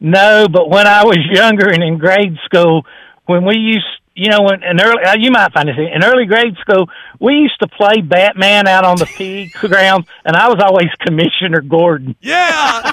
No, 0.00 0.46
but 0.48 0.68
when 0.68 0.86
I 0.86 1.04
was 1.04 1.18
younger 1.30 1.68
and 1.68 1.82
in 1.82 1.98
grade 1.98 2.36
school, 2.44 2.84
when 3.26 3.44
we 3.44 3.56
used, 3.56 3.86
you 4.14 4.30
know, 4.30 4.42
when 4.42 4.62
in 4.62 4.80
early, 4.80 5.02
uh, 5.04 5.16
you 5.18 5.30
might 5.30 5.52
find 5.52 5.68
this 5.68 5.76
in 5.76 6.04
early 6.04 6.26
grade 6.26 6.56
school, 6.60 6.88
we 7.18 7.34
used 7.34 7.58
to 7.60 7.68
play 7.68 8.00
Batman 8.02 8.68
out 8.68 8.84
on 8.84 8.96
the 8.96 9.06
PE 9.06 9.48
grounds, 9.68 10.06
and 10.24 10.36
I 10.36 10.48
was 10.48 10.62
always 10.62 10.88
Commissioner 11.00 11.60
Gordon. 11.62 12.14
Yeah, 12.20 12.92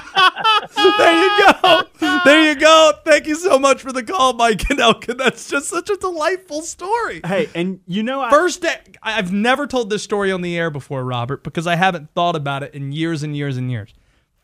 there 0.98 1.22
you 1.22 1.52
go, 1.52 1.82
there 2.24 2.48
you 2.48 2.54
go. 2.56 2.92
Thank 3.04 3.26
you 3.26 3.36
so 3.36 3.58
much 3.58 3.82
for 3.82 3.92
the 3.92 4.02
call, 4.02 4.32
Mike 4.32 4.68
and 4.70 4.80
Elkin. 4.80 5.16
That's 5.16 5.48
just 5.48 5.68
such 5.68 5.90
a 5.90 5.96
delightful 5.96 6.62
story. 6.62 7.20
Hey, 7.24 7.48
and 7.54 7.80
you 7.86 8.02
know, 8.02 8.20
I, 8.20 8.30
First 8.30 8.62
day, 8.62 8.76
I've 9.02 9.32
never 9.32 9.66
told 9.66 9.90
this 9.90 10.02
story 10.02 10.32
on 10.32 10.40
the 10.42 10.56
air 10.56 10.70
before, 10.70 11.04
Robert, 11.04 11.44
because 11.44 11.66
I 11.66 11.76
haven't 11.76 12.10
thought 12.14 12.34
about 12.36 12.62
it 12.62 12.74
in 12.74 12.92
years 12.92 13.22
and 13.22 13.36
years 13.36 13.56
and 13.56 13.70
years. 13.70 13.92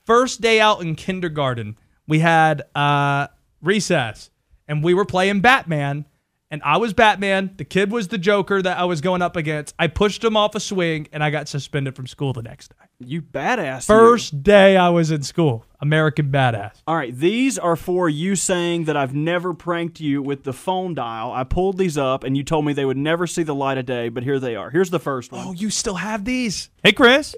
First 0.05 0.41
day 0.41 0.61
out 0.61 0.81
in 0.83 0.95
kindergarten, 0.95 1.77
we 2.07 2.19
had 2.21 2.63
uh, 2.75 3.29
recess, 3.63 4.31
and 4.69 4.83
we 4.85 4.95
were 4.95 5.05
playing 5.05 5.41
Batman, 5.41 6.07
and 6.51 6.61
I 6.65 6.79
was 6.79 6.93
Batman. 6.93 7.55
The 7.57 7.65
kid 7.65 7.93
was 7.93 8.09
the 8.09 8.19
Joker 8.19 8.61
that 8.63 8.79
I 8.79 8.85
was 8.85 9.01
going 9.01 9.23
up 9.23 9.37
against. 9.37 9.75
I 9.79 9.87
pushed 9.87 10.25
him 10.25 10.37
off 10.37 10.55
a 10.55 10.61
swing, 10.61 11.07
and 11.13 11.23
I 11.23 11.31
got 11.31 11.49
suspended 11.49 11.95
from 11.95 12.07
school 12.09 12.33
the 12.33 12.43
next 12.43 12.69
day. 12.69 12.85
you 12.99 13.23
badass. 13.23 13.83
you. 13.89 13.95
First 13.95 14.43
day 14.43 14.77
I 14.77 14.89
was 14.89 15.11
in 15.13 15.23
school, 15.23 15.65
American 15.81 16.31
badass. 16.33 16.83
All 16.89 16.97
right, 16.97 17.17
these 17.17 17.57
are 17.59 17.77
for 17.77 18.09
you 18.09 18.35
saying 18.35 18.85
that 18.85 18.97
I've 18.97 19.15
never 19.15 19.55
pranked 19.55 20.01
you 20.01 20.21
with 20.23 20.43
the 20.43 20.53
phone 20.53 20.95
dial. 20.95 21.31
I 21.33 21.45
pulled 21.45 21.79
these 21.79 21.97
up 21.97 22.25
and 22.25 22.37
you 22.37 22.43
told 22.43 22.65
me 22.67 22.73
they 22.73 22.85
would 22.85 22.97
never 22.97 23.27
see 23.29 23.45
the 23.45 23.55
light 23.55 23.79
of 23.79 23.87
day, 23.87 24.09
but 24.09 24.23
here 24.25 24.41
they 24.41 24.57
are. 24.57 24.71
Here's 24.71 24.91
the 24.91 24.99
first 25.01 25.31
one. 25.33 25.47
Oh, 25.47 25.53
you 25.53 25.71
still 25.71 25.95
have 25.95 26.25
these? 26.25 26.69
Hey, 26.83 26.93
Chris. 26.93 27.35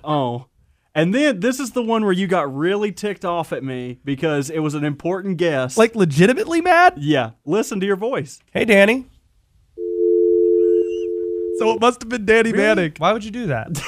Oh. 0.03 0.47
And 0.95 1.15
then 1.15 1.41
this 1.41 1.61
is 1.61 1.73
the 1.73 1.83
one 1.83 2.05
where 2.05 2.13
you 2.13 2.27
got 2.27 2.55
really 2.55 2.93
ticked 2.93 3.25
off 3.25 3.53
at 3.53 3.63
me 3.63 3.99
because 4.05 4.51
it 4.51 4.61
was 4.61 4.75
an 4.75 4.85
important 4.85 5.37
guess. 5.37 5.77
Like 5.77 5.95
legitimately 5.95 6.61
mad? 6.61 6.95
yeah, 6.99 7.31
listen 7.45 7.81
to 7.81 7.87
your 7.87 7.97
voice. 7.97 8.41
Hey, 8.53 8.65
Danny. 8.65 9.07
So 11.59 11.73
it 11.73 11.81
must 11.81 12.03
have 12.03 12.09
been 12.09 12.25
Danny 12.25 12.53
Manning. 12.53 12.93
Why 12.99 13.13
would 13.13 13.25
you 13.25 13.33
do 13.33 13.49
that? 13.49 13.69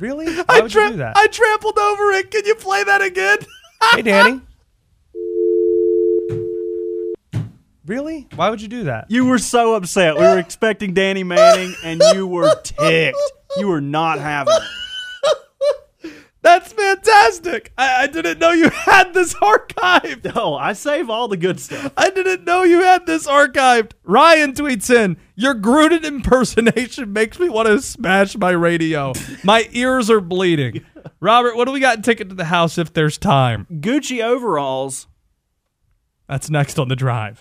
really? 0.00 0.34
Why 0.34 0.44
I, 0.48 0.60
would 0.60 0.72
you 0.72 0.90
do 0.90 0.96
that? 0.96 1.16
I 1.16 1.26
trampled 1.26 1.78
over 1.78 2.12
it. 2.12 2.30
Can 2.30 2.46
you 2.46 2.54
play 2.54 2.82
that 2.82 3.02
again? 3.02 3.38
hey, 3.92 4.02
Danny. 4.02 4.40
Really? 7.84 8.26
Why 8.36 8.48
would 8.48 8.62
you 8.62 8.68
do 8.68 8.84
that? 8.84 9.10
You 9.10 9.26
were 9.26 9.38
so 9.38 9.74
upset. 9.74 10.14
We 10.14 10.22
were 10.22 10.38
expecting 10.38 10.94
Danny 10.94 11.24
Manning 11.24 11.74
and 11.84 12.02
you 12.14 12.26
were 12.26 12.54
ticked. 12.62 13.18
You 13.58 13.68
were 13.68 13.80
not 13.80 14.18
having 14.18 14.54
it. 14.54 14.62
That's 16.42 16.72
fantastic. 16.72 17.72
I, 17.76 18.04
I 18.04 18.06
didn't 18.06 18.38
know 18.38 18.50
you 18.50 18.70
had 18.74 19.12
this 19.12 19.34
archived. 19.34 20.34
No, 20.34 20.54
I 20.54 20.72
save 20.72 21.10
all 21.10 21.28
the 21.28 21.36
good 21.36 21.60
stuff. 21.60 21.92
I 21.96 22.10
didn't 22.10 22.44
know 22.44 22.62
you 22.62 22.80
had 22.82 23.06
this 23.06 23.26
archived. 23.26 23.92
Ryan 24.04 24.54
tweets 24.54 24.94
in, 24.94 25.18
Your 25.34 25.54
Gruden 25.54 26.04
impersonation 26.04 27.12
makes 27.14 27.38
me 27.38 27.48
want 27.48 27.68
to 27.68 27.82
smash 27.82 28.36
my 28.36 28.50
radio. 28.50 29.12
My 29.44 29.68
ears 29.72 30.08
are 30.08 30.20
bleeding. 30.20 30.84
Robert, 31.20 31.56
what 31.56 31.66
do 31.66 31.72
we 31.72 31.80
got 31.80 31.96
in 31.96 32.02
Ticket 32.02 32.30
to 32.30 32.34
the 32.34 32.46
House 32.46 32.78
if 32.78 32.92
there's 32.92 33.18
time? 33.18 33.66
Gucci 33.70 34.22
overalls 34.24 35.06
That's 36.28 36.48
next 36.48 36.78
on 36.78 36.88
the 36.88 36.96
drive. 36.96 37.38